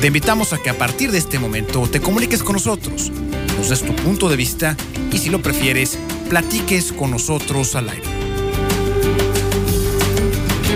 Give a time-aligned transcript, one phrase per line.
[0.00, 3.12] Te invitamos a que a partir de este momento te comuniques con nosotros,
[3.58, 4.74] nos des tu punto de vista
[5.12, 5.98] y si lo prefieres,
[6.30, 8.08] platiques con nosotros al aire.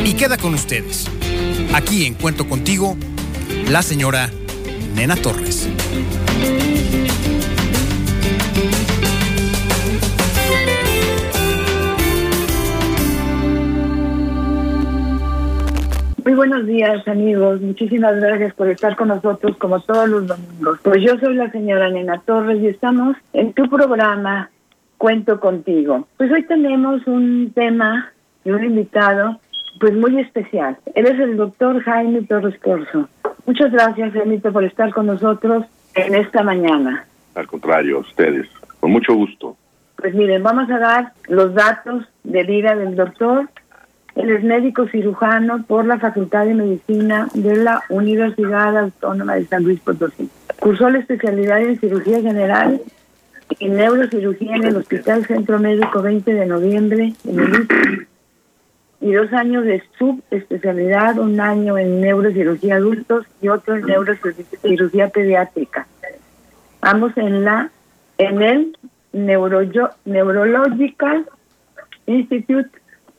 [0.04, 1.06] Y queda con ustedes,
[1.72, 2.98] aquí en Cuento Contigo,
[3.70, 4.30] la señora
[4.94, 5.68] Nena Torres.
[16.24, 20.78] Muy buenos días amigos, muchísimas gracias por estar con nosotros como todos los domingos.
[20.82, 24.48] Pues yo soy la señora Nena Torres y estamos en tu programa
[24.96, 26.08] Cuento contigo.
[26.16, 28.10] Pues hoy tenemos un tema
[28.42, 29.38] y un invitado
[29.78, 30.78] pues muy especial.
[30.94, 33.06] Él es el doctor Jaime Torres Corso.
[33.44, 37.04] Muchas gracias, Jaimito, por estar con nosotros en esta mañana.
[37.34, 38.48] Al contrario, ustedes,
[38.80, 39.58] con mucho gusto.
[39.96, 43.46] Pues miren, vamos a dar los datos de vida del doctor
[44.16, 49.64] él es médico cirujano por la Facultad de Medicina de la Universidad Autónoma de San
[49.64, 50.30] Luis Potosí.
[50.60, 52.80] Cursó la especialidad en cirugía general
[53.58, 58.06] y neurocirugía en el Hospital Centro Médico 20 de Noviembre en el
[59.00, 65.86] y dos años de subespecialidad, un año en neurocirugía adultos y otro en neurocirugía pediátrica.
[66.80, 67.70] Ambos en la
[68.16, 68.78] en el
[69.12, 69.60] Neuro
[70.06, 71.26] Neurological
[72.06, 72.70] Institute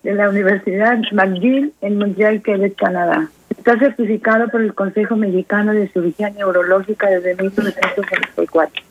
[0.06, 3.28] de la Universidad McGill en Montreal, Quebec, Canadá.
[3.50, 8.84] Está certificado por el Consejo Mexicano de Cirugía Neurológica desde 1964.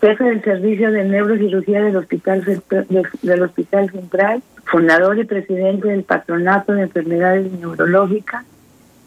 [0.00, 6.72] Jefe del Servicio de Neurocirugía del Hospital, del Hospital Central, fundador y presidente del Patronato
[6.72, 8.44] de Enfermedades Neurológicas,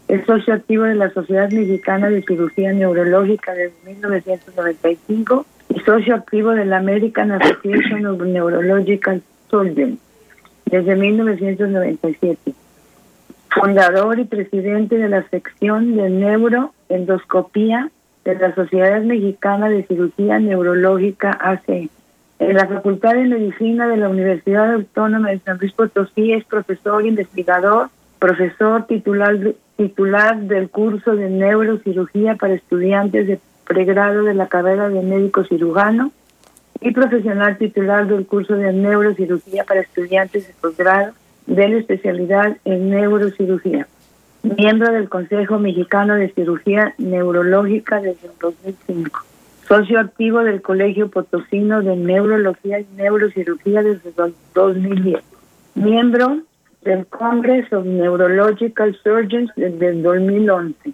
[0.08, 6.52] es socio activo de la Sociedad Mexicana de Cirugía Neurológica desde 1995 y socio activo
[6.52, 10.01] de la American Association of Neurological Surgeons
[10.72, 12.54] desde 1997.
[13.50, 17.90] Fundador y presidente de la sección de neuroendoscopía
[18.24, 21.90] de la Sociedad Mexicana de Cirugía Neurológica AC.
[22.38, 27.04] En la Facultad de Medicina de la Universidad Autónoma de San Luis Potosí es profesor
[27.04, 29.36] investigador, profesor titular,
[29.76, 36.12] titular del curso de neurocirugía para estudiantes de pregrado de la carrera de médico cirujano
[36.82, 41.12] y profesional titular del curso de neurocirugía para estudiantes de posgrado
[41.46, 43.86] de la especialidad en neurocirugía.
[44.42, 49.20] Miembro del Consejo Mexicano de Cirugía Neurológica desde el 2005.
[49.68, 55.22] Socio activo del Colegio Potosino de Neurología y Neurocirugía desde el 2010.
[55.76, 56.40] Miembro
[56.82, 60.92] del Congress of Neurological Surgeons desde el 2011.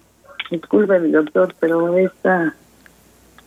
[0.51, 2.53] Disculpe, doctor, pero esta,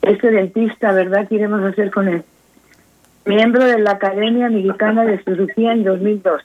[0.03, 1.29] este dentista, ¿verdad?
[1.29, 2.25] ¿Qué iremos a hacer con él?
[3.25, 6.45] Miembro de la Academia Mexicana de Cirugía en 2012,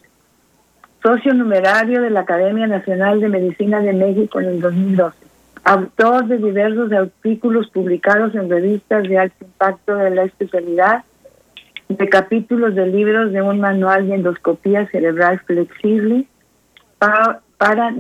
[1.02, 5.18] socio numerario de la Academia Nacional de Medicina de México en el 2012,
[5.64, 11.04] autor de diversos artículos publicados en revistas de alto impacto de la especialidad,
[11.90, 16.26] de capítulos de libros de un manual de endoscopía cerebral flexible
[17.00, 17.92] para, para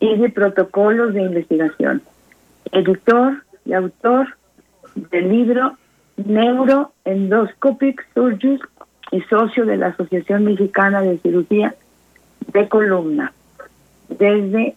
[0.00, 2.02] y de protocolos de investigación.
[2.72, 4.28] Editor y autor
[4.96, 5.76] del libro
[6.16, 8.60] Neuroendoscopic Surgeons
[9.12, 11.74] y socio de la Asociación Mexicana de Cirugía
[12.52, 13.32] de Columna
[14.08, 14.74] desde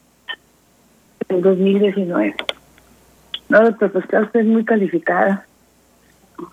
[1.30, 2.36] el 2019.
[3.50, 5.46] No, doctor, pues usted muy calificada.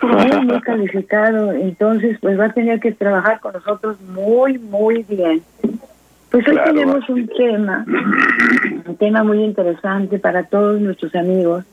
[0.03, 1.53] Muy, muy calificado.
[1.53, 5.43] Entonces, pues va a tener que trabajar con nosotros muy, muy bien.
[6.31, 7.85] Pues hoy tenemos un tema,
[8.87, 11.65] un tema muy interesante para todos nuestros amigos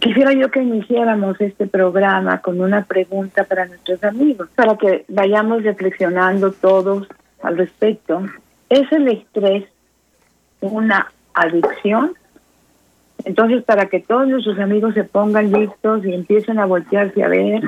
[0.00, 5.62] Quisiera yo que iniciáramos este programa con una pregunta para nuestros amigos, para que vayamos
[5.62, 7.06] reflexionando todos
[7.42, 8.22] al respecto.
[8.70, 9.64] ¿Es el estrés
[10.60, 12.14] una adicción?
[13.24, 17.62] Entonces, para que todos nuestros amigos se pongan listos y empiecen a voltearse a ver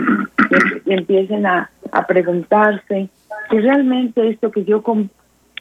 [0.84, 3.08] y, empiecen a, a, preguntarse
[3.50, 4.82] si realmente esto que yo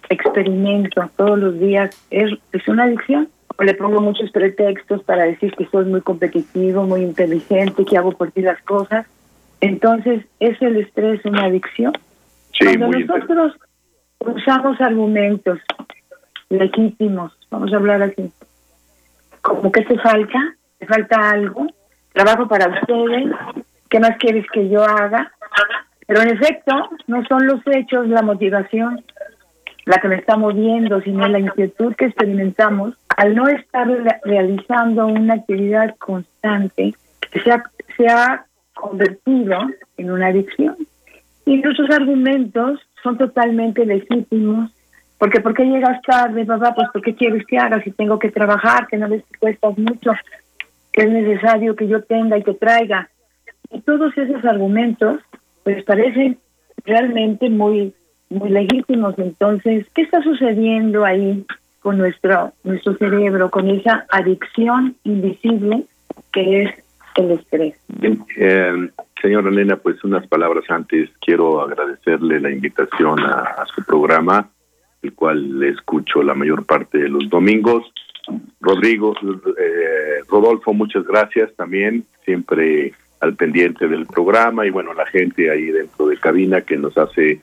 [0.09, 3.29] experimento todos los días es, es una adicción
[3.59, 8.31] le pongo muchos pretextos para decir que soy muy competitivo, muy inteligente, que hago por
[8.31, 9.05] ti las cosas.
[9.61, 11.93] Entonces, ¿es el estrés una adicción?
[12.59, 13.53] Cuando nosotros
[14.19, 15.59] usamos argumentos
[16.49, 18.31] legítimos, vamos a hablar así,
[19.41, 21.67] como que te falta, te falta algo,
[22.13, 23.31] trabajo para ustedes,
[23.89, 25.31] ¿qué más quieres que yo haga?
[26.07, 26.73] Pero en efecto,
[27.07, 29.03] no son los hechos, la motivación
[29.85, 33.87] la que me está moviendo, sino la inquietud que experimentamos al no estar
[34.23, 36.93] realizando una actividad constante
[37.31, 37.63] que se ha,
[37.95, 39.57] se ha convertido
[39.97, 40.75] en una adicción.
[41.45, 44.71] Y nuestros argumentos son totalmente legítimos,
[45.19, 46.73] porque ¿por qué llegas tarde, papá?
[46.73, 50.11] Pues ¿por qué quieres que haga si tengo que trabajar, que no les cuestas mucho,
[50.91, 53.09] que es necesario que yo tenga y que traiga?
[53.71, 55.19] Y todos esos argumentos
[55.63, 56.39] pues parecen
[56.85, 57.93] realmente muy
[58.29, 59.17] muy legítimos.
[59.17, 61.45] Entonces, ¿qué está sucediendo ahí
[61.81, 65.85] con nuestro nuestro cerebro, con esa adicción invisible
[66.31, 66.71] que es
[67.15, 67.75] el estrés?
[68.37, 68.89] Eh,
[69.21, 71.09] señora Elena, pues unas palabras antes.
[71.19, 74.49] Quiero agradecerle la invitación a, su programa,
[75.01, 77.91] el cual le escucho la mayor parte de los domingos.
[78.59, 79.13] Rodrigo,
[79.59, 85.65] eh, Rodolfo, muchas gracias también, siempre al pendiente del programa y bueno, la gente ahí
[85.65, 87.39] dentro de cabina que nos hace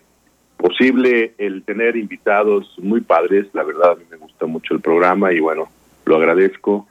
[0.63, 3.47] posible el tener invitados muy padres.
[3.53, 5.69] La verdad, a mí me gusta mucho el programa y bueno,
[6.07, 6.87] lo agradezco.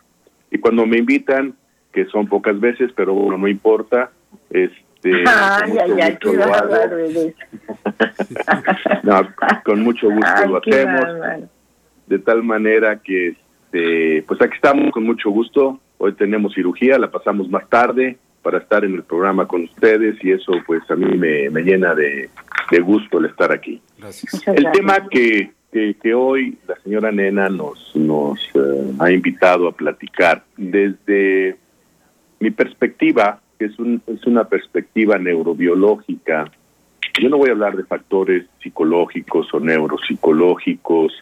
[0.51, 1.55] Y cuando me invitan,
[1.93, 4.11] que son pocas veces, pero bueno, no importa,
[4.49, 6.17] este, ay, ay, ay,
[9.03, 9.27] no,
[9.63, 11.49] con mucho gusto lo hacemos.
[12.07, 15.79] De tal manera que, este, pues aquí estamos con mucho gusto.
[15.97, 20.31] Hoy tenemos cirugía, la pasamos más tarde para estar en el programa con ustedes y
[20.31, 22.29] eso pues a mí me, me llena de,
[22.69, 23.81] de, gusto el estar aquí.
[24.47, 30.43] El tema que, que, hoy la señora Nena nos, nos eh, ha invitado a platicar
[30.57, 31.57] desde
[32.39, 36.51] mi perspectiva, que es, un, es una perspectiva neurobiológica,
[37.19, 41.13] yo no voy a hablar de factores psicológicos o neuropsicológicos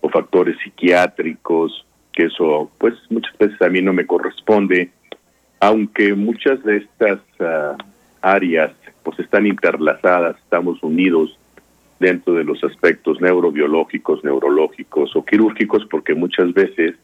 [0.00, 4.90] o factores psiquiátricos, que eso pues muchas veces a mí no me corresponde,
[5.60, 7.76] aunque muchas de estas ah,
[8.22, 8.72] áreas
[9.02, 11.38] pues están interlazadas, estamos unidos
[11.98, 16.96] dentro de los aspectos neurobiológicos, neurológicos o quirúrgicos, porque muchas veces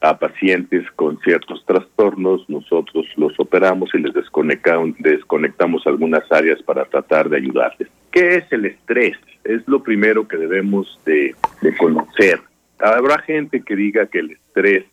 [0.00, 6.84] a pacientes con ciertos trastornos nosotros los operamos y les desconectamos, desconectamos algunas áreas para
[6.84, 7.88] tratar de ayudarles.
[8.10, 9.16] ¿Qué es el estrés?
[9.44, 12.40] Es lo primero que debemos de, de conocer.
[12.78, 14.84] Habrá gente que diga que el estrés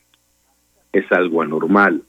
[0.92, 2.02] es algo anormal,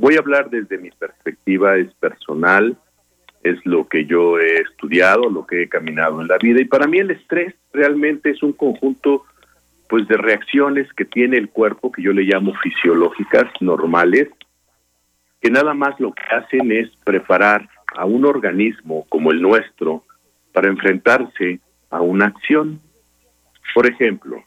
[0.00, 2.74] Voy a hablar desde mi perspectiva, es personal,
[3.42, 6.86] es lo que yo he estudiado, lo que he caminado en la vida y para
[6.86, 9.26] mí el estrés realmente es un conjunto
[9.90, 14.30] pues de reacciones que tiene el cuerpo que yo le llamo fisiológicas normales
[15.42, 20.04] que nada más lo que hacen es preparar a un organismo como el nuestro
[20.54, 21.60] para enfrentarse
[21.90, 22.80] a una acción.
[23.74, 24.42] Por ejemplo,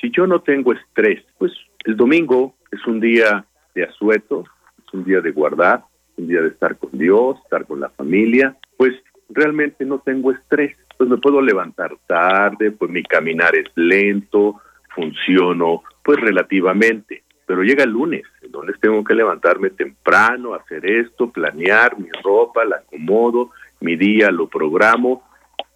[0.00, 1.50] si yo no tengo estrés, pues
[1.84, 3.44] el domingo es un día
[3.74, 4.44] de asueto,
[4.92, 5.84] un día de guardar,
[6.16, 8.94] un día de estar con Dios, estar con la familia, pues
[9.28, 14.60] realmente no tengo estrés, pues me puedo levantar tarde, pues mi caminar es lento,
[14.94, 21.30] funciono pues relativamente, pero llega el lunes, el lunes tengo que levantarme temprano, hacer esto,
[21.30, 23.50] planear mi ropa, la acomodo,
[23.80, 25.27] mi día lo programo,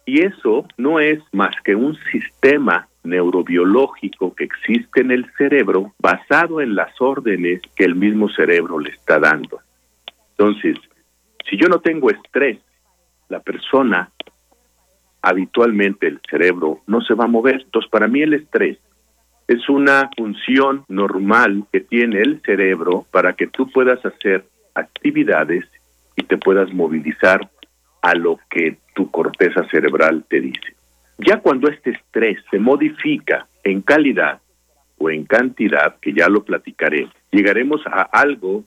[0.05, 6.61] y eso no es más que un sistema neurobiológico que existe en el cerebro basado
[6.61, 9.59] en las órdenes que el mismo cerebro le está dando.
[10.31, 10.77] Entonces,
[11.49, 12.59] si yo no tengo estrés,
[13.29, 14.11] la persona,
[15.21, 17.61] habitualmente el cerebro no se va a mover.
[17.61, 18.77] Entonces, para mí el estrés
[19.47, 25.65] es una función normal que tiene el cerebro para que tú puedas hacer actividades
[26.15, 27.49] y te puedas movilizar
[28.03, 30.75] a lo que tu corteza cerebral te dice.
[31.17, 34.41] Ya cuando este estrés se modifica en calidad
[34.97, 38.65] o en cantidad, que ya lo platicaré, llegaremos a algo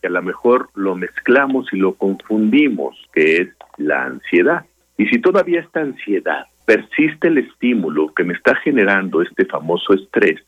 [0.00, 4.64] que a lo mejor lo mezclamos y lo confundimos, que es la ansiedad.
[4.96, 10.40] Y si todavía esta ansiedad persiste el estímulo que me está generando este famoso estrés,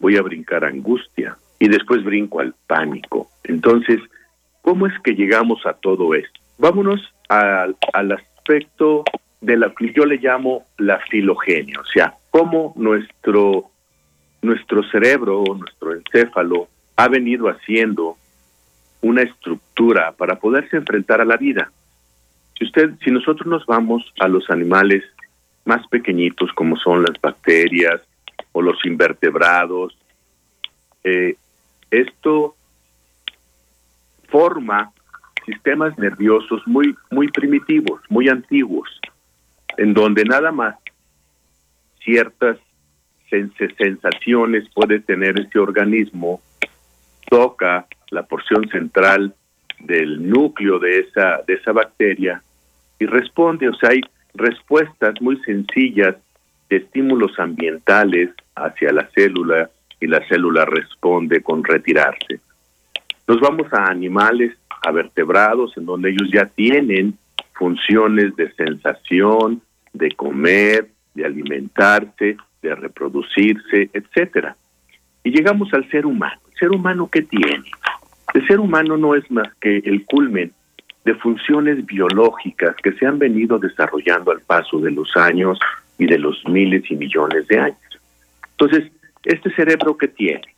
[0.00, 3.28] voy a brincar a angustia y después brinco al pánico.
[3.44, 4.00] Entonces,
[4.62, 6.43] ¿cómo es que llegamos a todo esto?
[6.58, 9.04] Vámonos al, al aspecto
[9.40, 13.70] de la que yo le llamo la filogenia, o sea, cómo nuestro,
[14.42, 18.16] nuestro cerebro, nuestro encéfalo, ha venido haciendo
[19.02, 21.70] una estructura para poderse enfrentar a la vida.
[22.58, 25.04] Si usted, si nosotros nos vamos a los animales
[25.64, 28.00] más pequeñitos como son las bacterias
[28.52, 29.96] o los invertebrados,
[31.02, 31.36] eh,
[31.90, 32.56] esto
[34.28, 34.90] forma
[35.44, 38.88] sistemas nerviosos muy muy primitivos, muy antiguos
[39.76, 40.76] en donde nada más
[42.02, 42.58] ciertas
[43.28, 46.40] sensaciones puede tener este organismo,
[47.28, 49.34] toca la porción central
[49.80, 52.42] del núcleo de esa, de esa bacteria
[52.98, 54.02] y responde, o sea, hay
[54.34, 56.16] respuestas muy sencillas
[56.68, 59.70] de estímulos ambientales hacia la célula
[60.00, 62.40] y la célula responde con retirarse.
[63.26, 67.18] Nos vamos a animales, a vertebrados, en donde ellos ya tienen
[67.54, 69.62] funciones de sensación,
[69.92, 74.56] de comer, de alimentarse, de reproducirse, etcétera.
[75.22, 76.40] Y llegamos al ser humano.
[76.52, 77.64] ¿El ser humano qué tiene?
[78.34, 80.52] El ser humano no es más que el culmen
[81.04, 85.58] de funciones biológicas que se han venido desarrollando al paso de los años
[85.98, 87.78] y de los miles y millones de años.
[88.52, 88.90] Entonces,
[89.24, 90.53] este cerebro que tiene,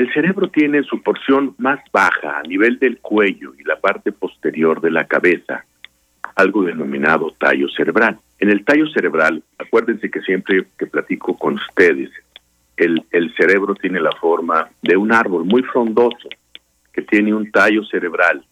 [0.00, 4.80] el cerebro tiene su porción más baja a nivel del cuello y la parte posterior
[4.80, 5.66] de la cabeza,
[6.36, 8.18] algo denominado tallo cerebral.
[8.38, 12.08] En el tallo cerebral, acuérdense que siempre que platico con ustedes,
[12.78, 13.04] el,
[13.36, 16.30] cerebro tiene la forma de un árbol muy frondoso
[16.94, 18.42] que tiene un tallo cerebral,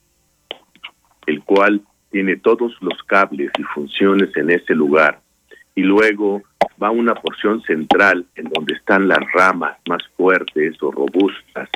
[1.27, 5.23] el cual tiene todos los cables y funciones en ese lugar.
[5.75, 6.43] Y luego
[6.83, 11.69] va una porción central en donde están las ramas más fuertes o robustas.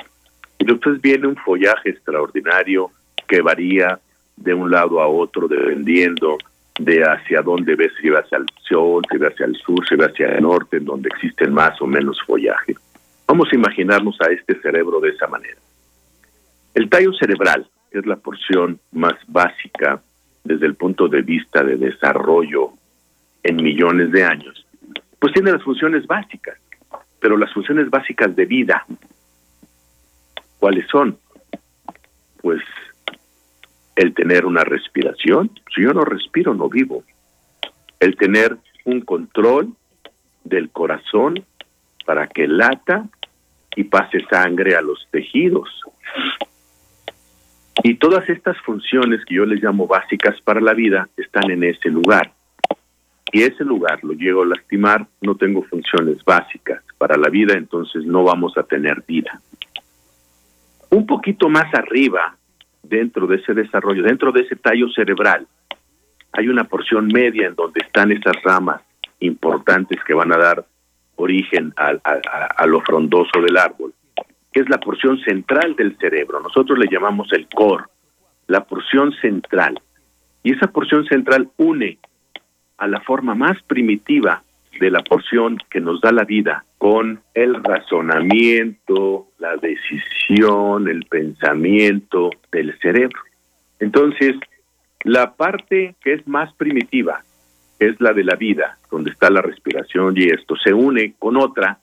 [0.59, 2.91] Y después viene un follaje extraordinario
[3.27, 3.99] que varía
[4.35, 6.37] de un lado a otro dependiendo
[6.79, 9.95] de hacia dónde ves, si va hacia el sol, si va hacia el sur, si
[9.95, 12.75] va hacia el norte, en donde existen más o menos follaje.
[13.27, 15.57] Vamos a imaginarnos a este cerebro de esa manera.
[16.73, 20.01] El tallo cerebral es la porción más básica
[20.43, 22.71] desde el punto de vista de desarrollo
[23.43, 24.65] en millones de años.
[25.23, 26.57] Pues tiene las funciones básicas,
[27.21, 28.85] pero las funciones básicas de vida,
[30.59, 31.17] ¿cuáles son?
[32.41, 32.61] Pues
[33.95, 35.49] el tener una respiración.
[35.73, 37.05] Si yo no respiro, no vivo.
[38.01, 39.73] El tener un control
[40.43, 41.45] del corazón
[42.05, 43.05] para que lata
[43.77, 45.69] y pase sangre a los tejidos.
[47.81, 51.87] Y todas estas funciones que yo les llamo básicas para la vida están en ese
[51.87, 52.33] lugar.
[53.33, 58.05] Y ese lugar lo llego a lastimar, no tengo funciones básicas para la vida, entonces
[58.05, 59.41] no vamos a tener vida.
[60.91, 62.37] Un poquito más arriba
[62.83, 65.47] dentro de ese desarrollo, dentro de ese tallo cerebral,
[66.31, 68.83] hay una porción media en donde están esas ramas
[69.19, 70.65] importantes que van a dar
[71.15, 73.95] origen a, lo frondoso del árbol,
[74.51, 76.39] que es la porción central del cerebro.
[76.39, 77.85] Nosotros le llamamos el core,
[78.45, 79.81] la porción central.
[80.43, 81.97] Y esa porción central une
[82.77, 84.43] a la forma más primitiva
[84.79, 92.31] de la porción que nos da la vida con el razonamiento, la decisión, el pensamiento
[92.51, 93.21] del cerebro.
[93.79, 94.35] Entonces,
[95.03, 97.23] la parte que es más primitiva,
[97.79, 101.79] es la de la vida, donde está la respiración y esto, se une con otra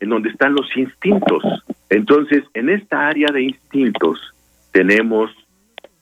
[0.00, 1.42] en donde están los instintos.
[1.88, 4.18] Entonces, en esta área de instintos
[4.72, 5.30] tenemos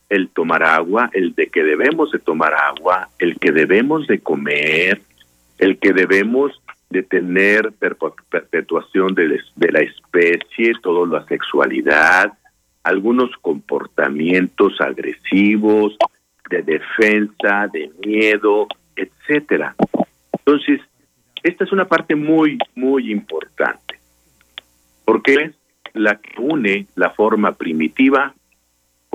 [0.09, 5.01] el tomar agua, el de que debemos de tomar agua, el que debemos de comer,
[5.57, 9.39] el que debemos de tener perpetuación de,
[9.71, 12.33] la especie, toda la sexualidad,
[12.83, 15.97] algunos comportamientos agresivos,
[16.49, 19.75] de defensa, de miedo, etcétera.
[20.31, 20.79] Entonces,
[21.41, 23.99] esta es una parte muy, muy importante,
[25.03, 25.55] porque es
[25.93, 28.33] la que une la forma primitiva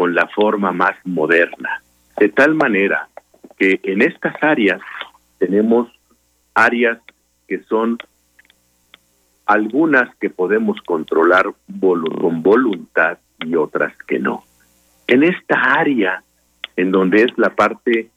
[0.00, 1.82] con la forma más moderna,
[2.16, 3.10] de tal manera
[3.58, 4.80] que en estas áreas
[5.36, 5.92] tenemos
[6.54, 6.96] áreas
[7.46, 7.98] que son
[9.44, 14.42] algunas que podemos controlar con voluntad y otras que no.
[15.06, 16.22] En esta área,
[16.76, 18.08] en donde es la parte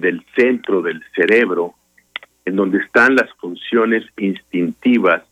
[0.00, 1.74] del centro del cerebro,
[2.44, 5.24] en donde están las funciones instintivas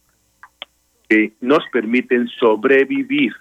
[1.08, 3.32] que nos permiten sobrevivir.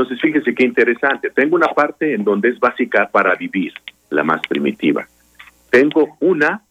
[0.00, 1.28] Entonces, fíjese qué interesante.
[1.28, 3.74] Tengo una parte en donde es básica para vivir,
[4.08, 5.06] la más primitiva.
[5.68, 6.62] Tengo una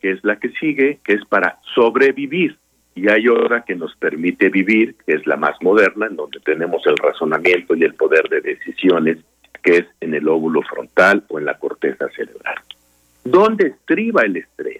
[0.00, 2.56] que es la que sigue, que es para sobrevivir.
[2.94, 6.86] Y hay otra que nos permite vivir, que es la más moderna, en donde tenemos
[6.86, 9.18] el razonamiento y el poder de decisiones,
[9.60, 12.54] que es en el óvulo frontal o en la corteza cerebral.
[13.24, 14.78] ¿Dónde estriba el estrés?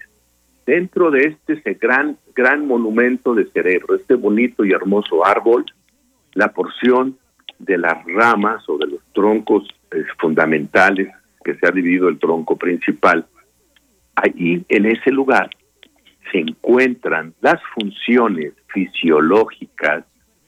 [0.64, 5.64] Dentro de este ese gran, gran monumento de cerebro, este bonito y hermoso árbol,
[6.34, 7.18] la porción
[7.58, 11.08] de las ramas o de los troncos eh, fundamentales
[11.44, 13.26] que se ha dividido el tronco principal,
[14.16, 15.50] Ahí, en ese lugar,
[16.30, 20.04] se encuentran las funciones fisiológicas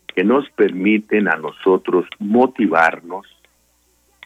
[0.06, 3.26] que nos permiten a nosotros motivarnos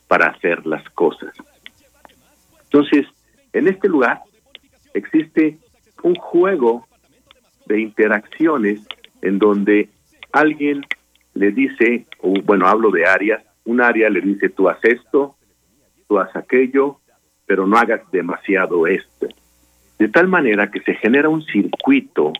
[0.08, 1.32] para hacer las cosas.
[2.64, 3.06] Entonces,
[3.52, 4.20] en este lugar
[4.94, 5.58] existe
[6.02, 6.86] un juego
[7.66, 8.80] de interacciones
[9.22, 9.88] en donde
[10.32, 10.84] alguien
[11.40, 15.36] le dice, o bueno, hablo de áreas, un área le dice, tú haz esto,
[16.06, 17.00] tú haz aquello,
[17.46, 19.26] pero no hagas demasiado esto.
[19.98, 22.34] De tal manera que se genera un circuito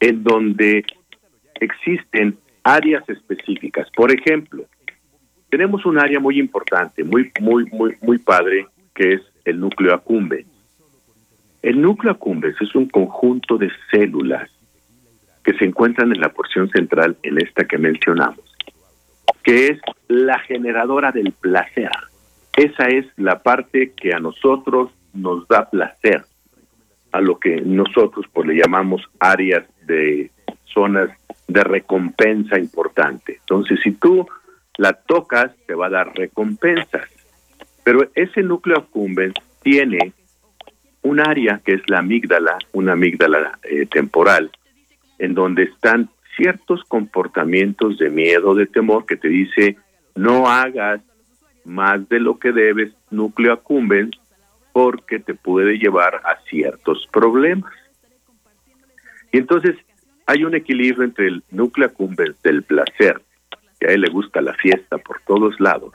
[0.00, 0.84] en donde
[1.54, 3.88] existen áreas específicas.
[3.94, 4.64] Por ejemplo,
[5.48, 10.48] tenemos un área muy importante, muy, muy, muy, muy padre, que es el núcleo accumbens.
[11.62, 14.50] El núcleo accumbens es un conjunto de células
[15.44, 18.44] que se encuentran en la porción central, en esta que mencionamos,
[19.42, 19.78] que es
[20.08, 21.90] la generadora del placer.
[22.56, 26.24] Esa es la parte que a nosotros nos da placer,
[27.12, 30.30] a lo que nosotros pues le llamamos áreas de
[30.66, 31.10] zonas
[31.48, 33.38] de recompensa importante.
[33.40, 34.26] Entonces, si tú
[34.76, 37.08] la tocas, te va a dar recompensas.
[37.84, 40.12] Pero ese núcleo accumbens tiene
[41.02, 44.50] un área que es la amígdala, una amígdala eh, temporal,
[45.20, 49.76] en donde están ciertos comportamientos de miedo, de temor, que te dice,
[50.14, 51.02] no hagas
[51.64, 54.18] más de lo que debes, núcleo accumbens,
[54.72, 57.72] porque te puede llevar a ciertos problemas.
[59.30, 59.76] Y entonces
[60.26, 63.20] hay un equilibrio entre el núcleo accumbens del placer,
[63.78, 65.92] que a él le gusta la fiesta por todos lados,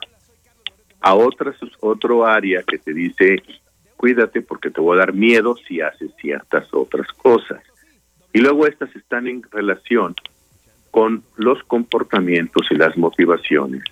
[1.00, 3.42] a otras, otro área que te dice,
[3.96, 7.60] cuídate porque te voy a dar miedo si haces ciertas otras cosas.
[8.36, 10.14] Y luego estas están en relación
[10.90, 13.82] con los comportamientos y las motivaciones.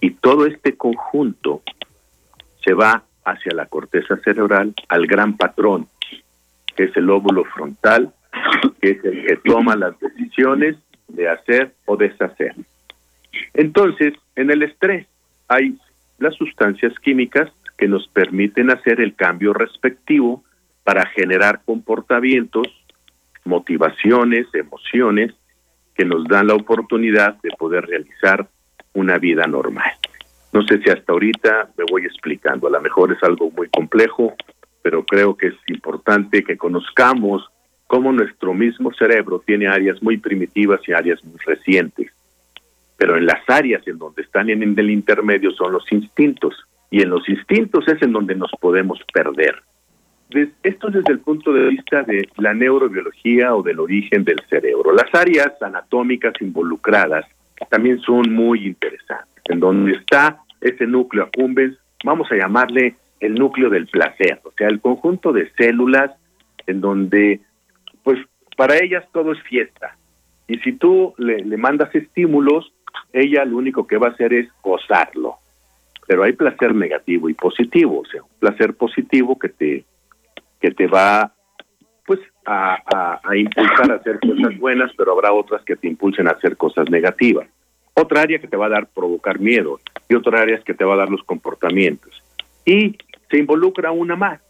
[0.00, 1.62] Y todo este conjunto
[2.64, 5.86] se va hacia la corteza cerebral, al gran patrón,
[6.74, 8.12] que es el óvulo frontal,
[8.80, 10.74] que es el que toma las decisiones
[11.06, 12.56] de hacer o deshacer.
[13.52, 15.06] Entonces, en el estrés
[15.46, 15.78] hay
[16.18, 20.42] las sustancias químicas que nos permiten hacer el cambio respectivo
[20.82, 22.66] para generar comportamientos,
[23.44, 25.32] motivaciones, emociones
[25.94, 28.48] que nos dan la oportunidad de poder realizar
[28.94, 29.92] una vida normal.
[30.52, 34.34] No sé si hasta ahorita me voy explicando, a lo mejor es algo muy complejo,
[34.82, 37.48] pero creo que es importante que conozcamos
[37.86, 42.12] cómo nuestro mismo cerebro tiene áreas muy primitivas y áreas muy recientes.
[42.96, 46.54] Pero en las áreas en donde están en el intermedio son los instintos,
[46.90, 49.60] y en los instintos es en donde nos podemos perder.
[50.62, 54.92] Esto desde el punto de vista de la neurobiología o del origen del cerebro.
[54.92, 57.24] Las áreas anatómicas involucradas
[57.68, 59.42] también son muy interesantes.
[59.46, 64.68] En donde está ese núcleo accumbens, vamos a llamarle el núcleo del placer, o sea,
[64.68, 66.10] el conjunto de células
[66.66, 67.40] en donde,
[68.02, 68.18] pues,
[68.56, 69.96] para ellas todo es fiesta.
[70.46, 72.72] Y si tú le, le mandas estímulos,
[73.12, 75.36] ella lo único que va a hacer es gozarlo.
[76.06, 79.84] Pero hay placer negativo y positivo, o sea, un placer positivo que te,
[80.64, 81.30] que te va
[82.06, 86.30] pues a, a, impulsar a hacer cosas buenas, pero habrá otras que te impulsen a
[86.30, 87.46] hacer cosas negativas.
[87.92, 90.94] Otra área que te va a dar provocar miedo y otra área que te va
[90.94, 92.22] a dar los comportamientos.
[92.64, 92.96] Y
[93.30, 94.40] se involucra una más,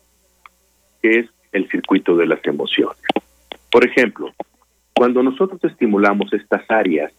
[1.02, 3.02] que es el circuito de las emociones.
[3.72, 4.32] Por ejemplo,
[4.94, 7.12] cuando nosotros estimulamos estas áreas,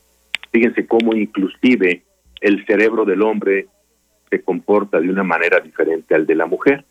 [0.53, 2.03] fíjense cómo inclusive
[2.39, 3.67] el cerebro del hombre
[4.29, 6.85] se comporta de una manera diferente al de la mujer.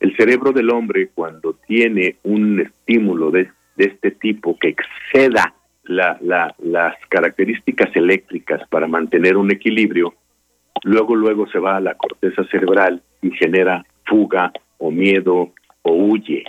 [0.00, 5.54] El cerebro del hombre cuando tiene un estímulo de, de este tipo que exceda
[5.88, 10.14] las características eléctricas para mantener un equilibrio,
[10.84, 16.44] luego luego se va a la corteza cerebral y genera fuga o miedo o huye.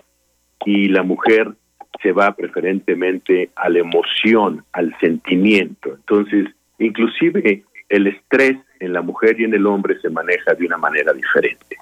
[0.66, 1.54] Y la mujer
[2.02, 5.96] se va preferentemente a la emoción, al sentimiento.
[5.96, 10.78] Entonces, inclusive el estrés en la mujer y en el hombre se maneja de una
[10.78, 11.78] manera diferente.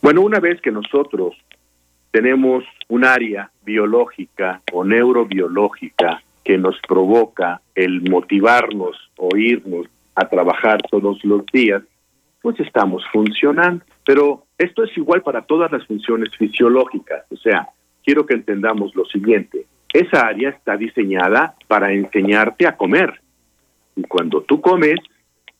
[0.00, 1.36] Bueno, una vez que nosotros
[2.10, 10.80] tenemos un área biológica o neurobiológica que nos provoca el motivarnos o irnos a trabajar
[10.90, 11.82] todos los días,
[12.42, 13.84] pues estamos funcionando.
[14.04, 17.24] Pero esto es igual para todas las funciones fisiológicas.
[17.30, 17.68] O sea,
[18.04, 19.66] quiero que entendamos lo siguiente.
[19.92, 23.20] Esa área está diseñada para enseñarte a comer.
[23.94, 24.98] Y cuando tú comes,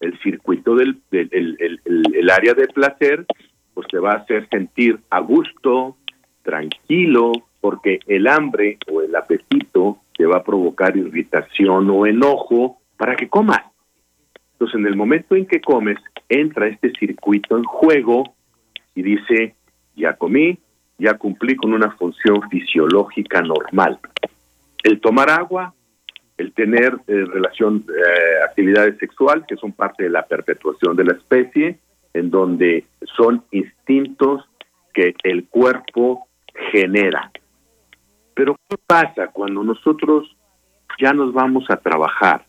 [0.01, 3.25] el circuito del, el, área de placer,
[3.75, 5.97] pues te va a hacer sentir a gusto,
[6.43, 13.17] tranquilo, porque el hambre o el apetito te va a provocar irritación o enojo para
[13.17, 13.63] que comas.
[14.53, 18.35] Entonces, en el momento en que comes, entra este circuito en juego
[18.95, 19.55] y dice,
[19.97, 20.59] ya comí,
[20.99, 23.99] ya cumplí con una función fisiológica normal.
[24.83, 25.75] El tomar agua,
[26.37, 31.13] el tener eh, relación, eh, actividades sexuales, que son parte de la perpetuación de la
[31.13, 31.79] especie,
[32.14, 32.85] en donde
[33.16, 34.44] son instintos
[34.92, 36.27] que el cuerpo
[36.70, 37.31] genera.
[38.35, 40.37] Pero ¿qué pasa cuando nosotros
[41.01, 42.44] ya nos vamos a trabajar?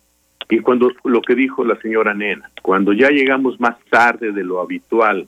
[0.50, 4.60] Y cuando lo que dijo la señora Nena, cuando ya llegamos más tarde de lo
[4.60, 5.28] habitual,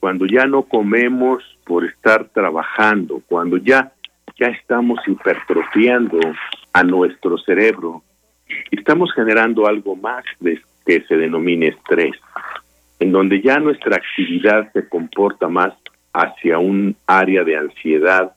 [0.00, 3.92] cuando ya no comemos por estar trabajando, cuando ya
[4.38, 6.18] ya estamos hipertrofiando
[6.72, 8.02] a nuestro cerebro
[8.70, 12.16] estamos generando algo más de, que se denomina estrés,
[13.02, 15.74] en donde ya nuestra actividad se comporta más
[16.12, 18.36] hacia un área de ansiedad,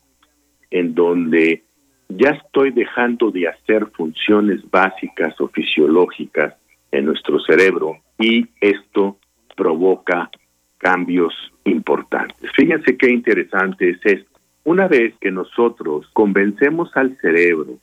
[0.72, 1.62] en donde
[2.10, 6.56] ya estoy dejando de hacer funciones básicas o fisiológicas
[6.92, 9.20] en nuestro cerebro y esto
[9.56, 10.32] provoca
[10.80, 12.50] cambios importantes.
[12.56, 14.40] Fíjense qué interesante es esto.
[14.64, 17.78] Una vez que nosotros convencemos al cerebro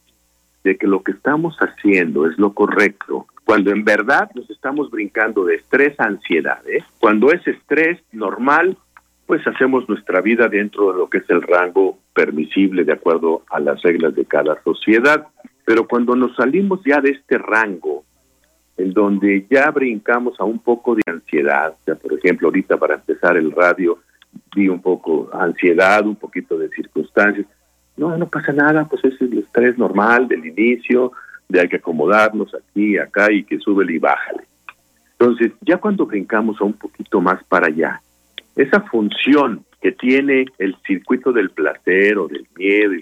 [0.65, 5.45] de que lo que estamos haciendo es lo correcto, cuando en verdad nos estamos brincando
[5.45, 6.85] de estrés a ansiedad, ¿eh?
[7.01, 8.77] cuando es estrés normal,
[9.27, 13.61] pues hacemos nuestra vida dentro de lo que es el rango permisible de acuerdo a
[13.61, 15.27] las reglas de cada sociedad.
[15.65, 18.05] Pero cuando nos salimos ya de este rango,
[18.77, 23.37] en donde ya brincamos a un poco de ansiedad, ya por ejemplo ahorita para empezar
[23.37, 23.99] el radio,
[24.55, 27.47] vi un poco ansiedad, un poquito de circunstancias.
[27.97, 31.13] No, no pasa nada, pues ese es el estrés normal del inicio,
[31.49, 34.45] de hay que acomodarnos aquí, acá y que sube y bájale.
[35.19, 38.01] Entonces, ya cuando brincamos a un poquito más para allá,
[38.57, 42.93] esa función que tiene el circuito del placer o del miedo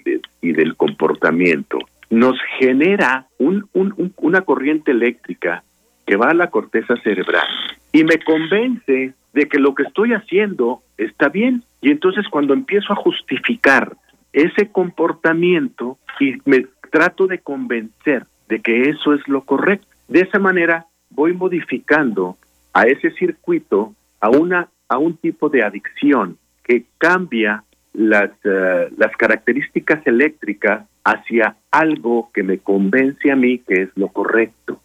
[0.41, 1.77] y, del comportamiento
[2.09, 3.69] nos genera un,
[4.17, 5.63] una corriente eléctrica
[6.05, 7.47] que va a la corteza cerebral
[7.93, 11.63] y me convence de que lo que estoy haciendo está bien.
[11.81, 13.95] Y entonces cuando empiezo a justificar
[14.33, 20.37] ese comportamiento y me trato de convencer de que eso es lo correcto, de esa
[20.37, 22.37] manera voy modificando
[22.73, 29.15] a ese circuito a una a un tipo de adicción que cambia las, eh, las
[29.15, 34.81] características eléctricas hacia algo que me convence a mí que es lo correcto.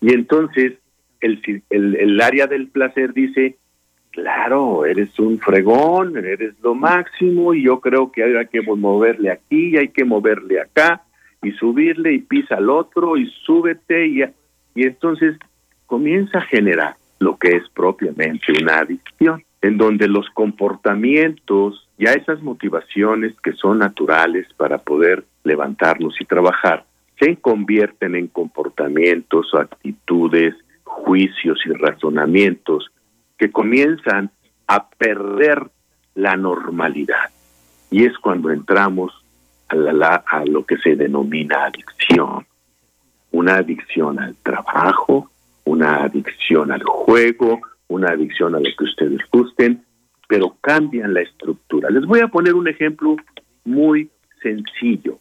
[0.00, 0.74] Y entonces
[1.20, 1.40] el,
[1.70, 3.56] el, el área del placer dice,
[4.10, 9.70] claro, eres un fregón, eres lo máximo y yo creo que hay que moverle aquí
[9.70, 11.02] y hay que moverle acá
[11.44, 14.22] y subirle y pisa al otro y súbete y,
[14.74, 15.36] y entonces
[15.86, 22.42] comienza a generar lo que es propiamente una adicción, en donde los comportamientos, ya esas
[22.42, 26.84] motivaciones que son naturales para poder levantarnos y trabajar,
[27.18, 30.54] se convierten en comportamientos actitudes,
[30.84, 32.90] juicios y razonamientos
[33.38, 34.30] que comienzan
[34.66, 35.70] a perder
[36.14, 37.30] la normalidad.
[37.90, 39.23] Y es cuando entramos
[39.68, 42.46] a, a lo que se denomina adicción.
[43.32, 45.30] Una adicción al trabajo,
[45.64, 49.82] una adicción al juego, una adicción a lo que ustedes gusten,
[50.28, 51.90] pero cambian la estructura.
[51.90, 53.16] Les voy a poner un ejemplo
[53.64, 54.10] muy
[54.42, 55.18] sencillo.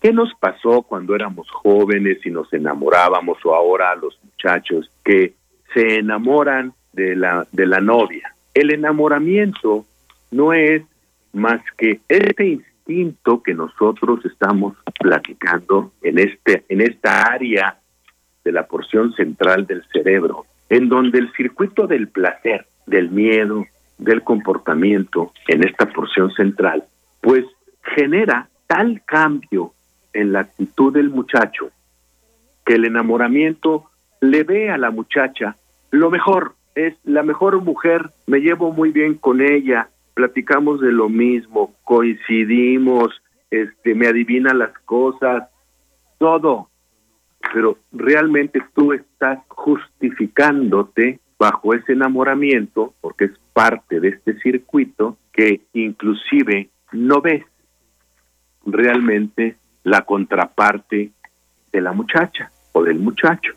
[0.00, 5.34] ¿Qué nos pasó cuando éramos jóvenes y nos enamorábamos o ahora los muchachos que
[5.74, 8.34] se enamoran de la, de la novia.
[8.54, 9.84] El enamoramiento
[10.30, 10.82] no es
[11.32, 17.78] más que este instinto que nosotros estamos platicando en, este, en esta área
[18.44, 23.66] de la porción central del cerebro, en donde el circuito del placer, del miedo,
[23.98, 26.84] del comportamiento en esta porción central,
[27.20, 27.44] pues
[27.82, 29.74] genera tal cambio
[30.12, 31.70] en la actitud del muchacho
[32.64, 33.90] que el enamoramiento
[34.20, 35.56] le ve a la muchacha
[35.90, 41.08] lo mejor, es la mejor mujer, me llevo muy bien con ella, platicamos de lo
[41.08, 43.20] mismo, coincidimos,
[43.50, 45.48] este, me adivina las cosas,
[46.18, 46.68] todo.
[47.52, 55.62] Pero realmente tú estás justificándote bajo ese enamoramiento, porque es parte de este circuito que
[55.72, 57.44] inclusive no ves
[58.66, 61.12] realmente la contraparte
[61.72, 63.54] de la muchacha o del muchacho.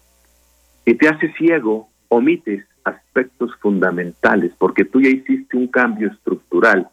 [0.85, 6.87] Y te hace ciego, omites aspectos fundamentales, porque tú ya hiciste un cambio estructural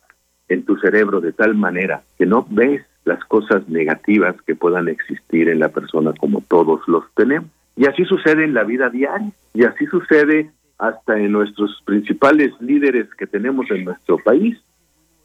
[0.49, 5.49] en tu cerebro de tal manera que no ves las cosas negativas que puedan existir
[5.49, 7.51] en la persona como todos los tenemos.
[7.77, 13.07] Y así sucede en la vida diaria, y así sucede hasta en nuestros principales líderes
[13.15, 14.59] que tenemos en nuestro país,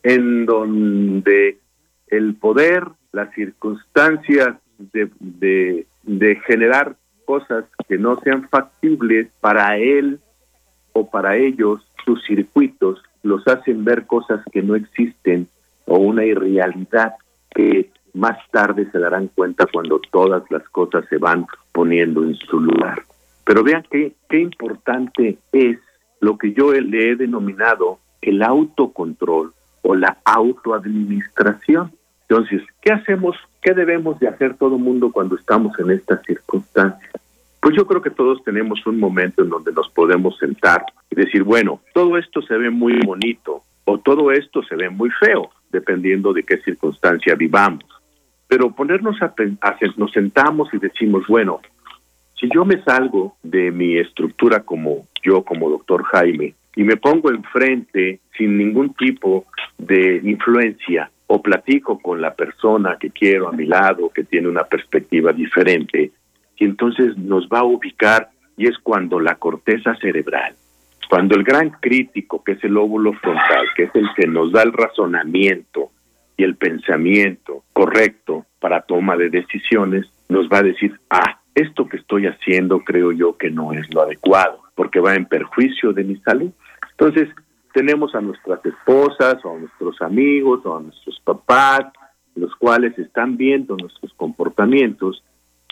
[0.03, 1.57] en donde
[2.07, 10.19] el poder, las circunstancias de, de, de generar cosas que no sean factibles para él
[10.95, 15.47] o para ellos sus circuitos los hacen ver cosas que no existen
[15.85, 17.15] o una irrealidad
[17.49, 22.61] que más tarde se darán cuenta cuando todas las cosas se van poniendo en su
[22.61, 23.03] lugar.
[23.43, 25.79] Pero vean qué, qué importante es
[26.21, 31.91] lo que yo le he denominado el autocontrol o la autoadministración.
[32.29, 33.35] Entonces, ¿qué hacemos?
[33.61, 37.11] ¿Qué debemos de hacer todo mundo cuando estamos en estas circunstancias?
[37.65, 41.41] Pues yo creo que todos tenemos un momento en donde nos podemos sentar y decir,
[41.41, 46.31] bueno, todo esto se ve muy bonito o todo esto se ve muy feo, dependiendo
[46.31, 47.83] de qué circunstancia vivamos.
[48.47, 51.59] Pero ponernos a, a nos sentamos y decimos, bueno,
[52.39, 57.31] si yo me salgo de mi estructura como yo, como doctor Jaime, y me pongo
[57.31, 59.47] enfrente sin ningún tipo
[59.79, 64.65] de influencia o platico con la persona que quiero a mi lado, que tiene una
[64.65, 66.11] perspectiva diferente,
[66.57, 70.55] y entonces nos va a ubicar y es cuando la corteza cerebral,
[71.09, 74.63] cuando el gran crítico, que es el óvulo frontal, que es el que nos da
[74.63, 75.91] el razonamiento
[76.37, 81.97] y el pensamiento correcto para toma de decisiones, nos va a decir, ah, esto que
[81.97, 86.17] estoy haciendo creo yo que no es lo adecuado, porque va en perjuicio de mi
[86.17, 86.51] salud.
[86.91, 87.29] Entonces,
[87.73, 91.85] tenemos a nuestras esposas o a nuestros amigos o a nuestros papás,
[92.35, 95.23] los cuales están viendo nuestros comportamientos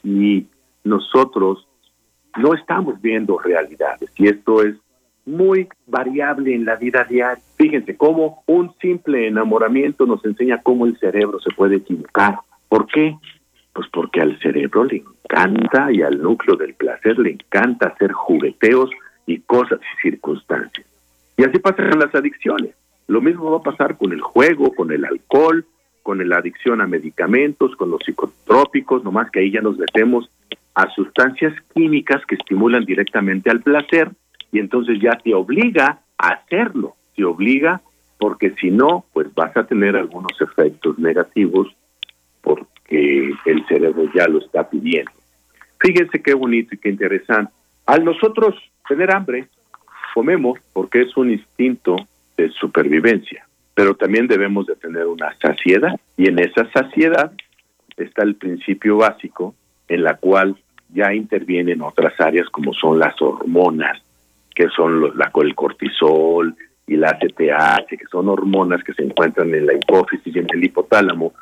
[0.04, 0.46] y
[0.84, 1.68] nosotros
[2.38, 4.76] no estamos viendo realidades y esto es
[5.26, 7.42] muy variable en la vida diaria.
[7.56, 12.40] Fíjense cómo un simple enamoramiento nos enseña cómo el cerebro se puede equivocar.
[12.68, 13.16] ¿Por qué?
[13.74, 18.90] Pues porque al cerebro le encanta y al núcleo del placer le encanta hacer jugueteos
[19.26, 20.86] y cosas y circunstancias.
[21.38, 22.76] Y así pasa con las adicciones.
[23.08, 25.66] Lo mismo va a pasar con el juego, con el alcohol,
[26.04, 30.30] con la adicción a medicamentos, con los psicotrópicos, nomás que ahí ya nos metemos
[30.76, 34.12] a sustancias químicas que estimulan directamente al placer
[34.52, 37.82] y entonces ya te obliga a hacerlo, te obliga
[38.18, 41.76] porque si no, pues vas a tener algunos efectos negativos
[42.42, 45.12] porque el cerebro ya lo está pidiendo.
[45.80, 47.52] Fíjense qué bonito y qué interesante.
[47.86, 48.56] Al nosotros
[48.88, 49.48] tener hambre,
[50.14, 51.96] comemos porque es un instinto
[52.38, 57.34] de supervivencia, pero también debemos de tener una saciedad y en esa saciedad
[57.98, 59.56] está el principio básico
[59.94, 60.56] en la cual
[60.94, 64.02] ya intervienen otras áreas como son las hormonas,
[64.56, 66.56] que son los, la, el cortisol
[66.88, 70.64] y la ACTH, que son hormonas que se encuentran en la hipófisis y en el
[70.64, 71.34] hipotálamo,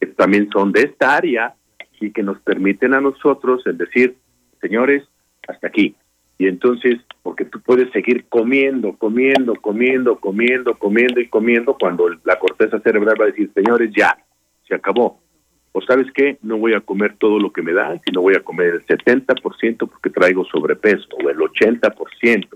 [0.00, 1.54] que también son de esta área
[2.00, 4.16] y que nos permiten a nosotros el decir,
[4.60, 5.04] señores,
[5.48, 5.94] hasta aquí.
[6.38, 12.38] Y entonces, porque tú puedes seguir comiendo, comiendo, comiendo, comiendo, comiendo y comiendo cuando la
[12.38, 14.18] corteza cerebral va a decir, señores, ya,
[14.66, 15.23] se acabó
[15.76, 18.44] o sabes qué, no voy a comer todo lo que me dan, sino voy a
[18.44, 22.48] comer el 70% porque traigo sobrepeso, o el 80%.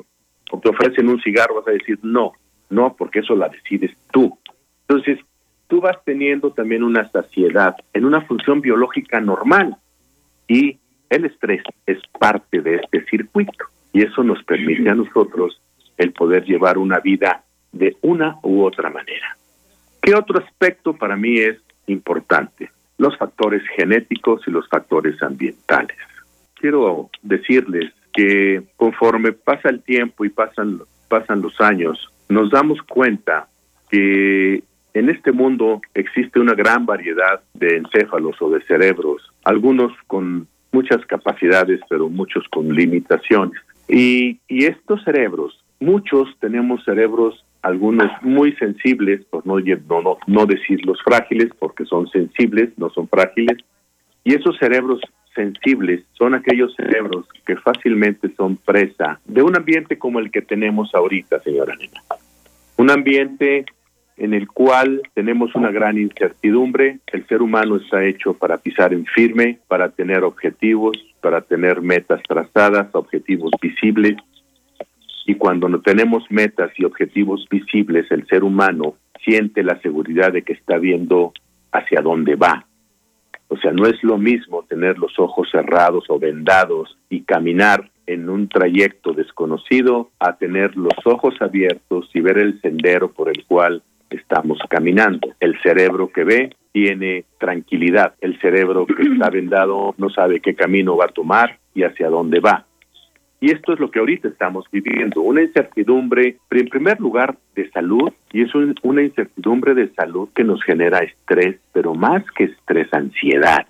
[0.53, 2.35] O te ofrecen un cigarro, vas a decir no,
[2.71, 4.39] no, porque eso la decides tú.
[4.87, 5.19] Entonces,
[5.67, 9.77] tú vas teniendo también una saciedad en una función biológica normal
[10.47, 10.79] y
[11.11, 15.61] el estrés es parte de este circuito y eso nos permite a nosotros
[15.97, 19.37] el poder llevar una vida de una u otra manera.
[20.01, 22.71] ¿Qué otro aspecto para mí es importante?
[22.99, 25.97] Los factores genéticos y los factores ambientales.
[26.55, 33.49] Quiero decirles que conforme pasa el tiempo y pasan, pasan los años, nos damos cuenta
[33.91, 34.63] que
[34.95, 41.05] en este mundo existe una gran variedad de encéfalos o de cerebros, algunos con muchas
[41.07, 43.61] capacidades, pero muchos con limitaciones.
[43.89, 50.85] Y, y estos cerebros, muchos tenemos cerebros algunos muy sensibles, por no, no, no decir
[50.85, 53.59] los frágiles, porque son sensibles, no son frágiles,
[54.25, 55.01] y esos cerebros
[55.35, 60.95] sensibles son aquellos cerebros que fácilmente son presa de un ambiente como el que tenemos
[60.95, 62.03] ahorita, señora Nena.
[62.77, 63.65] Un ambiente
[64.17, 66.99] en el cual tenemos una gran incertidumbre.
[67.07, 72.21] El ser humano está hecho para pisar en firme, para tener objetivos, para tener metas
[72.27, 74.17] trazadas, objetivos visibles,
[75.29, 80.41] y cuando no tenemos metas y objetivos visibles, el ser humano siente la seguridad de
[80.41, 81.35] que está viendo
[81.71, 82.65] hacia dónde va.
[83.49, 88.31] O sea, no es lo mismo tener los ojos cerrados o vendados y caminar en
[88.31, 93.83] un trayecto desconocido a tener los ojos abiertos y ver el sendero por el cual
[94.09, 95.35] estamos caminando.
[95.41, 98.15] El cerebro que ve tiene tranquilidad.
[98.23, 102.41] El cerebro que está vendado no sabe qué camino va a tomar y hacia dónde
[102.41, 102.65] va.
[103.41, 108.13] Y esto es lo que ahorita estamos viviendo, una incertidumbre, en primer lugar, de salud,
[108.33, 108.51] y es
[108.83, 113.67] una incertidumbre de salud que nos genera estrés, pero más que estrés, ansiedad.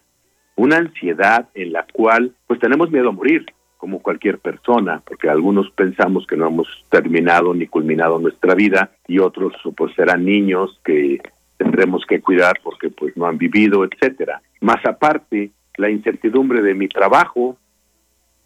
[0.56, 3.44] Una ansiedad en la cual pues tenemos miedo a morir,
[3.76, 9.20] como cualquier persona, porque algunos pensamos que no hemos terminado ni culminado nuestra vida y
[9.20, 11.20] otros pues serán niños que
[11.56, 14.42] tendremos que cuidar porque pues no han vivido, etcétera.
[14.60, 17.56] Más aparte, la incertidumbre de mi trabajo,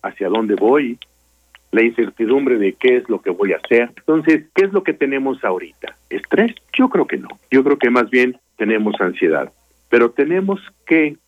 [0.02, 0.98] hacia dónde voy,
[1.72, 3.90] la incertidumbre de qué es lo que voy a hacer.
[3.96, 5.96] Entonces, ¿qué es lo que tenemos ahorita?
[6.10, 6.54] ¿Estrés?
[6.72, 7.28] Yo creo que no.
[7.50, 9.50] Yo creo que más bien tenemos ansiedad.
[9.88, 11.18] pero tenemos que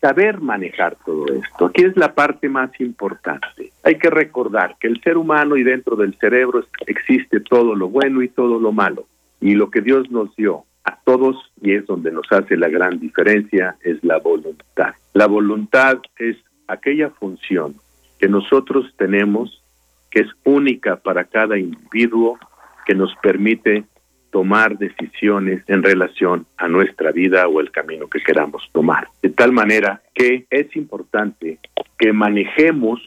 [0.00, 1.66] saber manejar todo esto.
[1.66, 3.72] Aquí es la parte más importante.
[3.82, 8.22] Hay que recordar que el ser humano y dentro del cerebro existe todo lo bueno
[8.22, 9.06] y todo lo malo.
[9.40, 12.98] Y lo que Dios nos dio a todos, y es donde nos hace la gran
[12.98, 14.94] diferencia, es la voluntad.
[15.14, 16.36] La voluntad es
[16.66, 17.74] aquella función
[18.18, 19.59] que nosotros tenemos
[20.10, 22.38] que es única para cada individuo
[22.86, 23.84] que nos permite
[24.30, 29.08] tomar decisiones en relación a nuestra vida o el camino que queramos tomar.
[29.22, 31.58] De tal manera que es importante
[31.98, 33.00] que manejemos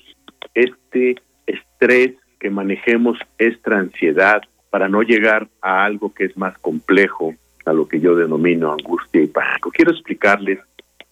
[0.53, 1.15] este
[1.47, 7.33] estrés, que manejemos esta ansiedad para no llegar a algo que es más complejo,
[7.65, 9.71] a lo que yo denomino angustia y pánico.
[9.71, 10.59] Quiero explicarles,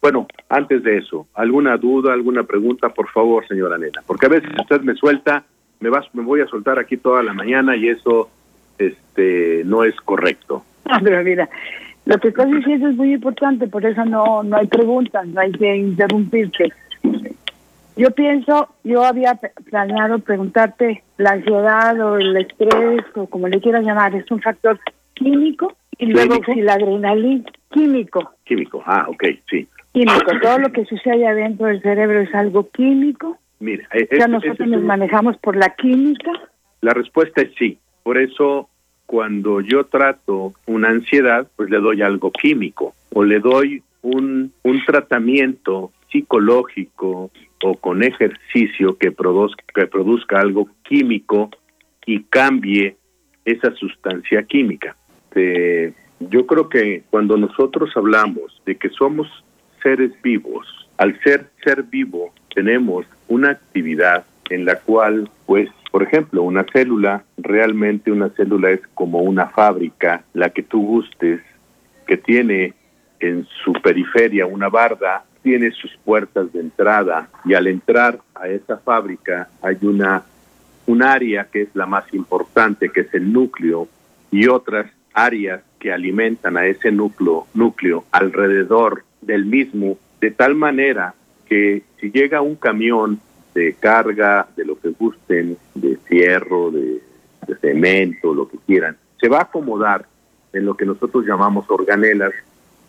[0.02, 2.90] bueno, antes de eso, ¿alguna duda, alguna pregunta?
[2.90, 5.46] Por favor, señora Nena, porque a veces usted me suelta,
[5.82, 8.30] me, vas, me voy a soltar aquí toda la mañana y eso
[8.78, 10.64] este no es correcto.
[10.84, 11.48] Ah, pero mira,
[12.06, 15.52] lo que estás diciendo es muy importante, por eso no, no hay preguntas, no hay
[15.52, 16.74] que interrumpirte.
[17.96, 19.40] Yo pienso, yo había
[19.70, 24.80] planeado preguntarte, la ansiedad o el estrés o como le quieras llamar, es un factor
[25.14, 28.34] químico y luego si la adrenalina, químico.
[28.44, 29.68] Químico, ah, ok, sí.
[29.94, 33.38] Químico, todo lo que sucede adentro del cerebro es algo químico.
[33.62, 36.32] Mira, ya nosotros nos manejamos por la química.
[36.82, 37.78] La respuesta es sí.
[38.04, 38.68] Por eso
[39.06, 44.86] cuando yo trato una ansiedad, pues le doy algo químico o le doy un, un
[44.86, 47.30] tratamiento psicológico
[47.64, 51.52] o con ejercicio que produzca, que produzca algo químico
[52.06, 52.98] y cambie
[53.46, 54.96] esa sustancia química.
[56.20, 59.28] yo creo que cuando nosotros hablamos de que somos
[59.84, 60.68] seres vivos,
[61.02, 67.26] al ser ser vivo tenemos una actividad en la cual pues por ejemplo, una célula,
[67.38, 71.42] realmente una célula es como una fábrica, la que tú gustes,
[72.08, 72.74] que tiene
[73.20, 78.78] en su periferia una barda, tiene sus puertas de entrada y al entrar a esa
[78.78, 80.24] fábrica hay una
[80.86, 83.88] un área que es la más importante, que es el núcleo,
[84.32, 91.16] y otras áreas que alimentan a ese núcleo, núcleo alrededor del mismo, de tal manera
[91.48, 93.20] que si llega un camión
[93.54, 97.02] de carga, de lo que gusten, de fierro, de,
[97.60, 100.06] cemento, lo que quieran, se va a acomodar
[100.54, 102.32] en lo que nosotros llamamos organelas,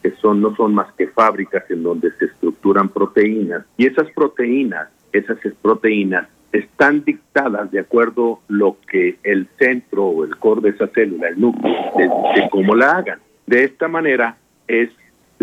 [0.01, 4.89] que son no son más que fábricas en donde se estructuran proteínas y esas proteínas,
[5.13, 10.87] esas proteínas están dictadas de acuerdo lo que el centro o el core de esa
[10.89, 13.19] célula, el núcleo, de cómo la hagan.
[13.47, 14.37] De esta manera
[14.69, 14.91] es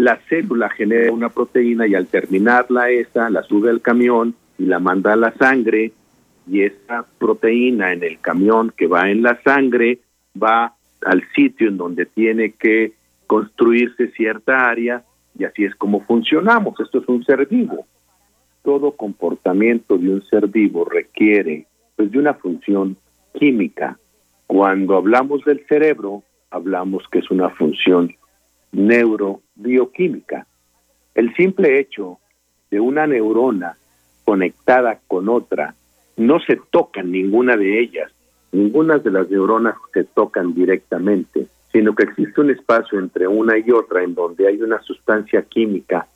[0.03, 4.79] la célula genera una proteína y al terminarla esa la sube al camión y la
[4.79, 5.91] manda a la sangre
[6.47, 9.99] y esa proteína en el camión que va en la sangre
[10.41, 10.73] va
[11.05, 12.93] al sitio en donde tiene que
[13.27, 15.03] construirse cierta área
[15.37, 16.79] y así es como funcionamos.
[16.79, 17.85] Esto es un ser vivo.
[18.63, 22.97] Todo comportamiento de un ser vivo requiere pues, de una función
[23.33, 23.97] química.
[24.47, 28.15] Cuando hablamos del cerebro, hablamos que es una función
[28.71, 30.45] neurobioquímica.
[31.15, 32.19] El simple hecho
[32.69, 33.77] de una neurona
[34.25, 35.73] conectada con otra,
[36.17, 38.11] no se tocan ninguna de ellas,
[38.51, 43.71] ninguna de las neuronas se tocan directamente, sino que existe un espacio entre una y
[43.71, 46.07] otra en donde hay una sustancia química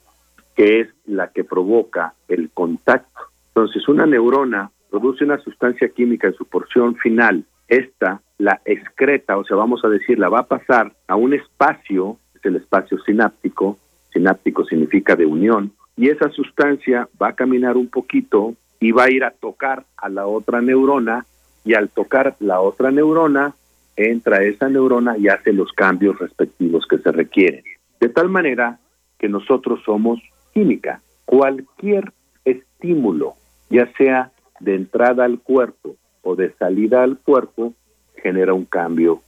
[0.54, 3.20] que es la que provoca el contacto.
[3.48, 7.44] Entonces, una neurona produce una sustancia química en su porción final.
[7.66, 12.18] Esta la excreta, o sea, vamos a decir, la va a pasar a un espacio,
[12.44, 13.78] el espacio sináptico,
[14.12, 19.10] sináptico significa de unión, y esa sustancia va a caminar un poquito y va a
[19.10, 21.24] ir a tocar a la otra neurona
[21.64, 23.54] y al tocar la otra neurona
[23.96, 27.62] entra esa neurona y hace los cambios respectivos que se requieren.
[28.00, 28.78] De tal manera
[29.18, 30.20] que nosotros somos
[30.52, 31.00] química.
[31.24, 32.12] Cualquier
[32.44, 33.34] estímulo,
[33.70, 37.72] ya sea de entrada al cuerpo o de salida al cuerpo,
[38.16, 39.22] genera un cambio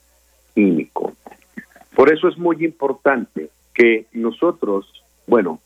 [0.53, 1.13] químico.
[1.97, 4.85] Por eso es muy importante que nosotros,
[5.25, 5.59] bueno,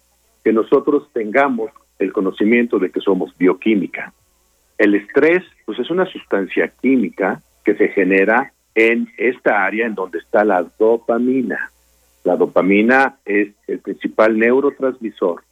[0.45, 4.13] que nosotros tengamos el conocimiento de que somos bioquímica.
[4.77, 10.19] El estrés, pues es una sustancia química que se genera en esta área en donde
[10.19, 11.69] está la dopamina.
[12.23, 15.43] La dopamina es el principal neurotransmisor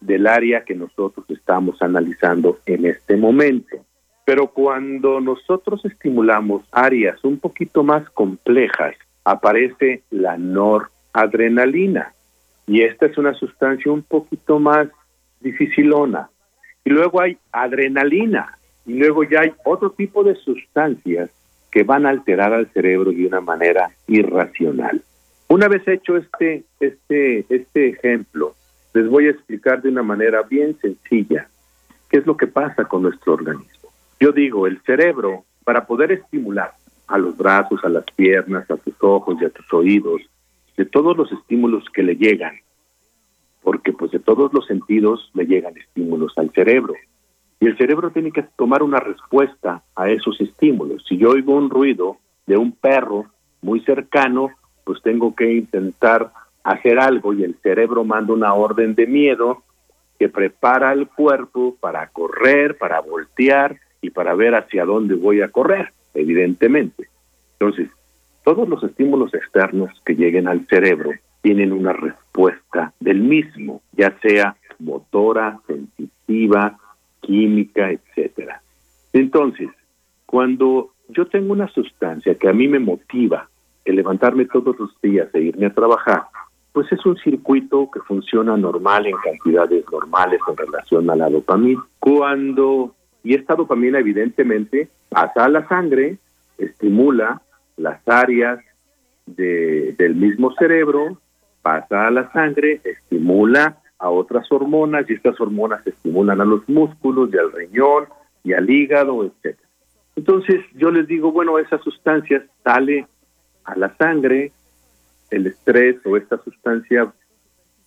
[0.00, 3.84] del área que nosotros estamos analizando en este momento.
[4.24, 12.14] Pero cuando nosotros estimulamos áreas un poquito más complejas, aparece la noradrenalina.
[12.66, 14.88] Y esta es una sustancia un poquito más
[15.40, 16.30] dificilona.
[16.84, 18.58] Y luego hay adrenalina.
[18.86, 21.30] Y luego ya hay otro tipo de sustancias
[21.70, 25.02] que van a alterar al cerebro de una manera irracional.
[25.48, 28.54] Una vez hecho este, este, este ejemplo,
[28.94, 31.48] les voy a explicar de una manera bien sencilla
[32.10, 33.90] qué es lo que pasa con nuestro organismo.
[34.20, 36.72] Yo digo, el cerebro, para poder estimular
[37.06, 40.22] a los brazos, a las piernas, a tus ojos y a tus oídos,
[40.76, 42.54] de todos los estímulos que le llegan,
[43.62, 46.94] porque pues de todos los sentidos le llegan estímulos al cerebro.
[47.60, 51.04] Y el cerebro tiene que tomar una respuesta a esos estímulos.
[51.08, 53.26] Si yo oigo un ruido de un perro
[53.60, 54.50] muy cercano,
[54.84, 56.32] pues tengo que intentar
[56.64, 59.62] hacer algo y el cerebro manda una orden de miedo
[60.18, 65.48] que prepara al cuerpo para correr, para voltear y para ver hacia dónde voy a
[65.48, 67.08] correr, evidentemente.
[67.58, 67.88] Entonces,
[68.44, 74.56] todos los estímulos externos que lleguen al cerebro tienen una respuesta del mismo, ya sea
[74.78, 76.78] motora, sensitiva,
[77.20, 78.62] química, etcétera.
[79.12, 79.68] Entonces,
[80.26, 83.48] cuando yo tengo una sustancia que a mí me motiva
[83.84, 86.22] el levantarme todos los días e irme a trabajar,
[86.72, 91.84] pues es un circuito que funciona normal en cantidades normales en relación a la dopamina.
[91.98, 92.94] Cuando,
[93.24, 96.18] y esta dopamina evidentemente pasa a la sangre,
[96.58, 97.42] estimula
[97.76, 98.60] las áreas
[99.26, 101.18] de, del mismo cerebro,
[101.62, 107.30] pasa a la sangre, estimula a otras hormonas y estas hormonas estimulan a los músculos
[107.32, 108.06] y al riñón
[108.42, 109.56] y al hígado, etc.
[110.16, 113.06] Entonces yo les digo, bueno, esa sustancia sale
[113.64, 114.52] a la sangre,
[115.30, 117.12] el estrés o esta sustancia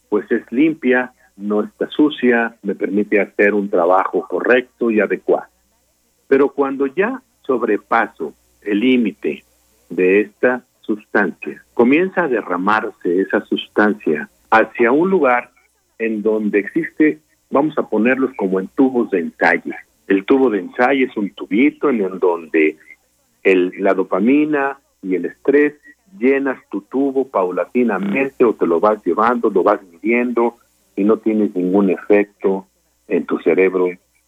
[0.10, 5.48] pues es limpia, no está sucia, me permite hacer un trabajo correcto y adecuado.
[6.28, 9.44] Pero cuando ya sobrepaso el límite
[9.90, 15.52] de esta sustancia, comienza a derramarse esa sustancia hacia un lugar
[16.00, 17.20] en donde existe,
[17.50, 19.74] vamos a ponerlos como en tubos de ensayo.
[20.08, 22.78] El tubo de ensayo es un tubito en donde
[23.44, 25.74] el, la dopamina y el estrés
[26.18, 30.58] llenas tu tubo paulatinamente o te lo vas llevando, lo vas midiendo
[30.96, 32.68] y no tienes ningún efecto
[33.08, 33.88] en tu cerebro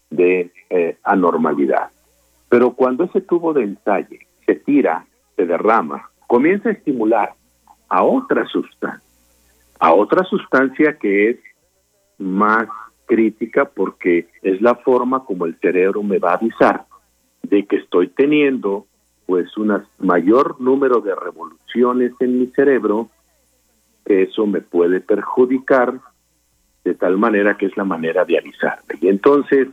[0.09, 1.89] de eh, anormalidad.
[2.49, 5.05] Pero cuando ese tubo de ensayo se tira,
[5.35, 7.33] se derrama, comienza a estimular
[7.89, 9.03] a otra sustancia,
[9.79, 11.37] a otra sustancia que es
[12.17, 12.67] más
[13.05, 16.85] crítica porque es la forma como el cerebro me va a avisar
[17.43, 18.85] de que estoy teniendo
[19.25, 23.09] pues un mayor número de revoluciones en mi cerebro,
[24.05, 25.99] que eso me puede perjudicar
[26.87, 28.95] de tal manera que es la manera de avisarme.
[29.01, 29.67] Y entonces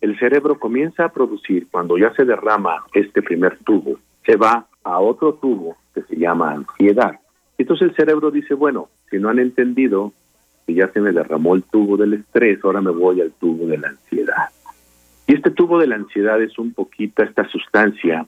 [0.00, 4.98] el cerebro comienza a producir, cuando ya se derrama este primer tubo, se va a
[4.98, 7.20] otro tubo que se llama ansiedad.
[7.56, 10.12] Entonces el cerebro dice, bueno, si no han entendido
[10.66, 13.78] que ya se me derramó el tubo del estrés, ahora me voy al tubo de
[13.78, 14.48] la ansiedad.
[15.26, 18.26] Y este tubo de la ansiedad es un poquito, esta sustancia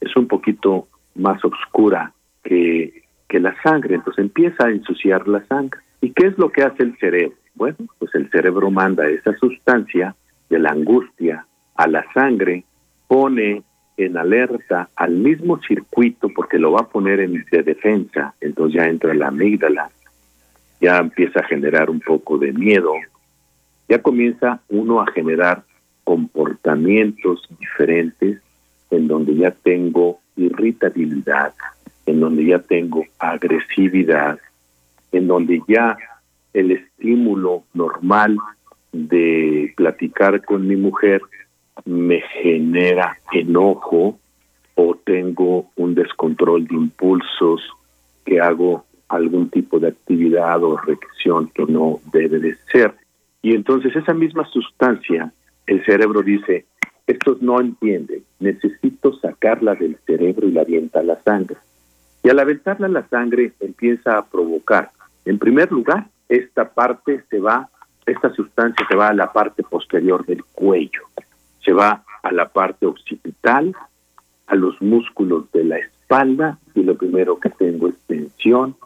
[0.00, 2.12] es un poquito más oscura
[2.42, 5.80] que, que la sangre, entonces empieza a ensuciar la sangre.
[6.00, 7.36] ¿Y qué es lo que hace el cerebro?
[7.54, 10.14] Bueno, pues el cerebro manda esa sustancia
[10.50, 11.46] de la angustia
[11.76, 12.64] a la sangre,
[13.06, 13.62] pone
[13.96, 18.86] en alerta al mismo circuito porque lo va a poner en de defensa, entonces ya
[18.86, 19.90] entra la amígdala,
[20.80, 22.92] ya empieza a generar un poco de miedo,
[23.88, 25.62] ya comienza uno a generar
[26.02, 28.40] comportamientos diferentes
[28.90, 31.54] en donde ya tengo irritabilidad,
[32.06, 34.38] en donde ya tengo agresividad,
[35.12, 35.96] en donde ya
[36.54, 38.38] el estímulo normal
[38.92, 41.20] de platicar con mi mujer
[41.84, 44.18] me genera enojo
[44.76, 47.60] o tengo un descontrol de impulsos
[48.24, 52.94] que hago algún tipo de actividad o reacción que no debe de ser.
[53.42, 55.32] Y entonces esa misma sustancia,
[55.66, 56.64] el cerebro dice,
[57.06, 61.56] estos no entienden, necesito sacarla del cerebro y la avienta a la sangre.
[62.22, 64.90] Y al aventarla a la sangre empieza a provocar,
[65.26, 67.68] en primer lugar, esta parte se va,
[68.06, 71.02] esta sustancia se va a la parte posterior del cuello,
[71.64, 73.74] se va a la parte occipital,
[74.46, 78.76] a los músculos de la espalda y lo primero que tengo es tensión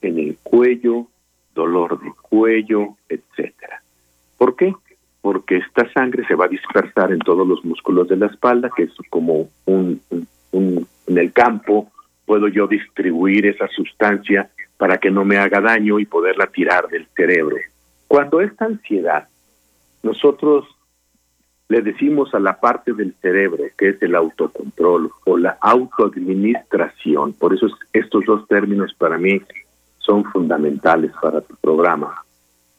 [0.00, 1.06] en el cuello,
[1.54, 3.82] dolor de cuello, etcétera.
[4.38, 4.74] ¿Por qué?
[5.20, 8.84] porque esta sangre se va a dispersar en todos los músculos de la espalda, que
[8.84, 10.00] es como un,
[10.52, 11.90] en el campo
[12.24, 14.50] puedo yo distribuir esa sustancia
[14.80, 17.58] para que no me haga daño y poderla tirar del cerebro.
[18.08, 19.28] Cuando esta ansiedad,
[20.02, 20.64] nosotros
[21.68, 27.52] le decimos a la parte del cerebro que es el autocontrol o la autoadministración, por
[27.52, 29.42] eso estos dos términos para mí
[29.98, 32.24] son fundamentales para tu programa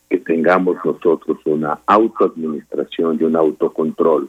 [0.09, 4.27] que tengamos nosotros una autoadministración y un autocontrol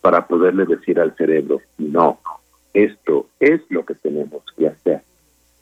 [0.00, 2.18] para poderle decir al cerebro, no,
[2.74, 5.02] esto es lo que tenemos que hacer.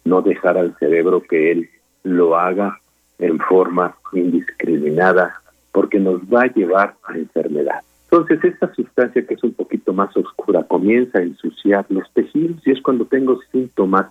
[0.05, 1.71] No dejar al cerebro que él
[2.03, 2.79] lo haga
[3.19, 5.41] en forma indiscriminada,
[5.73, 7.81] porque nos va a llevar a enfermedad.
[8.11, 12.71] Entonces, esta sustancia que es un poquito más oscura comienza a ensuciar los tejidos y
[12.71, 14.07] es cuando tengo síntomas.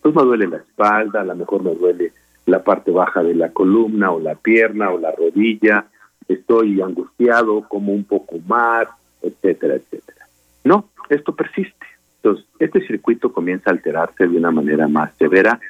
[0.00, 2.12] Pues me duele la espalda, a lo mejor me duele
[2.46, 5.86] la parte baja de la columna o la pierna o la rodilla,
[6.28, 8.86] estoy angustiado, como un poco más,
[9.22, 10.26] etcétera, etcétera.
[10.62, 11.86] No, esto persiste.
[12.22, 15.60] Entonces, este circuito comienza a alterarse de una manera más severa.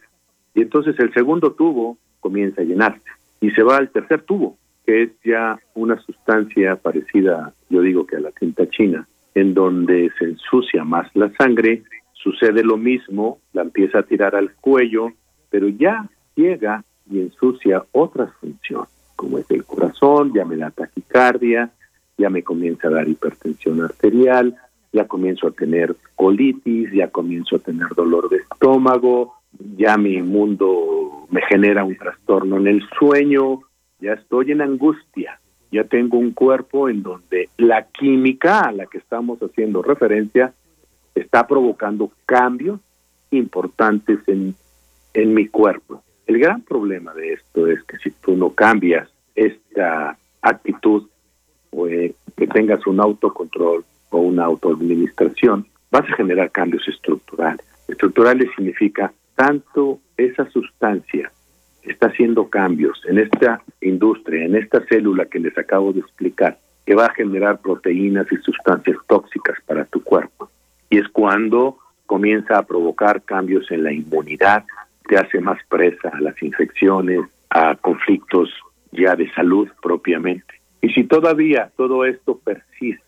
[0.55, 3.03] Y entonces el segundo tubo comienza a llenarse
[3.41, 8.17] y se va al tercer tubo, que es ya una sustancia parecida, yo digo que
[8.17, 11.83] a la tinta china, en donde se ensucia más la sangre,
[12.13, 15.13] sucede lo mismo, la empieza a tirar al cuello,
[15.51, 21.71] pero ya llega y ensucia otras funciones, como es el corazón, ya me da taquicardia,
[22.17, 24.57] ya me comienza a dar hipertensión arterial,
[24.93, 29.35] ya comienzo a tener colitis, ya comienzo a tener dolor de estómago,
[29.77, 33.61] ya mi mundo me genera un trastorno en el sueño,
[34.01, 38.99] ya estoy en angustia, ya tengo un cuerpo en donde la química a la que
[38.99, 40.55] estamos haciendo referencia
[41.15, 42.81] está provocando cambios
[43.31, 44.55] importantes en,
[45.15, 46.03] en mi cuerpo.
[46.27, 51.09] El gran problema de esto es que si tú no cambias esta actitud
[51.71, 57.65] o eh, que tengas un autocontrol o una autoadministración, vas a generar cambios estructurales.
[57.89, 61.31] Estructurales significa tanto esa sustancia
[61.83, 66.95] está haciendo cambios en esta industria, en esta célula que les acabo de explicar, que
[66.95, 70.51] va a generar proteínas y sustancias tóxicas para tu cuerpo.
[70.91, 74.65] Y es cuando comienza a provocar cambios en la inmunidad,
[75.07, 78.51] te hace más presa a las infecciones, a conflictos
[78.93, 80.55] ya de salud propiamente.
[80.81, 83.03] Y si todavía todo esto persiste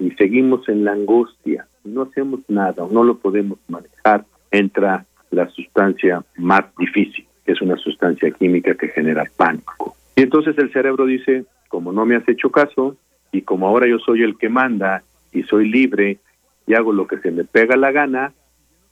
[0.00, 5.48] y seguimos en la angustia, no hacemos nada o no lo podemos manejar, entra la
[5.50, 9.94] sustancia más difícil, que es una sustancia química que genera pánico.
[10.16, 12.96] Y entonces el cerebro dice, como no me has hecho caso
[13.30, 16.18] y como ahora yo soy el que manda y soy libre
[16.66, 18.32] y hago lo que se me pega la gana,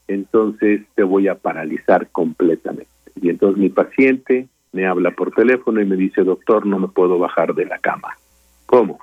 [0.07, 2.89] entonces te voy a paralizar completamente.
[3.21, 7.17] Y entonces mi paciente me habla por teléfono y me dice, doctor, no me puedo
[7.17, 8.15] bajar de la cama.
[8.67, 8.99] ¿Cómo?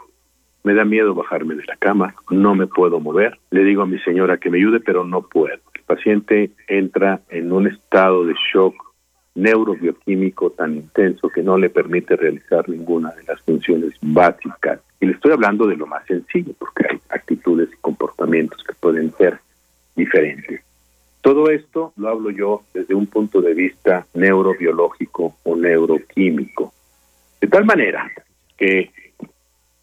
[0.66, 3.38] Me da miedo bajarme de la cama, no me puedo mover.
[3.50, 5.56] Le digo a mi señora que me ayude, pero no puedo
[5.86, 8.74] paciente entra en un estado de shock
[9.34, 14.80] neurobioquímico tan intenso que no le permite realizar ninguna de las funciones básicas.
[15.00, 19.12] Y le estoy hablando de lo más sencillo, porque hay actitudes y comportamientos que pueden
[19.12, 19.38] ser
[19.94, 20.62] diferentes.
[21.20, 26.72] Todo esto lo hablo yo desde un punto de vista neurobiológico o neuroquímico.
[27.40, 28.10] De tal manera
[28.56, 28.90] que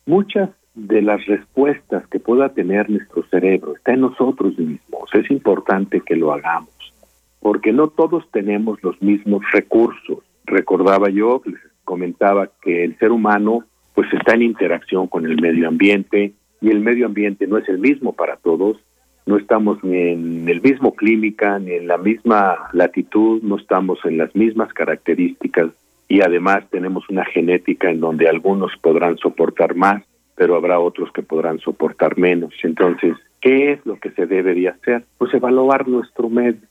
[0.06, 5.10] muchas de las respuestas que pueda tener nuestro cerebro está en nosotros mismos.
[5.14, 6.94] Es importante que lo hagamos,
[7.40, 10.20] porque no todos tenemos los mismos recursos.
[10.46, 15.68] Recordaba yo, les comentaba que el ser humano pues está en interacción con el medio
[15.68, 18.78] ambiente y el medio ambiente no es el mismo para todos.
[19.26, 24.18] No estamos ni en el mismo clínica, ni en la misma latitud, no estamos en
[24.18, 25.70] las mismas características
[26.10, 30.04] y además tenemos una genética en donde algunos podrán soportar más
[30.36, 32.54] pero habrá otros que podrán soportar menos.
[32.64, 35.06] Entonces, ¿qué es lo que se debería hacer?
[35.18, 36.62] Pues evaluar nuestro medio,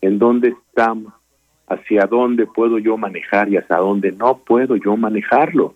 [0.00, 1.12] en dónde estamos,
[1.68, 5.74] hacia dónde puedo yo manejar y hacia dónde no puedo yo manejarlo.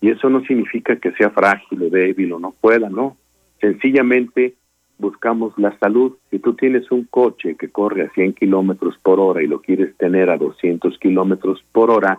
[0.00, 3.16] Y eso no significa que sea frágil o débil o no pueda, no.
[3.60, 4.54] Sencillamente
[4.98, 6.16] buscamos la salud.
[6.30, 9.96] Si tú tienes un coche que corre a 100 kilómetros por hora y lo quieres
[9.96, 12.18] tener a 200 kilómetros por hora,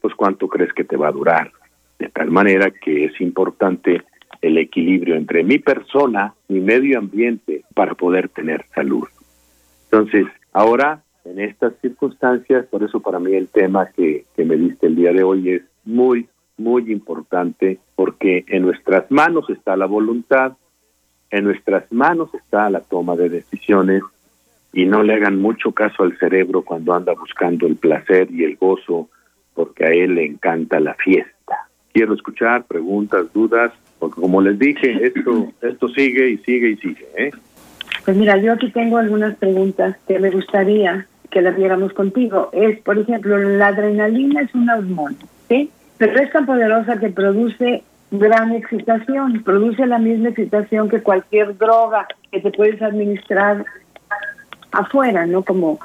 [0.00, 1.52] pues ¿cuánto crees que te va a durar?
[1.98, 4.02] De tal manera que es importante
[4.42, 9.06] el equilibrio entre mi persona, mi medio ambiente, para poder tener salud.
[9.84, 14.86] Entonces, ahora, en estas circunstancias, por eso para mí el tema que, que me diste
[14.86, 20.52] el día de hoy es muy, muy importante, porque en nuestras manos está la voluntad,
[21.30, 24.02] en nuestras manos está la toma de decisiones,
[24.72, 28.56] y no le hagan mucho caso al cerebro cuando anda buscando el placer y el
[28.56, 29.08] gozo,
[29.54, 31.35] porque a él le encanta la fiesta
[31.96, 37.06] quiero escuchar preguntas, dudas, porque como les dije, esto, esto sigue y sigue y sigue.
[37.16, 37.30] ¿eh?
[38.04, 42.50] Pues mira, yo aquí tengo algunas preguntas que me gustaría que las viéramos contigo.
[42.52, 45.16] Es, por ejemplo, la adrenalina es una hormona,
[45.48, 45.70] ¿sí?
[45.96, 52.06] Pero es tan poderosa que produce gran excitación, produce la misma excitación que cualquier droga
[52.30, 53.64] que te puedes administrar
[54.70, 55.42] afuera, ¿no?
[55.42, 55.80] Como,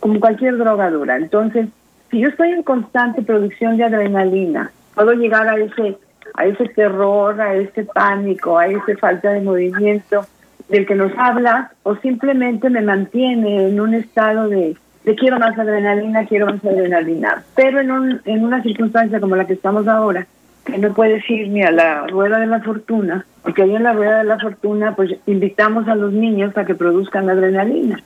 [0.00, 1.18] como cualquier droga dura.
[1.18, 1.68] Entonces,
[2.10, 5.96] si yo estoy en constante producción de adrenalina, puedo llegar a ese
[6.34, 10.26] a ese terror, a ese pánico, a esa falta de movimiento
[10.68, 14.76] del que nos habla, o simplemente me mantiene en un estado de,
[15.18, 17.44] quiero más adrenalina, quiero más adrenalina.
[17.54, 20.26] Pero en, un, en una circunstancia como la que estamos ahora,
[20.64, 23.92] que no puedes ir ni a la rueda de la fortuna, porque ahí en la
[23.92, 28.00] rueda de la fortuna pues invitamos a los niños a que produzcan adrenalina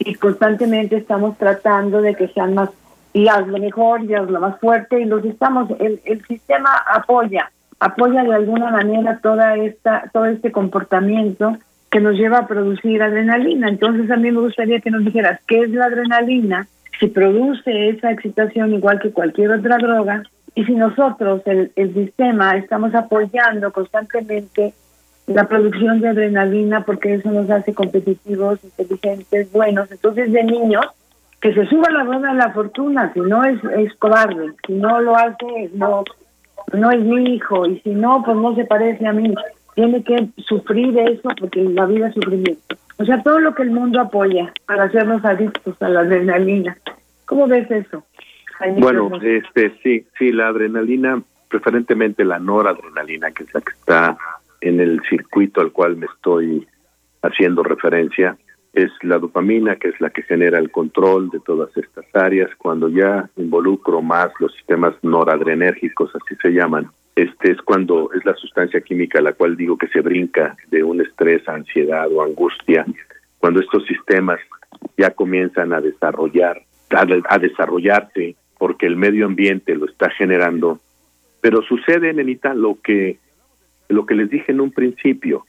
[0.00, 2.70] y constantemente estamos tratando de que sean más
[3.12, 7.50] y hazlo mejor y hazlo más fuerte y los estamos el, el sistema apoya
[7.80, 11.56] apoya de alguna manera toda esta todo este comportamiento
[11.90, 15.60] que nos lleva a producir adrenalina entonces a mí me gustaría que nos dijeras qué
[15.60, 16.66] es la adrenalina
[16.98, 20.22] si produce esa excitación igual que cualquier otra droga
[20.54, 24.74] y si nosotros, el, el sistema, estamos apoyando constantemente
[25.26, 29.90] la producción de adrenalina porque eso nos hace competitivos, inteligentes, buenos.
[29.90, 30.84] Entonces, de niños,
[31.42, 35.00] que se suba la rueda de la fortuna, si no es, es cobarde, si no
[35.00, 36.04] lo hace, no,
[36.72, 39.34] no es mi hijo, y si no, pues no se parece a mí.
[39.74, 42.76] Tiene que sufrir eso porque la vida es sufrimiento.
[42.98, 46.76] O sea, todo lo que el mundo apoya para hacernos adictos a la adrenalina.
[47.26, 48.04] ¿Cómo ves eso?
[48.78, 54.16] Bueno, este sí, sí, la adrenalina, preferentemente la noradrenalina, que es la que está
[54.60, 56.68] en el circuito al cual me estoy
[57.22, 58.36] haciendo referencia,
[58.72, 62.50] es la dopamina, que es la que genera el control de todas estas áreas.
[62.56, 68.34] Cuando ya involucro más los sistemas noradrenérgicos, así se llaman, este es cuando es la
[68.34, 72.86] sustancia química la cual digo que se brinca de un estrés, ansiedad o angustia.
[73.38, 74.40] Cuando estos sistemas
[74.96, 80.78] ya comienzan a desarrollar, a, desarrollarse porque el medio ambiente lo está generando.
[81.40, 83.18] Pero sucede, Nenita, lo que,
[83.88, 85.44] lo que les dije en un principio,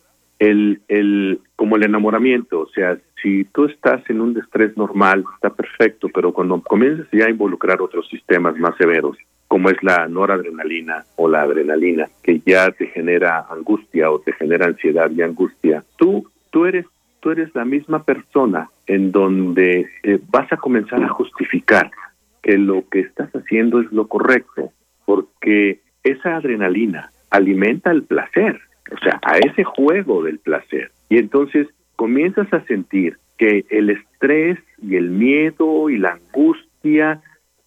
[0.50, 5.50] el, el, como el enamoramiento, o sea, si tú estás en un estrés normal, está
[5.50, 9.18] perfecto, pero cuando comienzas ya a involucrar otros sistemas más severos,
[9.48, 14.66] como es la noradrenalina o la adrenalina, que ya te genera angustia o te genera
[14.66, 16.86] ansiedad y angustia, tú, tú eres
[17.22, 21.90] tú eres la misma persona en donde eh, vas a comenzar a justificar
[22.42, 24.74] que lo que estás haciendo es lo correcto,
[25.06, 28.60] porque esa adrenalina alimenta el placer,
[28.92, 30.92] o sea, a ese juego del placer.
[31.10, 37.22] Y entonces comienzas a sentir que el estrés y el miedo y la angustia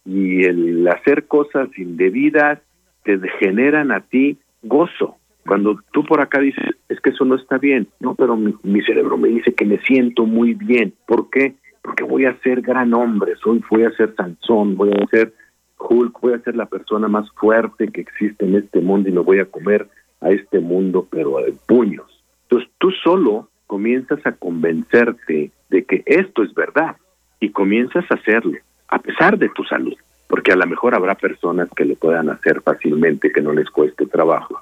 [0.05, 2.59] y el hacer cosas indebidas
[3.03, 5.17] te generan a ti gozo.
[5.45, 8.81] Cuando tú por acá dices, es que eso no está bien, no, pero mi, mi
[8.81, 10.93] cerebro me dice que me siento muy bien.
[11.05, 11.55] ¿Por qué?
[11.87, 15.33] porque voy a ser gran hombre, soy, voy a ser Sansón, voy a ser
[15.79, 19.21] Hulk, voy a ser la persona más fuerte que existe en este mundo y me
[19.21, 19.87] voy a comer
[20.21, 22.23] a este mundo, pero de puños.
[22.43, 26.95] Entonces tú solo comienzas a convencerte de que esto es verdad
[27.39, 28.57] y comienzas a hacerlo,
[28.87, 29.95] a pesar de tu salud,
[30.27, 34.05] porque a lo mejor habrá personas que lo puedan hacer fácilmente, que no les cueste
[34.05, 34.59] trabajo,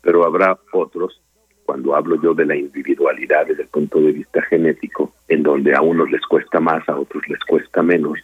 [0.00, 1.20] pero habrá otros
[1.64, 5.80] cuando hablo yo de la individualidad desde el punto de vista genético, en donde a
[5.80, 8.18] unos les cuesta más, a otros les cuesta menos,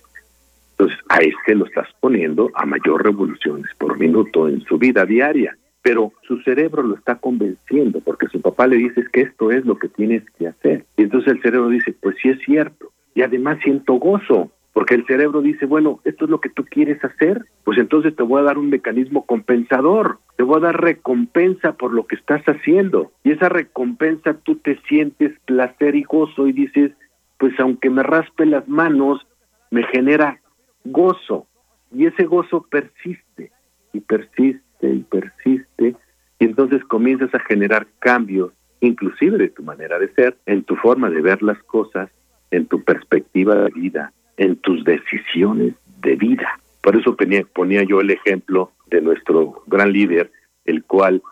[0.73, 5.57] entonces a este lo estás poniendo a mayor revoluciones por minuto en su vida diaria,
[5.83, 9.79] pero su cerebro lo está convenciendo porque su papá le dice que esto es lo
[9.79, 10.85] que tienes que hacer.
[10.97, 15.07] Y entonces el cerebro dice, pues sí es cierto, y además siento gozo, porque el
[15.07, 18.45] cerebro dice, bueno, esto es lo que tú quieres hacer, pues entonces te voy a
[18.45, 23.11] dar un mecanismo compensador, te voy a dar recompensa por lo que estás haciendo.
[23.25, 26.93] Y esa recompensa tú te sientes placer y gozo y dices,
[27.39, 29.27] pues aunque me raspe las manos,
[29.71, 30.41] me genera
[30.85, 31.47] gozo.
[31.93, 33.51] Y ese gozo persiste
[33.93, 35.97] y persiste y persiste.
[36.39, 41.11] Y entonces comienzas a generar cambios, inclusive de tu manera de ser, en tu forma
[41.11, 42.11] de ver las cosas,
[42.51, 46.59] en tu perspectiva de vida en tus decisiones de vida.
[46.83, 47.15] Por eso
[47.53, 50.33] ponía, yo el ejemplo de nuestro gran líder,
[50.65, 51.23] el cual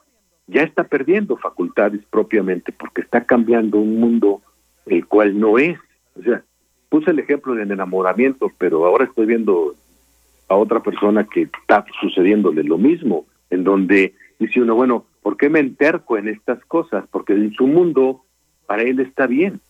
[0.46, 4.42] ya está perdiendo facultades propiamente porque está cambiando un mundo
[4.84, 5.78] el cual no es.
[6.20, 6.42] O sea,
[6.90, 9.74] puse el ejemplo del enamoramiento, pero ahora estoy viendo
[10.49, 15.49] a otra persona que está sucediéndole lo mismo, en donde dice uno, bueno, ¿por qué
[15.49, 17.05] me enterco en estas cosas?
[17.11, 18.24] Porque en su mundo
[18.66, 19.61] para él está bien.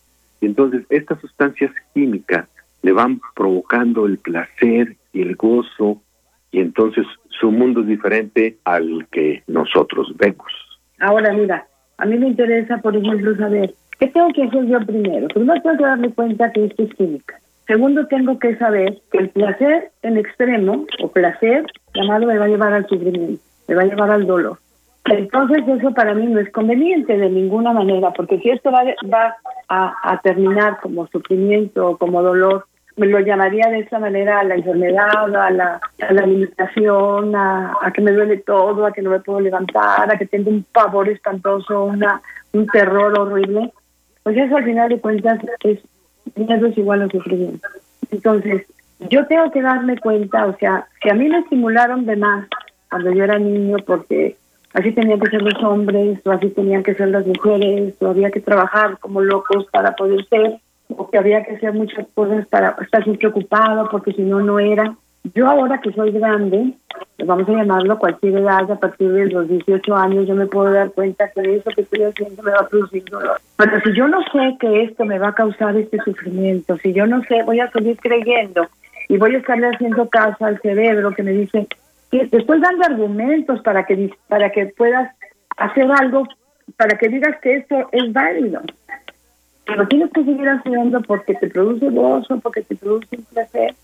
[0.41, 2.49] Y entonces estas sustancias químicas
[2.83, 6.03] le van provocando el placer y el gozo
[6.51, 10.53] y entonces su mundo es diferente al que nosotros vemos.
[11.01, 11.67] Ahora mira,
[11.99, 15.29] a mí me interesa, por ejemplo, saber qué tengo que hacer yo primero.
[15.29, 17.39] Primero tengo que darme cuenta que esto es química.
[17.67, 22.49] Segundo, tengo que saber que el placer en extremo, o placer llamado, me va a
[22.49, 24.59] llevar al sufrimiento, me va a llevar al dolor.
[25.05, 29.37] Entonces eso para mí no es conveniente de ninguna manera, porque si esto va, va
[29.69, 32.67] a, terminar como sufrimiento o como dolor,
[32.97, 38.03] me lo llamaría de esa manera a la enfermedad, a la, a limitación, a, que
[38.03, 41.85] me duele todo, a que no me puedo levantar, a que tengo un pavor espantoso,
[41.85, 43.73] un terror horrible.
[44.25, 45.79] Pues eso al final de cuentas es
[46.77, 47.69] igual a sufrimiento.
[48.11, 48.67] Entonces,
[49.11, 52.47] yo tengo que darme cuenta, o sea, si a mí me estimularon de más
[52.91, 54.37] cuando yo era niño porque
[54.75, 58.31] así tenían que ser los hombres o así tenían que ser las mujeres o había
[58.31, 60.59] que trabajar como locos para poder ser
[60.89, 64.59] o que había que hacer muchas cosas para estar siempre ocupado porque si no, no
[64.59, 64.97] era.
[65.35, 66.73] Yo ahora que soy grande,
[67.25, 70.91] vamos a llamarlo cualquier edad, a partir de los 18 años, yo me puedo dar
[70.93, 73.39] cuenta que eso que estoy haciendo me va a producir dolor.
[73.57, 77.07] Pero si yo no sé que esto me va a causar este sufrimiento, si yo
[77.07, 78.67] no sé, voy a seguir creyendo
[79.09, 81.67] y voy a estarle haciendo caso al cerebro que me dice,
[82.11, 85.15] que estoy dando argumentos para que, para que puedas
[85.57, 86.27] hacer algo,
[86.77, 88.63] para que digas que esto es válido.
[89.67, 93.75] Pero tienes que seguir haciendo porque te produce gozo, porque te produce un placer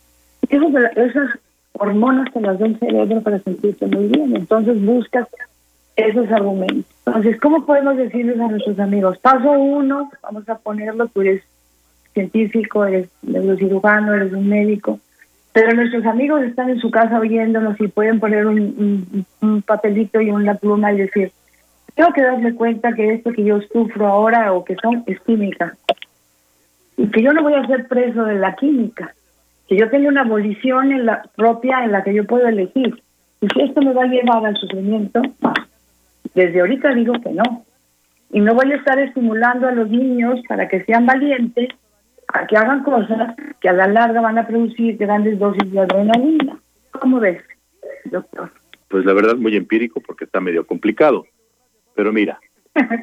[0.50, 1.38] esas
[1.72, 4.36] hormonas te las da el cerebro para sentirte muy bien.
[4.36, 5.28] Entonces buscas
[5.96, 6.84] esos argumentos.
[7.06, 9.18] Entonces, ¿cómo podemos decirles a nuestros amigos?
[9.18, 11.42] Paso uno, vamos a ponerlo, tú eres
[12.12, 15.00] científico, eres neurocirujano, eres un médico,
[15.54, 19.24] pero nuestros amigos están en su casa oyéndonos y pueden poner un,
[19.64, 21.30] papelito y una pluma y decir,
[21.94, 25.76] tengo que darme cuenta que esto que yo sufro ahora o que son es química
[26.96, 29.14] y que yo no voy a ser preso de la química
[29.68, 33.00] que yo tengo una abolición en la propia en la que yo puedo elegir.
[33.40, 35.22] Y si esto me va a llevar al sufrimiento,
[36.34, 37.64] desde ahorita digo que no.
[38.30, 41.68] Y no voy a estar estimulando a los niños para que sean valientes,
[42.34, 46.58] a que hagan cosas que a la larga van a producir grandes dosis de adrenalina.
[46.90, 47.42] ¿Cómo ves,
[48.06, 48.50] doctor?
[48.88, 51.26] Pues la verdad muy empírico porque está medio complicado.
[51.94, 52.40] Pero mira,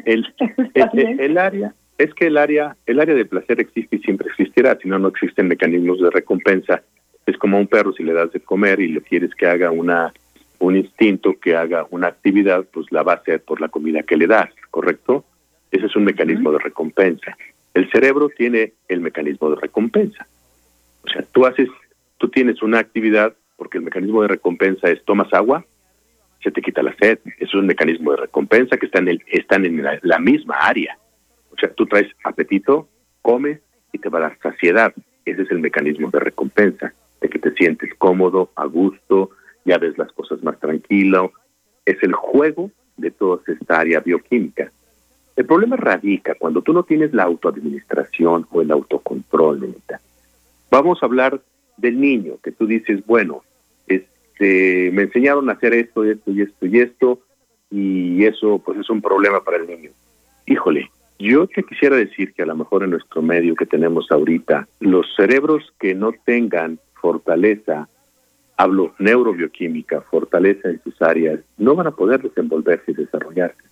[0.05, 0.27] el,
[0.93, 4.89] el área es que el área, el área de placer existe y siempre existirá, si
[4.89, 6.83] no, no existen mecanismos de recompensa.
[7.25, 9.71] Es como a un perro, si le das de comer y le quieres que haga
[9.71, 10.11] una
[10.59, 14.15] un instinto, que haga una actividad, pues la va a hacer por la comida que
[14.15, 15.25] le das, ¿correcto?
[15.71, 17.35] Ese es un mecanismo de recompensa.
[17.73, 20.27] El cerebro tiene el mecanismo de recompensa.
[21.03, 21.69] O sea, tú haces,
[22.17, 25.65] tú tienes una actividad porque el mecanismo de recompensa es tomas agua,
[26.43, 27.19] se te quita la sed.
[27.37, 30.97] Es un mecanismo de recompensa que está en el, están en la misma área.
[31.51, 32.87] O sea, tú traes apetito,
[33.21, 33.59] comes
[33.91, 34.93] y te va a dar saciedad.
[35.25, 39.31] Ese es el mecanismo de recompensa, de que te sientes cómodo, a gusto,
[39.65, 41.31] ya ves las cosas más tranquilo.
[41.85, 44.71] Es el juego de toda esta área bioquímica.
[45.41, 49.75] El problema radica cuando tú no tienes la autoadministración o el autocontrol,
[50.69, 51.41] Vamos a hablar
[51.77, 53.41] del niño, que tú dices, bueno,
[53.87, 57.19] este, me enseñaron a hacer esto, esto y esto y esto,
[57.71, 59.89] y eso pues es un problema para el niño.
[60.45, 64.67] Híjole, yo te quisiera decir que a lo mejor en nuestro medio que tenemos ahorita,
[64.79, 67.89] los cerebros que no tengan fortaleza,
[68.57, 73.70] hablo neurobioquímica, fortaleza en sus áreas, no van a poder desenvolverse y desarrollarse.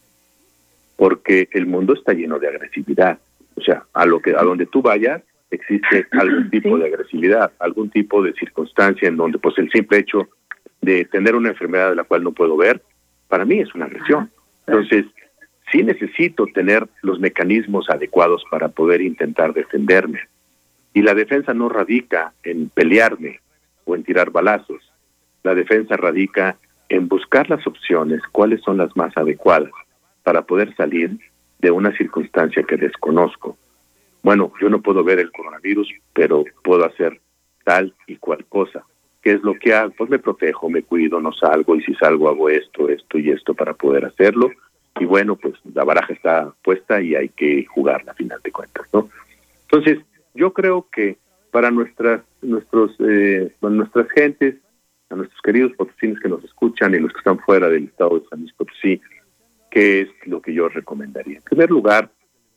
[1.00, 3.20] Porque el mundo está lleno de agresividad.
[3.56, 7.90] O sea, a lo que a donde tú vayas existe algún tipo de agresividad, algún
[7.90, 10.28] tipo de circunstancia en donde pues el simple hecho
[10.82, 12.82] de tener una enfermedad de la cual no puedo ver,
[13.30, 14.30] para mí es una agresión.
[14.68, 15.06] Entonces,
[15.72, 20.20] sí necesito tener los mecanismos adecuados para poder intentar defenderme.
[20.94, 23.40] Y la defensa no radica en pelearme
[23.86, 24.84] o en tirar balazos.
[25.44, 26.58] La defensa radica
[26.90, 29.72] en buscar las opciones, cuáles son las más adecuadas
[30.24, 31.20] para poder salir
[31.60, 33.58] de una circunstancia que desconozco.
[34.22, 37.20] Bueno, yo no puedo ver el coronavirus, pero puedo hacer
[37.64, 38.84] tal y cual cosa.
[39.22, 39.94] ¿Qué es lo que hago?
[39.98, 43.54] Pues me protejo, me cuido, no salgo y si salgo hago esto, esto y esto
[43.54, 44.50] para poder hacerlo
[45.00, 48.88] y bueno, pues la baraja está puesta y hay que jugarla a final de cuentas,
[48.94, 49.10] ¿no?
[49.62, 50.00] Entonces,
[50.34, 51.18] yo creo que
[51.52, 54.56] para nuestras, nuestros, eh, nuestras gentes,
[55.10, 58.28] a nuestros queridos potosinos que nos escuchan y los que están fuera del estado de
[58.28, 59.02] San Luis Potosí,
[59.70, 61.38] ¿qué es lo que yo recomendaría?
[61.38, 62.10] En primer lugar,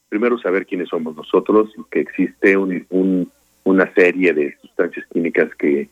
[0.09, 3.31] primero saber quiénes somos nosotros, que existe un,
[3.65, 5.89] una serie de sustancias químicas que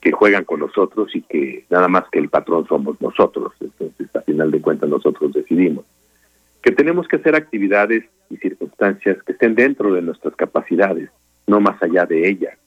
[0.00, 3.52] que juegan con nosotros y que nada más que el patrón somos nosotros.
[3.60, 5.84] Entonces, a final de cuentas, nosotros decidimos
[6.62, 11.08] que tenemos que hacer actividades y circunstancias que estén dentro de nuestras capacidades,
[11.46, 12.58] no más allá de ellas,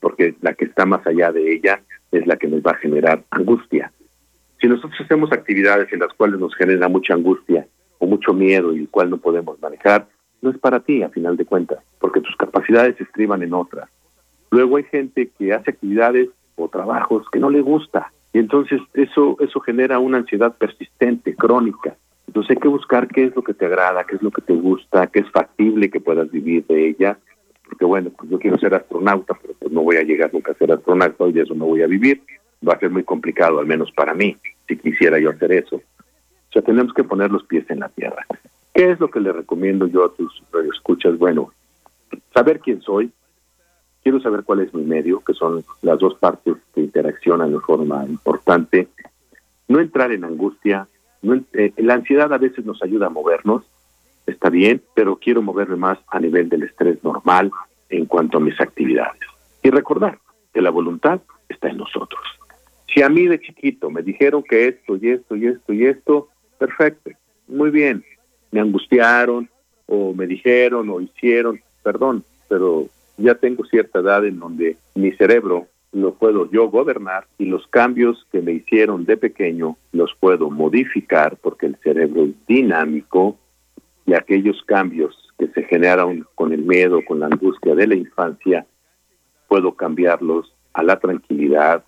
[0.00, 3.22] porque la que está más allá de ella es la que nos va a generar
[3.30, 3.92] angustia.
[4.60, 7.66] Si nosotros hacemos actividades en las cuales nos genera mucha angustia
[7.98, 10.08] o mucho miedo y el cual no podemos manejar,
[10.40, 13.88] no es para ti a final de cuentas, porque tus capacidades estriban en otras.
[14.50, 18.12] Luego hay gente que hace actividades o trabajos que no le gusta.
[18.32, 21.96] Y entonces eso, eso genera una ansiedad persistente, crónica.
[22.26, 24.52] Entonces hay que buscar qué es lo que te agrada, qué es lo que te
[24.52, 27.18] gusta, qué es factible que puedas vivir de ella.
[27.64, 30.56] Porque bueno, pues yo quiero ser astronauta, pero pues no voy a llegar nunca a
[30.56, 32.22] ser astronauta y de eso no voy a vivir.
[32.66, 34.36] Va a ser muy complicado, al menos para mí,
[34.66, 35.76] si quisiera yo hacer eso.
[35.76, 38.26] O sea, tenemos que poner los pies en la tierra.
[38.74, 40.42] ¿Qué es lo que le recomiendo yo a tus
[40.74, 41.18] escuchas?
[41.18, 41.52] Bueno,
[42.32, 43.10] saber quién soy,
[44.02, 48.04] quiero saber cuál es mi medio, que son las dos partes que interaccionan de forma
[48.06, 48.88] importante,
[49.66, 50.88] no entrar en angustia,
[51.22, 53.64] no, eh, la ansiedad a veces nos ayuda a movernos,
[54.26, 57.50] está bien, pero quiero moverme más a nivel del estrés normal
[57.88, 59.20] en cuanto a mis actividades.
[59.62, 60.18] Y recordar
[60.54, 62.22] que la voluntad está en nosotros.
[62.92, 66.28] Si a mí de chiquito me dijeron que esto y esto y esto y esto,
[66.58, 67.10] perfecto,
[67.46, 68.04] muy bien,
[68.50, 69.48] me angustiaron
[69.86, 72.86] o me dijeron o hicieron, perdón, pero
[73.16, 78.26] ya tengo cierta edad en donde mi cerebro lo puedo yo gobernar y los cambios
[78.30, 83.38] que me hicieron de pequeño los puedo modificar porque el cerebro es dinámico
[84.06, 88.66] y aquellos cambios que se generaron con el miedo, con la angustia de la infancia,
[89.46, 91.84] puedo cambiarlos a la tranquilidad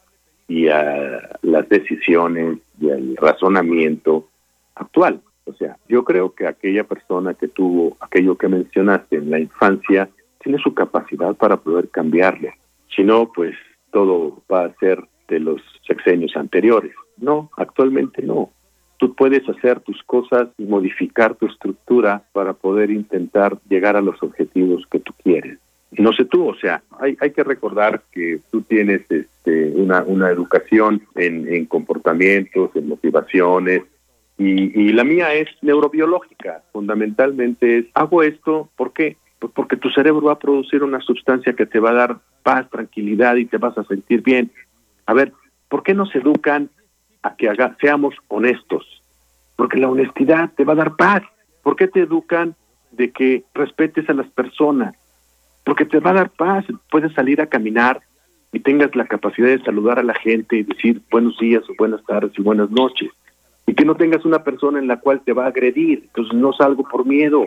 [0.51, 4.26] y a las decisiones y al razonamiento
[4.74, 5.20] actual.
[5.44, 10.09] O sea, yo creo que aquella persona que tuvo aquello que mencionaste en la infancia
[10.42, 12.48] tiene su capacidad para poder cambiarlo.
[12.94, 13.55] Si no, pues
[13.92, 16.94] todo va a ser de los sexenios anteriores.
[17.16, 18.51] No, actualmente no.
[18.96, 24.20] Tú puedes hacer tus cosas y modificar tu estructura para poder intentar llegar a los
[24.20, 25.61] objetivos que tú quieres.
[25.93, 30.30] No sé tú, o sea, hay, hay que recordar que tú tienes este, una, una
[30.30, 33.82] educación en, en comportamientos, en motivaciones,
[34.38, 36.62] y, y, la mía es neurobiológica.
[36.72, 39.18] Fundamentalmente es, hago esto, ¿por qué?
[39.38, 42.70] Pues porque tu cerebro va a producir una sustancia que te va a dar paz,
[42.70, 44.51] tranquilidad y te vas a sentir bien.
[45.05, 45.34] A ver,
[45.68, 46.70] ¿por qué nos educan
[47.22, 49.03] a que haga, seamos honestos?
[49.57, 51.22] Porque la honestidad te va a dar paz.
[51.62, 52.55] ¿Por qué te educan
[52.93, 54.95] de que respetes a las personas?
[55.70, 56.64] Porque te va a dar paz.
[56.90, 58.00] Puedes salir a caminar
[58.52, 62.04] y tengas la capacidad de saludar a la gente y decir buenos días o buenas
[62.06, 63.12] tardes y buenas noches.
[63.68, 66.02] Y que no tengas una persona en la cual te va a agredir.
[66.06, 67.46] Entonces no salgo por miedo.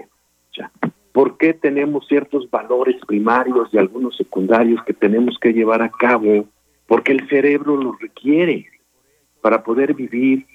[0.57, 0.71] Ya.
[1.11, 6.47] ¿Por qué tenemos ciertos valores primarios y algunos secundarios que tenemos que llevar a cabo?
[6.87, 8.67] Porque el cerebro lo requiere
[9.41, 10.45] para poder vivir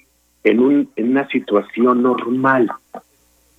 [0.43, 2.71] en, un, en una situación normal.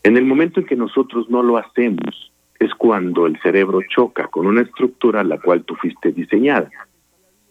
[0.02, 2.29] En el momento en que nosotros no lo hacemos,
[2.60, 6.70] es cuando el cerebro choca con una estructura a la cual tú fuiste diseñada.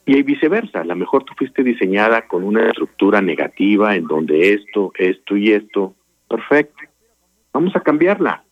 [0.05, 4.91] Y viceversa, a lo mejor tú fuiste diseñada con una estructura negativa en donde esto,
[4.97, 5.95] esto y esto,
[6.29, 6.83] perfecto.
[7.51, 8.43] Vamos a cambiarla.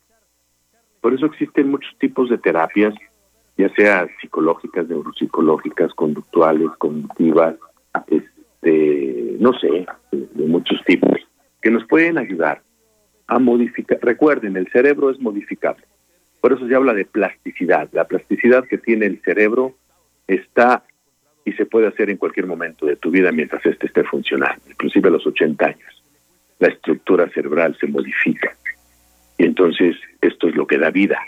[1.00, 2.94] Por eso existen muchos tipos de terapias,
[3.56, 7.54] ya sea psicológicas, neuropsicológicas, conductuales, conductivas,
[8.08, 11.18] este, no sé, de muchos tipos,
[11.62, 12.62] que nos pueden ayudar
[13.28, 13.98] a modificar.
[14.02, 15.84] Recuerden, el cerebro es modificable.
[16.40, 17.88] Por eso se habla de plasticidad.
[17.92, 19.74] La plasticidad que tiene el cerebro
[20.26, 20.84] está
[21.44, 25.08] y se puede hacer en cualquier momento de tu vida mientras éste esté funcionando, inclusive
[25.08, 26.04] a los 80 años.
[26.58, 28.54] La estructura cerebral se modifica.
[29.38, 31.20] Y entonces esto es lo que da vida.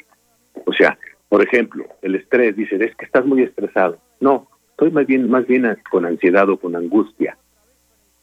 [0.66, 0.98] O sea,
[1.28, 3.98] por ejemplo, el estrés, dice, es que estás muy estresado.
[4.20, 7.38] No, estoy más bien, más bien con ansiedad o con angustia.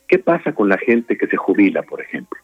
[0.08, 2.40] ¿Qué pasa con la gente que se jubila, por ejemplo?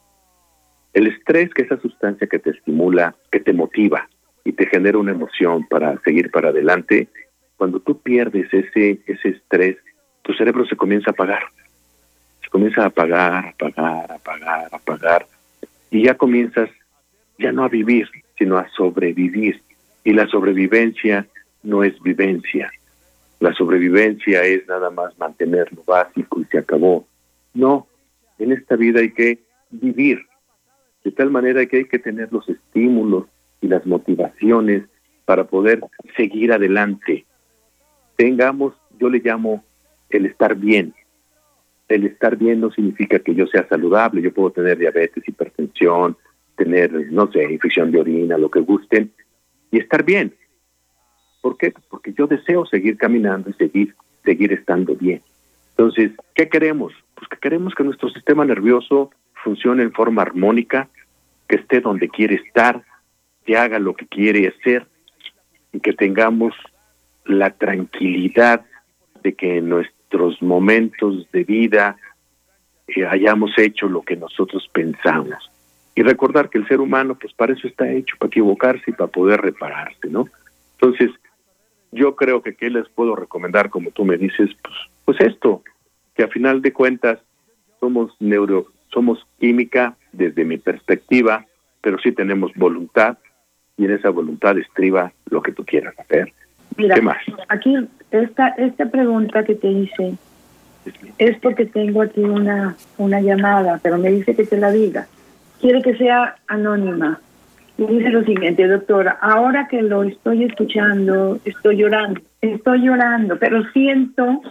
[0.94, 4.08] El estrés, que es esa sustancia que te estimula, que te motiva
[4.44, 7.08] y te genera una emoción para seguir para adelante,
[7.56, 9.78] cuando tú pierdes ese, ese estrés,
[10.22, 11.44] tu cerebro se comienza a apagar.
[12.42, 15.26] Se comienza a apagar, apagar, apagar, apagar.
[15.90, 16.70] Y ya comienzas
[17.38, 19.62] ya no a vivir, sino a sobrevivir.
[20.04, 21.28] Y la sobrevivencia
[21.62, 22.72] no es vivencia.
[23.40, 27.08] La sobrevivencia es nada más mantener lo básico y se acabó.
[27.54, 27.88] No,
[28.40, 29.40] en esta vida hay que
[29.70, 30.26] vivir.
[31.04, 33.26] De tal manera que hay que tener los estímulos
[33.64, 34.84] y las motivaciones
[35.26, 35.82] para poder
[36.18, 37.26] seguir adelante.
[38.18, 39.64] Tengamos, yo le llamo
[40.10, 40.94] el estar bien.
[41.88, 46.18] El estar bien no significa que yo sea saludable, yo puedo tener diabetes, hipertensión,
[46.56, 49.12] tener, no sé, infección de orina, lo que gusten,
[49.72, 50.34] y estar bien.
[51.42, 51.74] ¿Por qué?
[51.90, 55.22] Porque yo deseo seguir caminando y seguir, seguir estando bien.
[55.72, 56.94] Entonces, ¿qué queremos?
[57.16, 59.12] Pues que queremos que nuestro sistema nervioso
[59.44, 60.90] funcione en forma armónica,
[61.48, 62.84] que esté donde quiere estar,
[63.46, 64.88] que haga lo que quiere hacer
[65.72, 66.54] y que tengamos
[67.26, 68.66] la tranquilidad
[69.24, 71.98] de que en nuestros momentos de vida
[72.88, 75.50] eh, hayamos hecho lo que nosotros pensamos
[75.96, 79.12] y recordar que el ser humano, pues para eso está hecho, para equivocarse y para
[79.12, 80.28] poder repararse, ¿no?
[80.74, 81.12] Entonces,
[81.92, 84.76] yo creo que qué les puedo recomendar, como tú me dices, pues,
[85.06, 85.64] pues esto,
[86.16, 87.20] que a final de cuentas
[87.80, 91.46] somos neuro, somos química desde mi perspectiva,
[91.82, 93.18] pero sí tenemos voluntad
[93.78, 96.32] y en esa voluntad estriba lo que tú quieras hacer.
[96.78, 97.18] Mira, ¿Qué más?
[97.50, 97.76] aquí
[98.12, 100.16] esta esta pregunta que te hice
[101.18, 105.08] es porque tengo aquí una una llamada, pero me dice que te la diga
[105.64, 107.22] quiere que sea anónima.
[107.78, 112.20] Y dice lo siguiente, doctora, ahora que lo estoy escuchando, estoy llorando.
[112.42, 114.42] estoy llorando, pero siento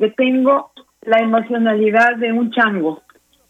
[0.00, 0.72] que tengo
[1.02, 3.02] la emocionalidad de un chango.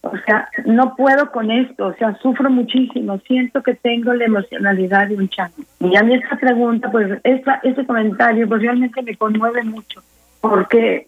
[0.02, 5.06] O sea, no puedo con esto, o sea, sufro muchísimo, siento que tengo la emocionalidad
[5.08, 5.62] de un chango.
[5.78, 10.02] Y a mí esta pregunta, pues, esta, este comentario, pues realmente me conmueve mucho,
[10.40, 11.06] porque,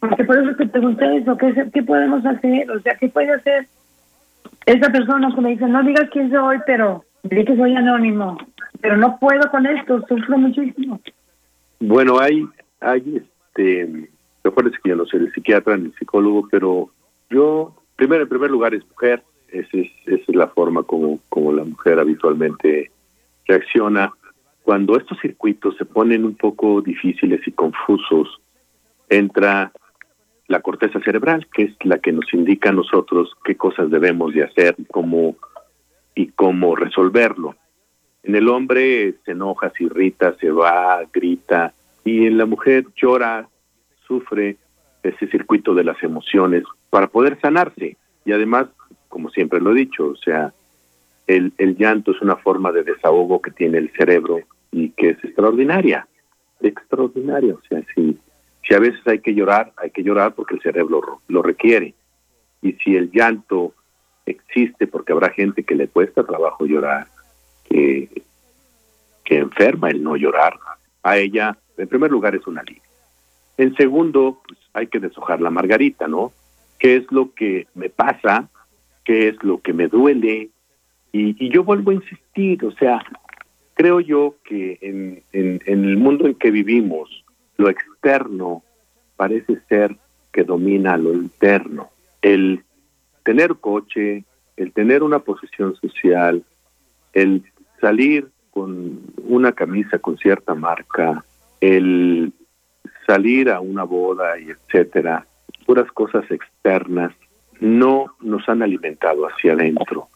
[0.00, 2.70] porque por eso te pregunté eso, ¿qué, ¿qué podemos hacer?
[2.70, 3.66] O sea, ¿qué puede hacer
[4.66, 8.36] esa persona que me dice, no digas quién soy, pero di que soy anónimo,
[8.80, 11.00] pero no puedo con esto, sufro muchísimo.
[11.80, 12.46] Bueno, hay,
[12.80, 14.10] hay este,
[14.44, 16.90] acuérdense que yo no soy el psiquiatra ni el psicólogo, pero
[17.30, 21.52] yo, primero, en primer lugar, es mujer, esa es, esa es la forma como, como
[21.52, 22.90] la mujer habitualmente
[23.46, 24.12] reacciona.
[24.62, 28.40] Cuando estos circuitos se ponen un poco difíciles y confusos,
[29.08, 29.72] entra
[30.48, 34.44] la corteza cerebral, que es la que nos indica a nosotros qué cosas debemos de
[34.44, 35.36] hacer y cómo,
[36.14, 37.56] y cómo resolverlo.
[38.22, 41.74] En el hombre se enoja, se irrita, se va, grita,
[42.04, 43.48] y en la mujer llora,
[44.06, 44.56] sufre
[45.02, 47.96] ese circuito de las emociones para poder sanarse.
[48.24, 48.66] Y además,
[49.08, 50.52] como siempre lo he dicho, o sea,
[51.26, 54.40] el, el llanto es una forma de desahogo que tiene el cerebro
[54.70, 56.06] y que es extraordinaria,
[56.60, 57.54] extraordinaria.
[57.54, 58.18] O sea, si,
[58.66, 61.94] si a veces hay que llorar, hay que llorar porque el cerebro lo requiere.
[62.62, 63.74] Y si el llanto
[64.24, 67.06] existe porque habrá gente que le cuesta trabajo llorar,
[67.68, 68.22] que,
[69.24, 70.54] que enferma el no llorar,
[71.06, 72.82] a ella, en primer lugar, es una alivio.
[73.58, 76.32] En segundo, pues hay que deshojar la margarita, ¿no?
[76.78, 78.48] ¿Qué es lo que me pasa?
[79.04, 80.50] ¿Qué es lo que me duele?
[81.12, 83.02] Y, yo vuelvo a insistir, o sea,
[83.74, 87.24] creo yo que en, en, en el mundo en que vivimos,
[87.56, 88.62] lo externo
[89.16, 89.96] parece ser
[90.32, 91.88] que domina lo interno.
[92.20, 92.62] El
[93.24, 94.24] tener coche,
[94.56, 96.44] el tener una posición social,
[97.14, 97.42] el
[97.80, 101.24] salir con una camisa con cierta marca,
[101.60, 102.32] el
[103.06, 105.26] salir a una boda y etcétera,
[105.64, 107.12] puras cosas externas,
[107.60, 110.08] no nos han alimentado hacia adentro.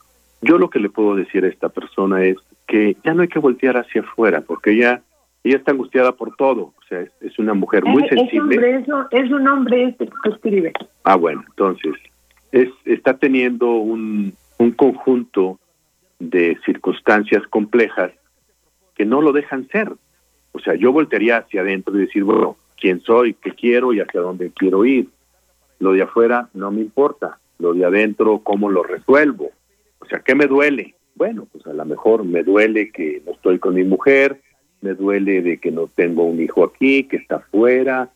[0.42, 2.36] Yo lo que le puedo decir a esta persona es
[2.66, 5.02] que ya no hay que voltear hacia afuera, porque ella,
[5.44, 6.72] ella está angustiada por todo.
[6.78, 8.56] O sea, es, una mujer muy sensible.
[8.56, 10.72] Es un, hombre, es un hombre este que escribe.
[11.04, 11.94] Ah, bueno, entonces,
[12.52, 15.58] es, está teniendo un, un conjunto
[16.18, 18.12] de circunstancias complejas
[18.94, 19.92] que no lo dejan ser.
[20.52, 24.20] O sea, yo voltearía hacia adentro y decir, bueno, quién soy, qué quiero y hacia
[24.20, 25.08] dónde quiero ir.
[25.78, 29.50] Lo de afuera no me importa, lo de adentro, cómo lo resuelvo.
[30.00, 30.94] O sea, ¿qué me duele?
[31.14, 34.40] Bueno, pues a lo mejor me duele que no estoy con mi mujer,
[34.80, 38.10] me duele de que no tengo un hijo aquí, que está afuera.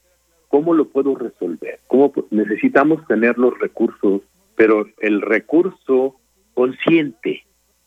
[0.49, 1.81] ¿Cómo lo puedo resolver?
[1.87, 4.23] ¿Cómo necesitamos tener los recursos,
[4.57, 6.17] pero el recurso
[6.55, 7.45] consciente,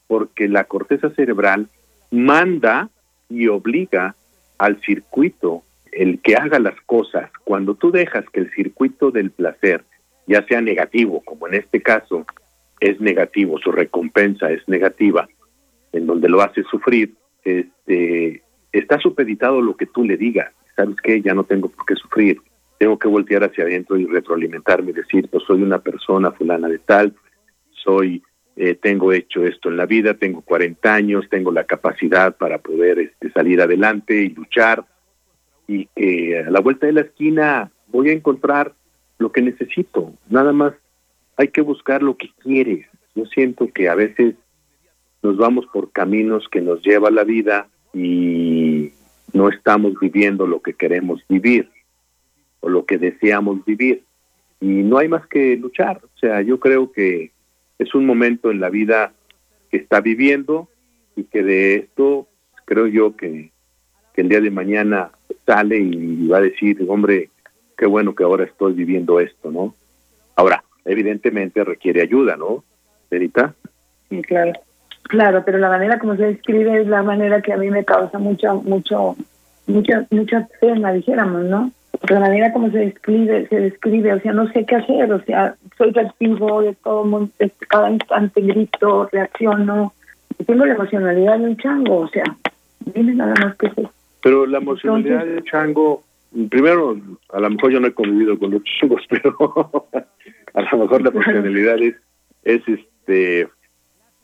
[0.08, 1.68] porque la corteza cerebral
[2.12, 2.90] manda
[3.30, 4.16] y obliga
[4.58, 5.64] al circuito
[5.98, 9.84] el que haga las cosas, cuando tú dejas que el circuito del placer,
[10.28, 12.24] ya sea negativo, como en este caso
[12.80, 15.28] es negativo, su recompensa es negativa,
[15.92, 20.54] en donde lo hace sufrir, este, está supeditado lo que tú le digas.
[20.76, 21.20] ¿Sabes qué?
[21.24, 22.40] Ya no tengo por qué sufrir.
[22.78, 26.78] Tengo que voltear hacia adentro y retroalimentarme y decir, pues soy una persona fulana de
[26.78, 27.16] tal,
[27.72, 28.22] soy,
[28.56, 33.00] eh, tengo hecho esto en la vida, tengo 40 años, tengo la capacidad para poder
[33.00, 34.86] este, salir adelante y luchar
[35.68, 38.74] y que a la vuelta de la esquina voy a encontrar
[39.18, 40.14] lo que necesito.
[40.30, 40.74] Nada más
[41.36, 42.88] hay que buscar lo que quieres.
[43.16, 44.36] Yo siento que a veces
[45.22, 48.92] nos vamos por caminos que nos lleva la vida y
[49.34, 51.70] no estamos viviendo lo que queremos vivir
[52.62, 54.04] o lo que deseamos vivir.
[54.60, 56.02] Y no hay más que luchar.
[56.04, 57.32] O sea, yo creo que
[57.78, 59.14] es un momento en la vida
[59.70, 60.70] que está viviendo
[61.16, 62.28] y que de esto
[62.66, 63.52] creo yo que,
[64.18, 65.12] que el día de mañana
[65.46, 67.30] sale y va a decir, hombre,
[67.78, 69.76] qué bueno que ahora estoy viviendo esto, ¿no?
[70.36, 72.64] Ahora, evidentemente requiere ayuda, ¿no,
[73.12, 73.54] Verita?
[74.10, 74.54] Sí, claro.
[75.04, 78.18] Claro, pero la manera como se describe es la manera que a mí me causa
[78.18, 79.16] mucho, mucho,
[79.68, 81.72] mucha, mucha pena, dijéramos, ¿no?
[82.10, 85.56] la manera como se describe, se describe, o sea, no sé qué hacer, o sea,
[85.78, 89.94] soy reactivo de todo, de cada instante grito, reacciono,
[90.46, 92.24] tengo la emocionalidad de un chango, o sea,
[92.80, 93.92] dime nada más que eso.
[94.28, 96.04] Pero la emocionalidad de chango,
[96.50, 97.00] primero,
[97.30, 99.88] a lo mejor yo no he convivido con los changos, pero
[100.54, 101.96] a lo mejor la emocionalidad es,
[102.44, 103.48] es este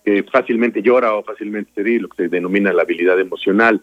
[0.04, 3.82] que fácilmente llora o fácilmente se ríe, lo que se denomina la habilidad emocional.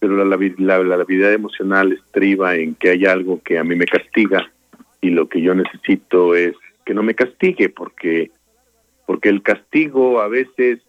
[0.00, 3.86] Pero la, la, la, habilidad emocional estriba en que hay algo que a mí me
[3.86, 4.52] castiga
[5.00, 6.54] y lo que yo necesito es
[6.84, 8.30] que no me castigue porque
[9.06, 10.80] porque el castigo a veces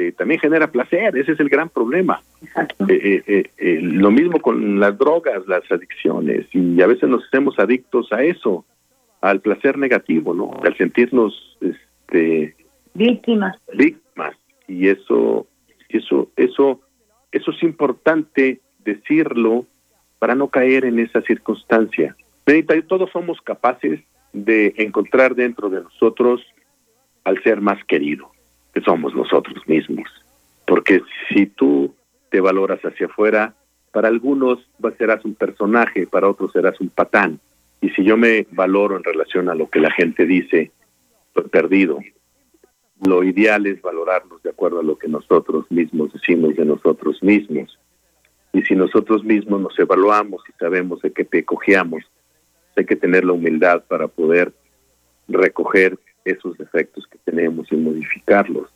[0.00, 2.22] este, también genera placer, ese es el gran problema.
[2.88, 7.58] Eh, eh, eh, lo mismo con las drogas, las adicciones, y a veces nos hacemos
[7.58, 8.64] adictos a eso,
[9.20, 10.52] al placer negativo, ¿no?
[10.62, 12.54] Al sentirnos este,
[12.94, 13.56] víctimas.
[13.74, 14.34] Víctimas.
[14.66, 15.46] Y eso,
[15.88, 16.80] eso, eso,
[17.30, 19.66] eso es importante decirlo
[20.18, 22.16] para no caer en esa circunstancia.
[22.88, 24.00] todos somos capaces
[24.32, 26.40] de encontrar dentro de nosotros
[27.24, 28.30] al ser más querido,
[28.72, 30.08] que somos nosotros mismos.
[30.66, 31.94] Porque si tú
[32.30, 33.54] te valoras hacia afuera,
[33.92, 34.58] para algunos
[34.98, 37.40] serás un personaje, para otros serás un patán.
[37.80, 40.70] Y si yo me valoro en relación a lo que la gente dice,
[41.48, 42.00] perdido.
[43.06, 47.78] Lo ideal es valorarnos de acuerdo a lo que nosotros mismos decimos de nosotros mismos.
[48.52, 52.04] Y si nosotros mismos nos evaluamos y sabemos de qué te cojeamos,
[52.76, 54.52] hay que tener la humildad para poder
[55.28, 58.68] recoger esos defectos que tenemos y modificarlos.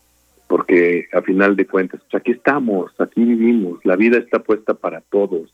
[0.47, 5.01] Porque a final de cuentas, pues aquí estamos, aquí vivimos, la vida está puesta para
[5.01, 5.53] todos,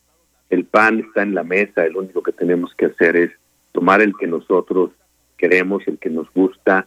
[0.50, 3.30] el pan está en la mesa, el único que tenemos que hacer es
[3.72, 4.90] tomar el que nosotros
[5.36, 6.86] queremos, el que nos gusta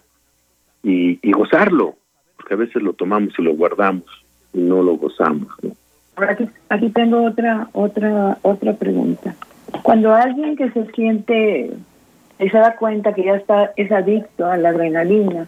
[0.83, 1.95] y, gozarlo,
[2.35, 4.05] porque a veces lo tomamos y lo guardamos
[4.53, 5.47] y no lo gozamos.
[6.17, 9.33] Aquí, aquí tengo otra, otra, otra pregunta.
[9.81, 11.71] Cuando alguien que se siente
[12.39, 15.47] y se da cuenta que ya está es adicto a la adrenalina,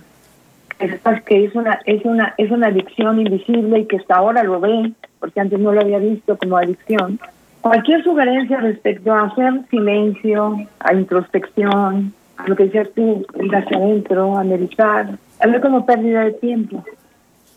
[1.26, 4.92] que es una es una es una adicción invisible y que hasta ahora lo ve,
[5.20, 7.20] porque antes no lo había visto como adicción.
[7.62, 13.78] Cualquier sugerencia respecto a hacer silencio, a introspección, a lo que decías tú, ir hacia
[13.78, 16.84] adentro, analizar, a ver como pérdida de tiempo.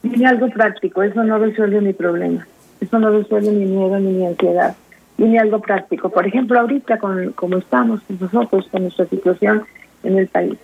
[0.01, 2.47] Tiene algo práctico, eso no resuelve mi problema,
[2.81, 4.75] eso no resuelve mi miedo ni mi ansiedad
[5.19, 6.09] viene algo práctico.
[6.09, 9.65] Por ejemplo, ahorita, con, como estamos nosotros, con nuestra situación
[10.05, 10.57] en el país.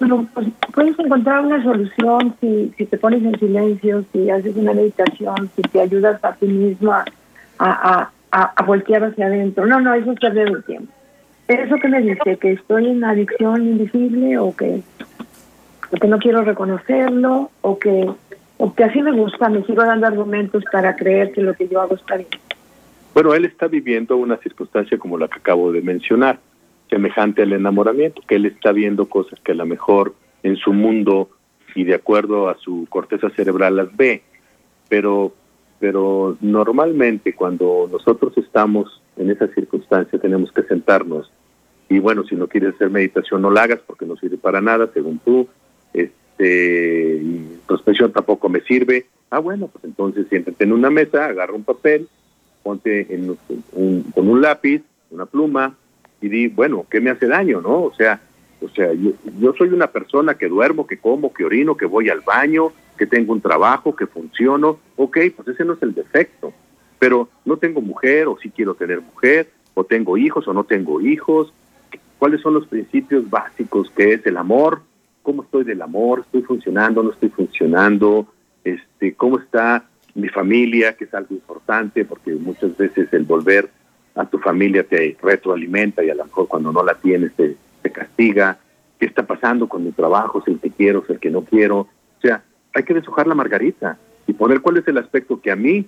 [0.00, 4.72] Bueno, pues puedes encontrar una solución si, si te pones en silencio, si haces una
[4.72, 7.04] meditación, si te ayudas a ti mismo a,
[7.58, 9.66] a, a, voltear hacia adentro.
[9.66, 10.90] No, no, eso es perder el tiempo.
[11.48, 12.38] ¿Eso que me dice?
[12.38, 14.82] ¿Que estoy en adicción invisible o que,
[15.92, 18.08] o que no quiero reconocerlo o que,
[18.56, 21.78] o que así me gusta, me sigo dando argumentos para creer que lo que yo
[21.78, 22.30] hago está bien?
[23.14, 26.38] Bueno, él está viviendo una circunstancia como la que acabo de mencionar,
[26.88, 31.30] semejante al enamoramiento, que él está viendo cosas que a lo mejor en su mundo
[31.74, 34.22] y de acuerdo a su corteza cerebral las ve,
[34.88, 35.34] pero
[35.78, 41.32] pero normalmente cuando nosotros estamos en esa circunstancia tenemos que sentarnos
[41.88, 44.90] y bueno, si no quieres hacer meditación no la hagas porque no sirve para nada,
[44.92, 45.48] según tú,
[45.92, 51.64] este, introspección tampoco me sirve, ah bueno, pues entonces siéntate en una mesa, agarra un
[51.64, 52.08] papel,
[52.62, 53.36] ponte en
[54.14, 55.74] con un lápiz, una pluma
[56.20, 57.82] y di, bueno, ¿qué me hace daño, no?
[57.82, 58.20] O sea,
[58.60, 62.10] o sea, yo, yo soy una persona que duermo, que como, que orino, que voy
[62.10, 64.78] al baño, que tengo un trabajo, que funciono.
[64.96, 66.52] Ok, pues ese no es el defecto.
[66.98, 71.00] Pero no tengo mujer o sí quiero tener mujer, o tengo hijos o no tengo
[71.00, 71.52] hijos.
[72.18, 74.82] ¿Cuáles son los principios básicos que es el amor?
[75.22, 76.20] ¿Cómo estoy del amor?
[76.20, 77.02] ¿Estoy funcionando?
[77.02, 78.26] ¿No estoy funcionando?
[78.62, 83.70] Este, ¿Cómo está mi familia, que es algo importante, porque muchas veces el volver
[84.14, 87.56] a tu familia te retroalimenta y a lo mejor cuando no la tienes te,
[87.92, 88.58] castiga.
[88.98, 90.42] ¿Qué está pasando con mi trabajo?
[90.44, 91.80] Si el que quiero, si el que no quiero.
[91.80, 92.42] O sea,
[92.72, 95.86] hay que deshojar la margarita y poner cuál es el aspecto que a mí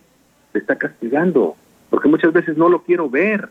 [0.50, 1.55] te está castigando,
[1.90, 3.51] porque muchas veces no lo quiero ver.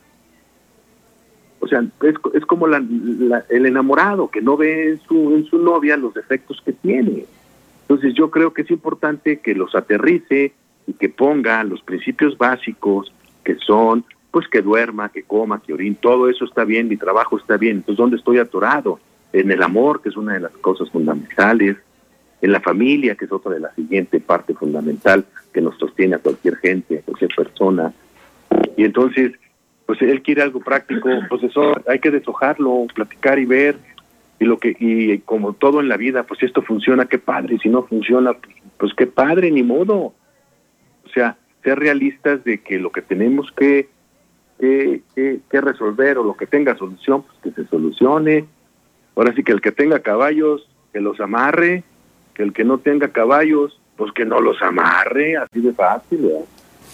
[1.60, 5.96] O sea, es, es como el enamorado que no ve en su, en su novia
[5.96, 7.26] los defectos que tiene.
[7.92, 10.54] Entonces yo creo que es importante que los aterrice,
[10.88, 13.12] y que ponga los principios básicos
[13.44, 17.38] que son, pues que duerma, que coma, que orine, todo eso está bien, mi trabajo
[17.38, 17.78] está bien.
[17.78, 19.00] Entonces, ¿dónde estoy atorado?
[19.34, 21.78] En el amor, que es una de las cosas fundamentales,
[22.42, 26.20] en la familia, que es otra de la siguiente parte fundamental que nos sostiene a
[26.20, 27.94] cualquier gente, a cualquier persona.
[28.76, 29.34] Y entonces,
[29.86, 33.78] pues él quiere algo práctico, pues eso hay que deshojarlo, platicar y ver.
[34.40, 37.60] Y lo que y como todo en la vida, pues si esto funciona, qué padre,
[37.62, 38.36] si no funciona,
[38.78, 40.14] pues qué padre, ni modo.
[41.12, 43.90] O sea, ser realistas de que lo que tenemos que,
[44.58, 48.46] que, resolver o lo que tenga solución, pues que se solucione.
[49.18, 51.84] Ahora sí que el que tenga caballos, que los amarre,
[52.34, 56.30] que el que no tenga caballos, pues que no los amarre, así de fácil.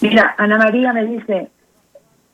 [0.00, 1.48] Mira, Ana María me dice,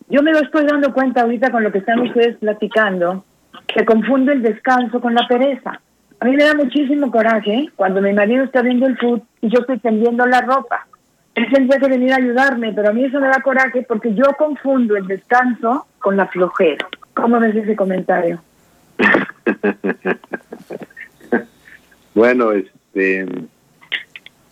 [0.08, 3.26] yo me lo estoy dando cuenta ahorita con lo que están ustedes platicando,
[3.68, 5.82] que confunde el descanso con la pereza.
[6.20, 9.60] A mí me da muchísimo coraje cuando mi marido está viendo el food y yo
[9.60, 10.86] estoy tendiendo la ropa
[11.34, 14.24] él tendría que venir a ayudarme, pero a mí eso me da coraje porque yo
[14.38, 16.86] confundo el descanso con la flojera.
[17.14, 18.40] ¿Cómo ves ese comentario?
[22.14, 23.26] bueno, este,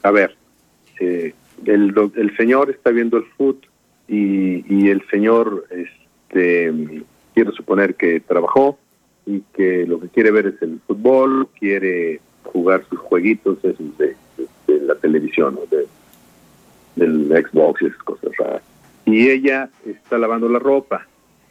[0.03, 0.37] a ver,
[0.99, 1.35] el,
[2.17, 3.69] el señor está viendo el fútbol
[4.09, 6.73] y, y el señor este
[7.35, 8.79] quiero suponer que trabajó
[9.27, 14.17] y que lo que quiere ver es el fútbol, quiere jugar sus jueguitos esos de,
[14.67, 15.87] la televisión, de,
[16.97, 18.63] del Xbox y esas cosas raras.
[19.05, 21.07] Y ella está lavando la ropa,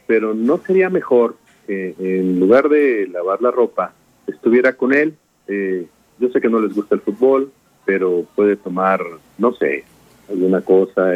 [0.06, 1.36] pero no sería mejor
[1.66, 3.92] que en lugar de lavar la ropa
[4.26, 5.14] estuviera con él.
[5.48, 5.86] Eh,
[6.18, 7.52] yo sé que no les gusta el fútbol,
[7.84, 9.00] pero puede tomar,
[9.38, 9.84] no sé,
[10.28, 11.12] alguna cosa,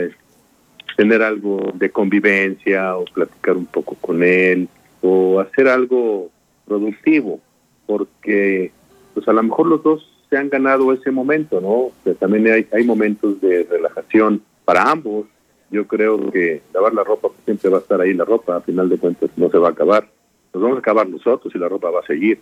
[0.96, 4.68] tener algo de convivencia o platicar un poco con él
[5.02, 6.30] o hacer algo
[6.66, 7.40] productivo,
[7.86, 8.72] porque
[9.14, 11.92] pues a lo mejor los dos se han ganado ese momento, ¿no?
[12.14, 15.26] también hay, hay momentos de relajación para ambos.
[15.70, 18.60] Yo creo que lavar la ropa pues, siempre va a estar ahí la ropa, a
[18.60, 20.08] final de cuentas no se va a acabar.
[20.52, 22.38] Nos vamos a acabar nosotros y la ropa va a seguir,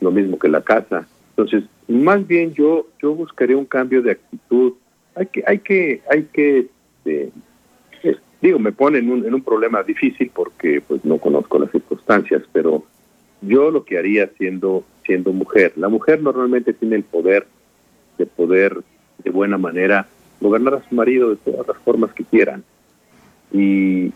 [0.00, 1.06] lo mismo que la casa.
[1.30, 4.74] Entonces, más bien yo yo buscaría un cambio de actitud.
[5.14, 6.66] Hay que hay que hay que
[7.04, 7.32] este,
[8.40, 12.42] digo, me pone en un, en un problema difícil porque pues no conozco las circunstancias,
[12.52, 12.84] pero
[13.40, 17.46] yo lo que haría siendo siendo mujer, la mujer normalmente tiene el poder
[18.18, 18.82] de poder
[19.24, 20.06] de buena manera
[20.40, 22.64] gobernar a su marido de todas las formas que quieran.
[23.52, 24.12] Y,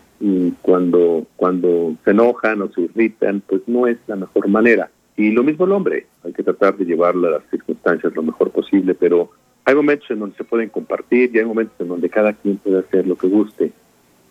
[0.61, 4.89] cuando cuando se enojan o se irritan, pues no es la mejor manera.
[5.17, 8.51] Y lo mismo el hombre, hay que tratar de llevarlo a las circunstancias lo mejor
[8.51, 9.31] posible, pero
[9.65, 12.79] hay momentos en donde se pueden compartir y hay momentos en donde cada quien puede
[12.79, 13.71] hacer lo que guste.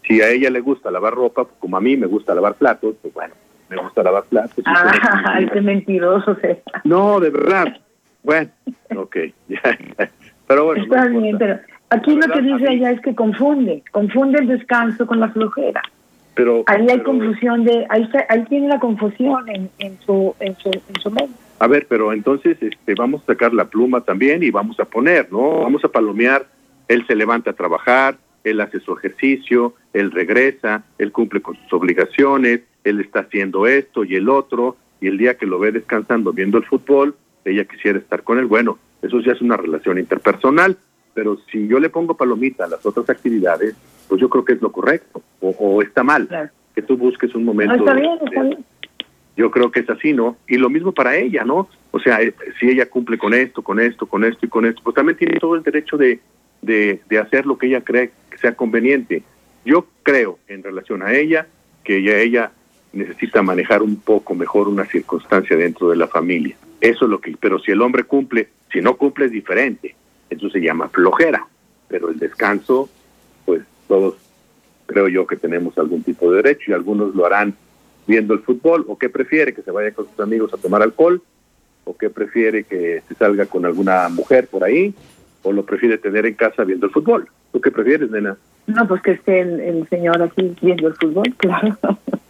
[0.06, 2.94] Si a ella le gusta lavar ropa, pues como a mí me gusta lavar platos,
[3.02, 3.34] pues bueno,
[3.72, 4.64] me gusta lavar platos.
[4.66, 6.36] Ah, qué mentiroso.
[6.84, 7.76] No, de verdad.
[8.22, 8.50] Bueno,
[8.96, 9.16] ok.
[10.46, 10.82] pero bueno.
[10.82, 11.58] Está bien, pero
[11.90, 15.82] aquí lo que dice ella es que confunde, confunde el descanso con la flojera.
[16.34, 20.70] Pero, ahí hay confusión de, ahí, ahí tiene la confusión en, en su, en su,
[20.70, 21.34] en su mente.
[21.58, 25.30] A ver, pero entonces este, vamos a sacar la pluma también y vamos a poner,
[25.30, 25.60] ¿no?
[25.60, 26.46] Vamos a palomear.
[26.88, 31.72] Él se levanta a trabajar, él hace su ejercicio, él regresa, él cumple con sus
[31.72, 36.32] obligaciones, él está haciendo esto y el otro, y el día que lo ve descansando
[36.32, 37.14] viendo el fútbol,
[37.44, 38.46] ella quisiera estar con él.
[38.46, 40.76] Bueno, eso ya es una relación interpersonal,
[41.14, 43.74] pero si yo le pongo palomita a las otras actividades,
[44.08, 47.74] pues yo creo que es lo correcto, o, está mal, que tú busques un momento.
[47.74, 48.64] está bien, está bien.
[49.34, 50.36] Yo creo que es así, ¿no?
[50.46, 51.68] Y lo mismo para ella, ¿no?
[51.90, 54.82] O sea, eh, si ella cumple con esto, con esto, con esto y con esto,
[54.84, 56.20] pues también tiene todo el derecho de,
[56.60, 59.22] de, de hacer lo que ella cree que sea conveniente.
[59.64, 61.46] Yo creo, en relación a ella,
[61.82, 62.52] que ella, ella
[62.92, 66.56] necesita manejar un poco mejor una circunstancia dentro de la familia.
[66.80, 69.94] Eso es lo que, pero si el hombre cumple, si no cumple es diferente.
[70.28, 71.46] Eso se llama flojera.
[71.88, 72.88] Pero el descanso,
[73.44, 74.16] pues todos
[74.86, 77.54] creo yo que tenemos algún tipo de derecho y algunos lo harán
[78.06, 81.22] viendo el fútbol o qué prefiere que se vaya con sus amigos a tomar alcohol
[81.84, 84.94] o qué prefiere que se salga con alguna mujer por ahí
[85.42, 87.28] o lo prefiere tener en casa viendo el fútbol.
[87.52, 88.36] ¿Tú qué prefieres, nena?
[88.66, 91.76] No, pues que esté el, señor aquí viendo el fútbol, claro.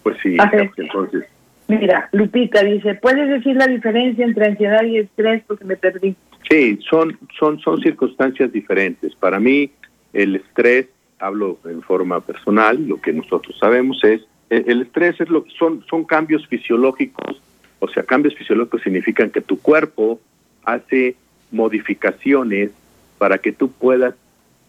[0.02, 0.36] Pues sí,
[0.76, 1.24] entonces.
[1.68, 5.42] Mira, Lupita dice, ¿puedes decir la diferencia entre ansiedad y estrés?
[5.46, 6.16] Porque me perdí.
[6.50, 9.14] Sí, son, son, son circunstancias diferentes.
[9.14, 9.70] Para mí,
[10.12, 10.88] el estrés,
[11.18, 16.04] hablo en forma personal, lo que nosotros sabemos es, el, estrés es lo, son, son
[16.04, 17.40] cambios fisiológicos,
[17.78, 20.20] o sea, cambios fisiológicos significan que tu cuerpo
[20.64, 21.16] hace
[21.50, 22.70] modificaciones
[23.18, 24.14] para que tú puedas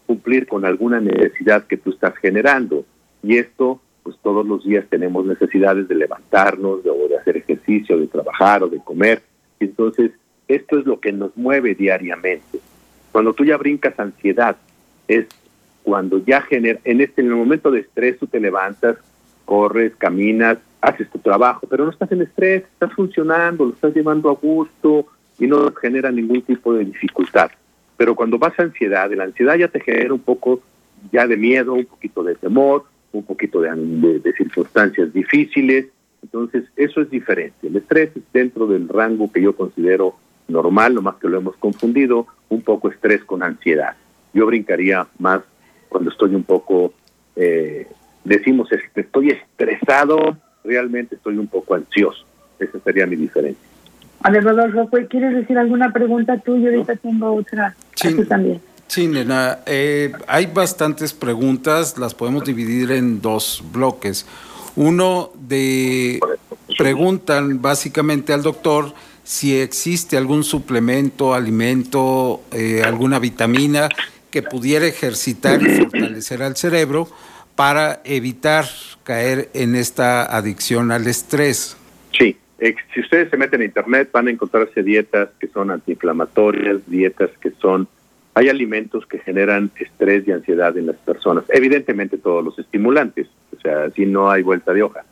[0.06, 2.84] cumplir con alguna necesidad que tú estás generando.
[3.22, 7.98] Y esto, pues todos los días tenemos necesidades de levantarnos, de, o de hacer ejercicio,
[7.98, 9.22] de trabajar o de comer.
[9.60, 10.12] Entonces,
[10.48, 12.60] esto es lo que nos mueve diariamente.
[13.12, 14.56] Cuando tú ya brincas ansiedad,
[15.08, 15.26] es
[15.82, 18.96] cuando ya genera, en este en el momento de estrés tú te levantas,
[19.44, 24.30] corres, caminas, haces tu trabajo, pero no estás en estrés, estás funcionando, lo estás llevando
[24.30, 25.06] a gusto
[25.38, 27.50] y no genera ningún tipo de dificultad.
[27.96, 30.60] Pero cuando vas a ansiedad, la ansiedad ya te genera un poco
[31.12, 35.86] ya de miedo, un poquito de temor, un poquito de, circunstancias difíciles.
[36.22, 37.68] Entonces, eso es diferente.
[37.68, 40.16] El estrés es dentro del rango que yo considero
[40.48, 43.96] normal, nomás que lo hemos confundido, un poco estrés con ansiedad.
[44.32, 45.42] Yo brincaría más
[45.88, 46.92] cuando estoy un poco,
[47.36, 47.86] eh,
[48.24, 52.24] decimos, estoy estresado, realmente estoy un poco ansioso.
[52.58, 53.73] Esa sería mi diferencia.
[54.24, 56.70] A ver, Rodolfo, ¿quieres decir alguna pregunta tuya?
[56.70, 57.76] Ahorita tengo otra.
[57.94, 58.58] Sí, también.
[58.86, 64.24] Sí, nena, eh, hay bastantes preguntas, las podemos dividir en dos bloques.
[64.76, 66.20] Uno de
[66.78, 68.94] preguntan básicamente al doctor
[69.24, 73.90] si existe algún suplemento, alimento, eh, alguna vitamina
[74.30, 77.08] que pudiera ejercitar y fortalecer al cerebro
[77.56, 78.64] para evitar
[79.02, 81.76] caer en esta adicción al estrés.
[82.18, 87.30] Sí, si ustedes se meten en internet van a encontrarse dietas que son antiinflamatorias, dietas
[87.40, 87.88] que son
[88.36, 91.44] Hay alimentos que generan estrés y ansiedad en las personas.
[91.48, 95.04] Evidentemente todos los estimulantes, o sea, si no hay vuelta de hoja.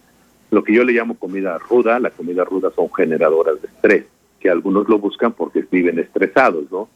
[0.50, 4.04] Lo que yo le llamo comida ruda, la comida ruda son generadoras de estrés,
[4.40, 6.88] que algunos lo buscan porque viven estresados, ¿no?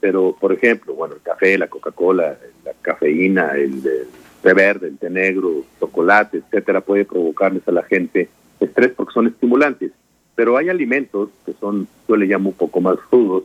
[0.00, 3.82] Pero, por ejemplo, bueno, el café, la Coca-Cola, la cafeína, el,
[4.42, 8.28] té verde, el té negro, chocolate, etcétera, puede provocarles a la gente
[8.60, 9.92] estrés porque son estimulantes.
[10.34, 13.44] Pero hay alimentos que son, yo le llamo un poco más rudos,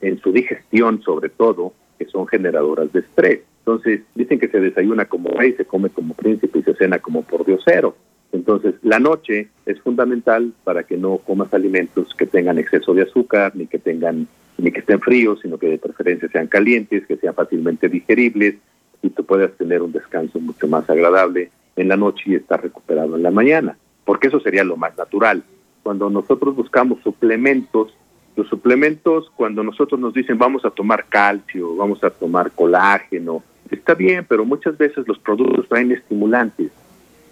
[0.00, 3.40] en su digestión sobre todo, que son generadoras de estrés.
[3.60, 7.22] Entonces, dicen que se desayuna como rey, se come como príncipe y se cena como
[7.22, 7.96] por diosero.
[8.32, 13.52] Entonces, la noche es fundamental para que no comas alimentos que tengan exceso de azúcar,
[13.54, 14.26] ni que tengan
[14.58, 18.56] ni que estén fríos, sino que de preferencia sean calientes, que sean fácilmente digeribles
[19.02, 23.16] y tú puedas tener un descanso mucho más agradable en la noche y estar recuperado
[23.16, 25.42] en la mañana, porque eso sería lo más natural.
[25.82, 27.94] Cuando nosotros buscamos suplementos,
[28.36, 33.94] los suplementos, cuando nosotros nos dicen vamos a tomar calcio, vamos a tomar colágeno, está
[33.94, 36.70] bien, pero muchas veces los productos traen estimulantes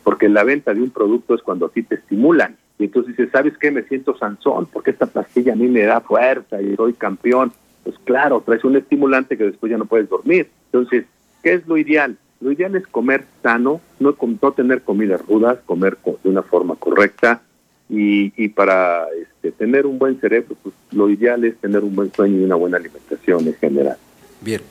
[0.03, 2.57] porque la venta de un producto es cuando a ti te estimulan.
[2.79, 3.71] Y entonces dices, ¿sabes qué?
[3.71, 7.53] Me siento sansón porque esta pastilla a mí me da fuerza y soy campeón.
[7.85, 10.49] Pues claro, traes un estimulante que después ya no puedes dormir.
[10.67, 11.05] Entonces,
[11.43, 12.17] ¿qué es lo ideal?
[12.41, 14.15] Lo ideal es comer sano, no,
[14.53, 17.43] tener comidas rudas, comer de una forma correcta.
[17.89, 22.13] Y, y para este, tener un buen cerebro, pues lo ideal es tener un buen
[22.13, 23.97] sueño y una buena alimentación en general.
[24.41, 24.63] Bien.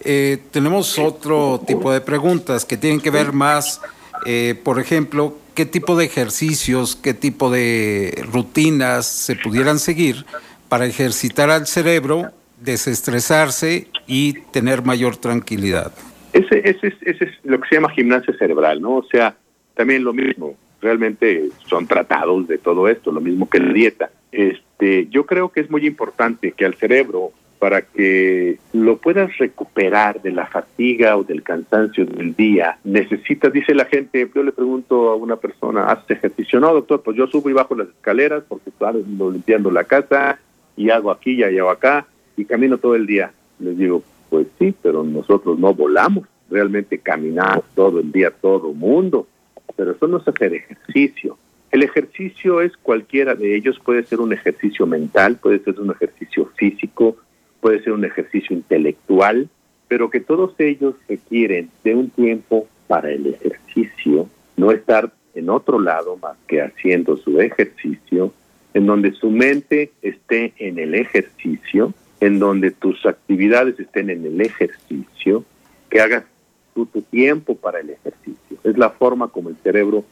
[0.00, 3.80] Eh, tenemos otro tipo de preguntas que tienen que ver más
[4.24, 10.24] eh, por ejemplo, qué tipo de ejercicios, qué tipo de rutinas se pudieran seguir
[10.68, 12.30] para ejercitar al cerebro,
[12.60, 15.92] desestresarse y tener mayor tranquilidad.
[16.34, 18.96] Ese, ese, ese es lo que se llama gimnasia cerebral, ¿no?
[18.96, 19.36] O sea,
[19.74, 24.10] también lo mismo, realmente son tratados de todo esto, lo mismo que la dieta.
[24.32, 27.30] Este, yo creo que es muy importante que al cerebro
[27.60, 33.74] para que lo puedas recuperar de la fatiga o del cansancio del día, necesitas, dice
[33.74, 36.60] la gente, yo le pregunto a una persona, ¿haces ejercicio?
[36.60, 40.38] No, doctor, pues yo subo y bajo las escaleras porque estoy limpiando la casa
[40.76, 42.06] y hago aquí y hago acá
[42.36, 43.32] y camino todo el día.
[43.60, 49.26] Les digo, pues sí, pero nosotros no volamos, realmente caminamos todo el día, todo mundo,
[49.76, 51.38] pero eso no es hacer ejercicio.
[51.70, 56.48] El ejercicio es cualquiera de ellos, puede ser un ejercicio mental, puede ser un ejercicio
[56.56, 57.16] físico,
[57.60, 59.48] puede ser un ejercicio intelectual,
[59.88, 65.80] pero que todos ellos requieren de un tiempo para el ejercicio, no estar en otro
[65.80, 68.32] lado más que haciendo su ejercicio,
[68.72, 74.40] en donde su mente esté en el ejercicio, en donde tus actividades estén en el
[74.40, 75.44] ejercicio,
[75.90, 76.24] que hagas
[76.74, 78.58] tu, tu tiempo para el ejercicio.
[78.64, 80.04] Es la forma como el cerebro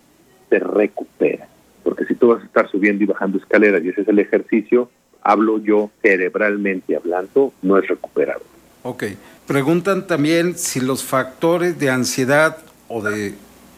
[0.49, 1.49] se recupera.
[1.83, 4.91] Porque si tú vas a estar subiendo y bajando escaleras y ese es el ejercicio,
[5.23, 8.43] hablo yo cerebralmente hablando, no es recuperado.
[8.83, 9.05] Ok.
[9.47, 12.59] Preguntan también si los factores de ansiedad
[12.89, 13.35] o de,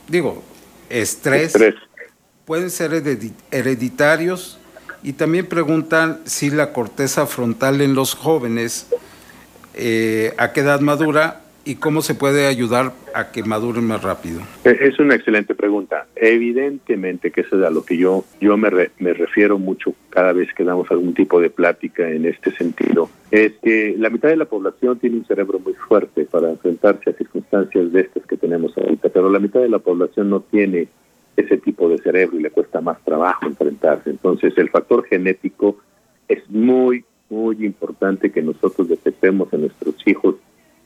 [0.08, 0.42] digo,
[0.90, 1.54] estrés,
[2.44, 2.92] pueden ser
[3.50, 4.58] hereditarios
[5.04, 8.88] y también preguntan si la corteza frontal en los jóvenes,
[9.74, 14.40] eh, a qué edad madura y cómo se puede ayudar a que maduren más rápido?
[14.64, 16.06] E, es una excelente pregunta.
[16.16, 20.52] Evidentemente que eso es a lo que yo, yo me, me refiero mucho cada vez
[20.54, 23.08] que damos algún tipo de plática en este sentido.
[23.30, 27.14] Es que la mitad de la población tiene un cerebro muy fuerte para enfrentarse a
[27.14, 30.88] circunstancias de estas que tenemos ahorita, pero la mitad de la población no tiene
[31.36, 34.10] ese tipo de cerebro y le cuesta más trabajo enfrentarse.
[34.10, 35.78] Entonces el factor genético
[36.28, 40.36] es muy, muy importante que nosotros detectemos en nuestros hijos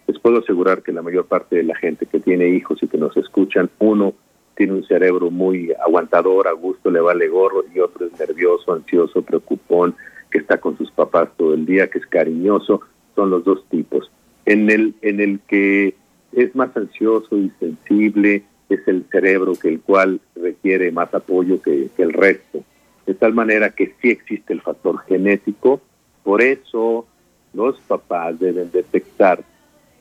[0.08, 2.96] les puedo asegurar que la mayor parte de la gente que tiene hijos y que
[2.96, 4.14] nos escuchan, uno
[4.56, 9.22] tiene un cerebro muy aguantador, a gusto le vale gorro, y otro es nervioso, ansioso,
[9.22, 9.94] preocupón,
[10.30, 12.80] que está con sus papás todo el día, que es cariñoso,
[13.14, 14.10] son los dos tipos.
[14.46, 15.94] En el, en el que
[16.32, 21.88] es más ansioso y sensible es el cerebro que el cual requiere más apoyo que,
[21.96, 22.62] el resto.
[23.06, 25.80] De tal manera que sí existe el factor genético,
[26.22, 27.06] por eso
[27.54, 29.42] los papás deben detectar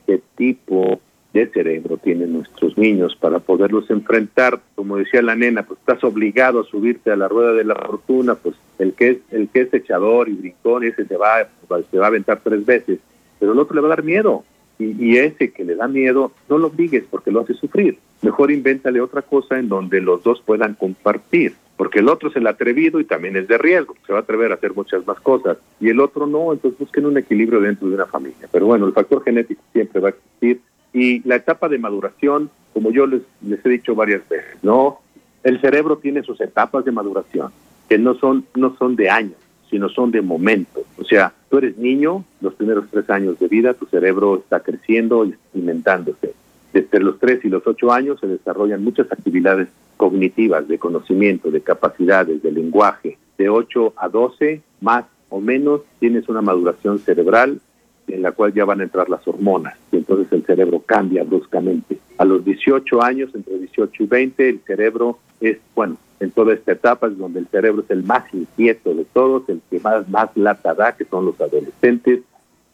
[0.06, 1.00] qué tipo
[1.32, 4.60] de cerebro tienen nuestros niños para poderlos enfrentar.
[4.74, 8.34] Como decía la nena, pues estás obligado a subirte a la rueda de la fortuna,
[8.34, 11.48] pues el que es, el que es echador y brincón, ese se va,
[11.90, 12.98] se va a aventar tres veces,
[13.38, 14.44] pero el otro le va a dar miedo.
[14.78, 17.98] Y, y ese que le da miedo, no lo obligues porque lo hace sufrir.
[18.22, 22.46] Mejor invéntale otra cosa en donde los dos puedan compartir porque el otro es el
[22.48, 25.58] atrevido y también es de riesgo, se va a atrever a hacer muchas más cosas,
[25.80, 28.48] y el otro no, entonces busquen un equilibrio dentro de una familia.
[28.50, 30.60] Pero bueno, el factor genético siempre va a existir,
[30.92, 34.98] y la etapa de maduración, como yo les, les he dicho varias veces, ¿no?
[35.44, 37.52] El cerebro tiene sus etapas de maduración,
[37.88, 39.38] que no son, no son de años,
[39.70, 40.84] sino son de momentos.
[40.98, 45.24] O sea, tú eres niño, los primeros tres años de vida, tu cerebro está creciendo
[45.24, 46.34] y experimentándose.
[46.72, 51.60] Desde los tres y los ocho años se desarrollan muchas actividades cognitivas, de conocimiento, de
[51.60, 53.18] capacidades, de lenguaje.
[53.36, 57.60] De 8 a 12, más o menos, tienes una maduración cerebral
[58.08, 61.98] en la cual ya van a entrar las hormonas y entonces el cerebro cambia bruscamente.
[62.18, 66.72] A los 18 años, entre 18 y 20, el cerebro es, bueno, en toda esta
[66.72, 70.30] etapa es donde el cerebro es el más inquieto de todos, el que más, más
[70.36, 72.20] lata da, que son los adolescentes,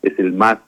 [0.02, 0.58] es el más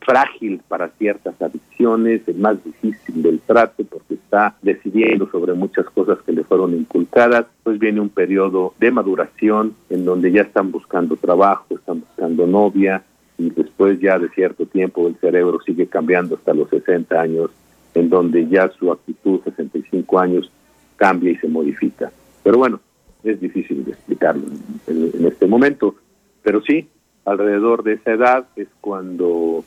[0.00, 6.18] frágil para ciertas adicciones, el más difícil del trato porque está decidiendo sobre muchas cosas
[6.26, 11.16] que le fueron inculcadas, pues viene un periodo de maduración en donde ya están buscando
[11.16, 13.04] trabajo, están buscando novia
[13.38, 17.50] y después ya de cierto tiempo el cerebro sigue cambiando hasta los 60 años
[17.94, 20.50] en donde ya su actitud 65 años
[20.96, 22.10] cambia y se modifica.
[22.42, 22.80] Pero bueno,
[23.22, 24.44] es difícil de explicarlo
[24.86, 25.96] en, en este momento,
[26.42, 26.88] pero sí,
[27.24, 29.64] alrededor de esa edad es cuando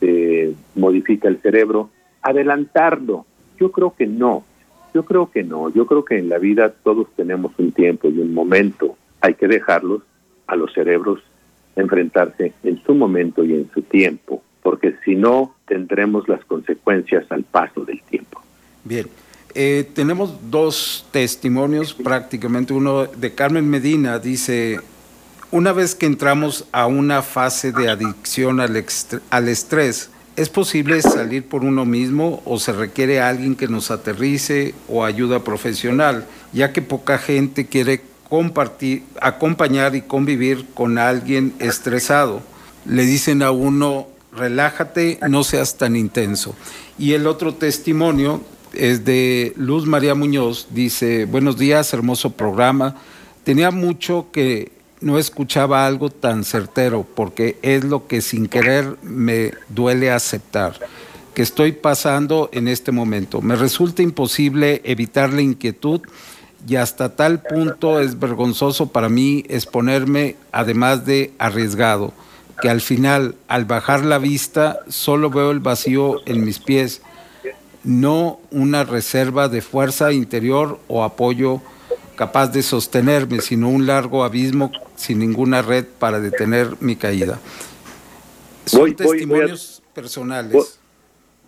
[0.00, 1.90] se modifica el cerebro,
[2.22, 3.26] adelantarlo.
[3.58, 4.44] Yo creo que no,
[4.94, 8.18] yo creo que no, yo creo que en la vida todos tenemos un tiempo y
[8.18, 10.02] un momento, hay que dejarlos
[10.46, 11.20] a los cerebros
[11.76, 17.44] enfrentarse en su momento y en su tiempo, porque si no tendremos las consecuencias al
[17.44, 18.40] paso del tiempo.
[18.84, 19.06] Bien,
[19.54, 24.80] eh, tenemos dos testimonios prácticamente, uno de Carmen Medina dice,
[25.50, 28.84] una vez que entramos a una fase de adicción al,
[29.30, 34.74] al estrés, ¿es posible salir por uno mismo o se requiere alguien que nos aterrice
[34.88, 42.40] o ayuda profesional, ya que poca gente quiere compartir, acompañar y convivir con alguien estresado?
[42.86, 46.54] Le dicen a uno, relájate, no seas tan intenso.
[46.98, 48.40] Y el otro testimonio
[48.72, 52.96] es de Luz María Muñoz, dice, buenos días, hermoso programa.
[53.44, 54.70] Tenía mucho que
[55.00, 60.78] no escuchaba algo tan certero, porque es lo que sin querer me duele aceptar,
[61.34, 63.40] que estoy pasando en este momento.
[63.40, 66.02] Me resulta imposible evitar la inquietud
[66.68, 72.12] y hasta tal punto es vergonzoso para mí exponerme, además de arriesgado,
[72.60, 77.02] que al final, al bajar la vista, solo veo el vacío en mis pies,
[77.82, 81.60] no una reserva de fuerza interior o apoyo
[82.14, 87.40] capaz de sostenerme, sino un largo abismo sin ninguna red para detener mi caída.
[88.66, 90.80] Son testimonios personales.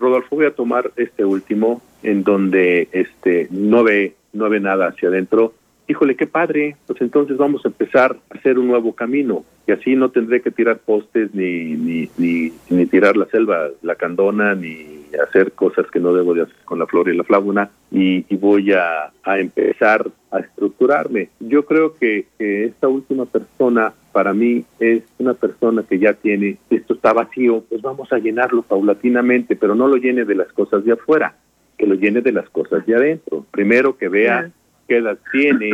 [0.00, 5.08] Rodolfo, voy a tomar este último, en donde este no ve, no ve nada hacia
[5.08, 5.54] adentro.
[5.88, 6.76] Híjole, qué padre.
[6.86, 9.44] Pues entonces vamos a empezar a hacer un nuevo camino.
[9.66, 13.94] Y así no tendré que tirar postes, ni, ni, ni, ni tirar la selva, la
[13.94, 17.70] candona, ni hacer cosas que no debo de hacer con la flora y la flauna
[17.90, 21.28] y, voy a, empezar a estructurarme.
[21.40, 26.94] Yo creo que, esta última persona para mí es una persona que ya tiene, esto
[26.94, 30.92] está vacío, pues vamos a llenarlo paulatinamente, pero no lo llene de las cosas de
[30.92, 31.36] afuera,
[31.82, 33.44] que lo llene de las cosas de adentro.
[33.50, 34.48] Primero que vea
[34.86, 35.72] qué edad tiene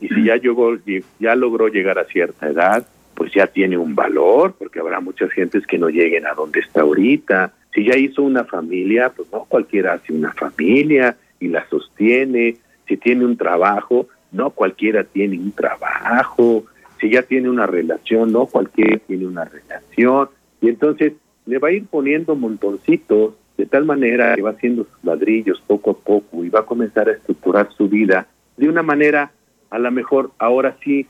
[0.00, 0.74] y si ya, llegó,
[1.20, 5.66] ya logró llegar a cierta edad, pues ya tiene un valor, porque habrá muchas gentes
[5.66, 9.92] que no lleguen a donde está ahorita, si ya hizo una familia, pues no cualquiera
[9.92, 12.56] hace una familia y la sostiene.
[12.88, 16.64] Si tiene un trabajo, no cualquiera tiene un trabajo.
[16.98, 20.30] Si ya tiene una relación, no cualquiera tiene una relación.
[20.62, 21.12] Y entonces
[21.44, 25.92] le va a ir poniendo montoncitos de tal manera que va haciendo sus ladrillos poco
[25.92, 28.26] a poco y va a comenzar a estructurar su vida
[28.56, 29.30] de una manera,
[29.70, 31.06] a lo mejor ahora sí,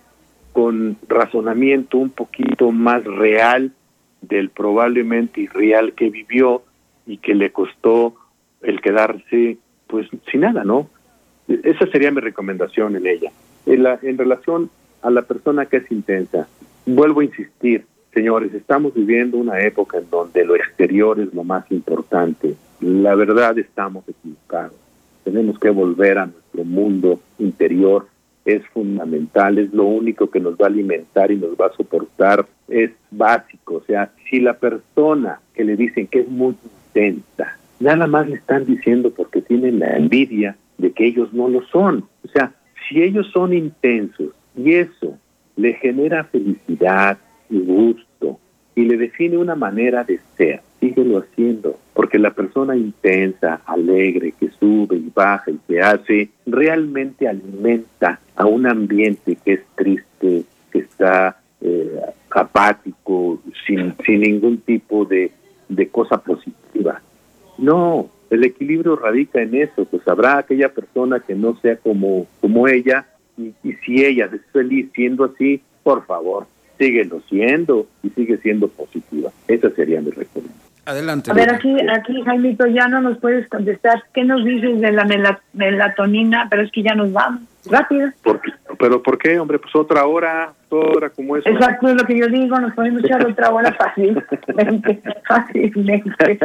[0.53, 3.73] con razonamiento un poquito más real
[4.21, 6.63] del probablemente irreal que vivió
[7.07, 8.17] y que le costó
[8.61, 9.57] el quedarse
[9.87, 10.91] pues sin nada, ¿no?
[11.49, 13.33] Esa sería mi recomendación en ella.
[13.65, 14.69] En, la, en relación
[15.01, 16.49] a la persona que es intensa,
[16.85, 21.71] vuelvo a insistir, señores, estamos viviendo una época en donde lo exterior es lo más
[21.71, 22.55] importante.
[22.81, 24.77] La verdad estamos equivocados.
[25.25, 28.07] Tenemos que volver a nuestro mundo interior
[28.45, 32.47] es fundamental, es lo único que nos va a alimentar y nos va a soportar,
[32.69, 33.77] es básico.
[33.77, 38.37] O sea, si la persona que le dicen que es muy intensa, nada más le
[38.37, 42.09] están diciendo porque tienen la envidia de que ellos no lo son.
[42.25, 42.53] O sea,
[42.89, 45.17] si ellos son intensos y eso
[45.57, 47.19] le genera felicidad
[47.53, 48.39] y gusto
[48.75, 54.49] y le define una manera de ser, síguelo haciendo, porque la persona intensa, alegre, que
[54.59, 60.79] sube y baja y que hace, realmente alimenta a un ambiente que es triste, que
[60.79, 62.01] está eh,
[62.31, 65.31] apático, sin, sin ningún tipo de,
[65.69, 67.03] de cosa positiva.
[67.59, 72.67] No, el equilibrio radica en eso, pues habrá aquella persona que no sea como, como
[72.69, 73.07] ella,
[73.37, 76.47] y, y si ella es feliz siendo así, por favor,
[76.79, 79.31] síguelo siendo y sigue siendo positiva.
[79.49, 80.63] Esa sería mi recomendación.
[80.85, 81.31] Adelante.
[81.31, 84.03] A ver, aquí, aquí, Jaimito, ya no nos puedes contestar.
[84.13, 85.05] ¿Qué nos dices de la
[85.53, 86.49] melatonina?
[86.51, 87.43] Pero es que ya nos vamos.
[87.71, 88.11] Rápido.
[88.25, 88.41] ¿Por
[88.79, 89.61] ¿Pero por qué, hombre?
[89.61, 91.49] Pues otra hora, otra hora como eso.
[91.49, 92.59] Exacto, es lo que yo digo.
[92.59, 95.01] Nos podemos echar otra hora fácilmente.
[95.29, 96.39] fácilmente.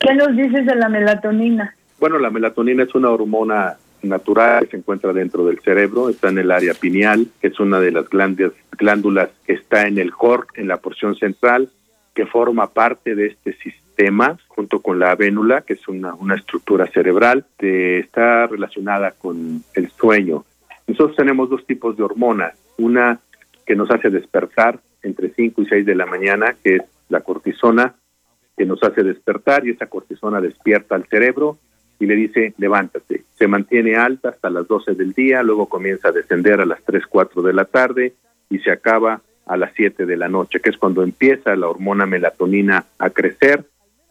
[0.00, 1.72] ¿Qué nos dices de la melatonina?
[2.00, 6.38] Bueno, la melatonina es una hormona natural que se encuentra dentro del cerebro, está en
[6.38, 10.68] el área pineal, que es una de las glándulas que está en el core, en
[10.68, 11.68] la porción central,
[12.14, 16.86] que forma parte de este sistema junto con la vénula, que es una, una estructura
[16.86, 20.44] cerebral, que está relacionada con el sueño.
[20.86, 23.20] Nosotros tenemos dos tipos de hormonas, una
[23.66, 27.94] que nos hace despertar entre 5 y 6 de la mañana, que es la cortisona,
[28.56, 31.58] que nos hace despertar y esa cortisona despierta al cerebro
[31.98, 33.24] y le dice levántate.
[33.40, 37.04] Se mantiene alta hasta las 12 del día, luego comienza a descender a las 3,
[37.08, 38.12] 4 de la tarde
[38.50, 42.04] y se acaba a las 7 de la noche, que es cuando empieza la hormona
[42.04, 43.64] melatonina a crecer,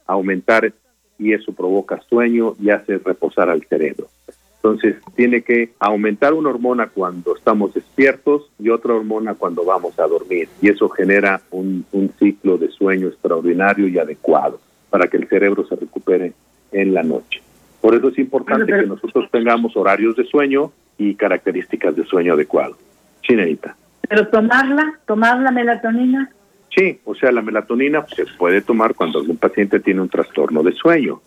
[0.08, 0.72] a aumentar
[1.16, 4.08] y eso provoca sueño y hace reposar al cerebro.
[4.56, 10.08] Entonces tiene que aumentar una hormona cuando estamos despiertos y otra hormona cuando vamos a
[10.08, 10.48] dormir.
[10.60, 14.58] Y eso genera un, un, ciclo de sueño extraordinario y adecuado
[14.90, 16.32] para que el cerebro se recupere
[16.72, 17.40] en la noche.
[17.80, 22.76] Por eso es importante que nosotros tengamos horarios de sueño y características de sueño adecuado.
[23.22, 23.76] Chineita.
[24.08, 26.30] Pero tomarla, tomar la melatonina.
[26.76, 30.72] Sí, o sea, la melatonina se puede tomar cuando algún paciente tiene un trastorno de
[30.72, 31.20] sueño.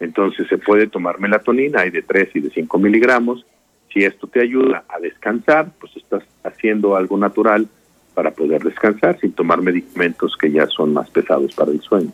[0.00, 3.46] Entonces se puede tomar melatonina, hay de 3 y de 5 miligramos.
[3.92, 7.68] Si esto te ayuda a descansar, pues estás haciendo algo natural
[8.14, 12.12] para poder descansar sin tomar medicamentos que ya son más pesados para el sueño.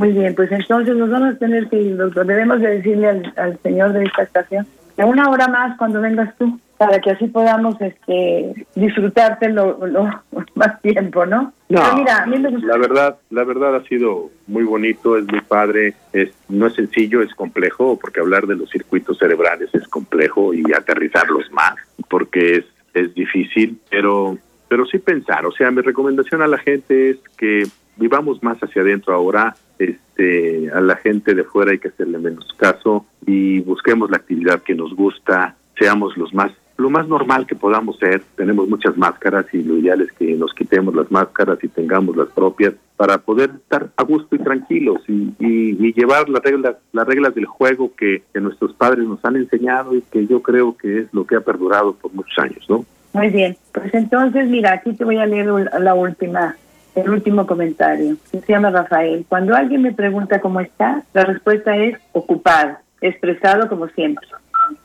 [0.00, 2.26] Muy bien, pues entonces nos vamos a tener que ir, doctor.
[2.26, 4.66] Debemos de decirle al, al señor de esta estación
[4.96, 9.78] que una hora más cuando vengas tú para que así podamos este disfrutarte lo,
[10.54, 11.52] más tiempo, ¿no?
[11.68, 16.66] No, mira, la verdad, la verdad ha sido muy bonito, es muy padre, es no
[16.66, 21.74] es sencillo, es complejo, porque hablar de los circuitos cerebrales es complejo y aterrizarlos más,
[22.08, 22.64] porque es
[22.94, 27.64] es difícil, pero pero sí pensar, o sea, mi recomendación a la gente es que
[27.96, 32.46] vivamos más hacia adentro ahora, este, a la gente de fuera hay que hacerle menos
[32.56, 37.54] caso y busquemos la actividad que nos gusta, seamos los más lo más normal que
[37.54, 38.22] podamos ser.
[38.36, 42.28] Tenemos muchas máscaras y lo ideal es que nos quitemos las máscaras y tengamos las
[42.28, 47.34] propias para poder estar a gusto y tranquilos y, y, llevar las reglas, las reglas
[47.34, 51.06] del juego que, que, nuestros padres nos han enseñado y que yo creo que es
[51.12, 52.84] lo que ha perdurado por muchos años, ¿no?
[53.12, 55.46] Muy bien, pues entonces mira, aquí te voy a leer
[55.80, 56.56] la última,
[56.94, 58.16] el último comentario.
[58.30, 59.24] Se llama Rafael.
[59.28, 64.26] Cuando alguien me pregunta cómo está, la respuesta es ocupado, expresado como siempre.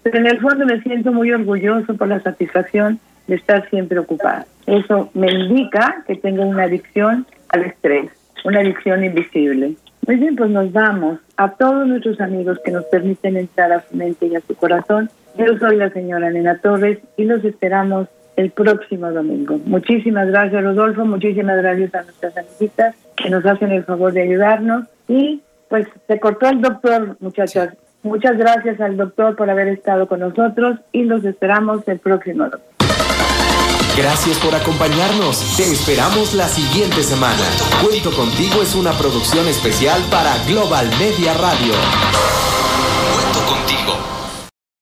[0.04, 4.46] Pero en el fondo me siento muy orgulloso por la satisfacción de estar siempre ocupada.
[4.66, 8.12] Eso me indica que tengo una adicción al estrés,
[8.44, 9.76] una adicción invisible.
[10.08, 11.20] Muy bien, pues nos vamos.
[11.38, 15.10] A todos nuestros amigos que nos permiten entrar a su mente y a su corazón.
[15.38, 19.60] Yo soy la señora Nena Torres y los esperamos el próximo domingo.
[19.66, 21.06] Muchísimas gracias, Rodolfo.
[21.06, 24.86] Muchísimas gracias a nuestras amiguitas que nos hacen el favor de ayudarnos.
[25.08, 27.74] Y pues se cortó el doctor, muchachas.
[28.04, 32.76] Muchas gracias al doctor por haber estado con nosotros y los esperamos el próximo domingo.
[33.98, 35.56] Gracias por acompañarnos.
[35.56, 37.46] Te esperamos la siguiente semana.
[37.82, 41.74] Cuento contigo es una producción especial para Global Media Radio.
[43.14, 44.25] Cuento contigo.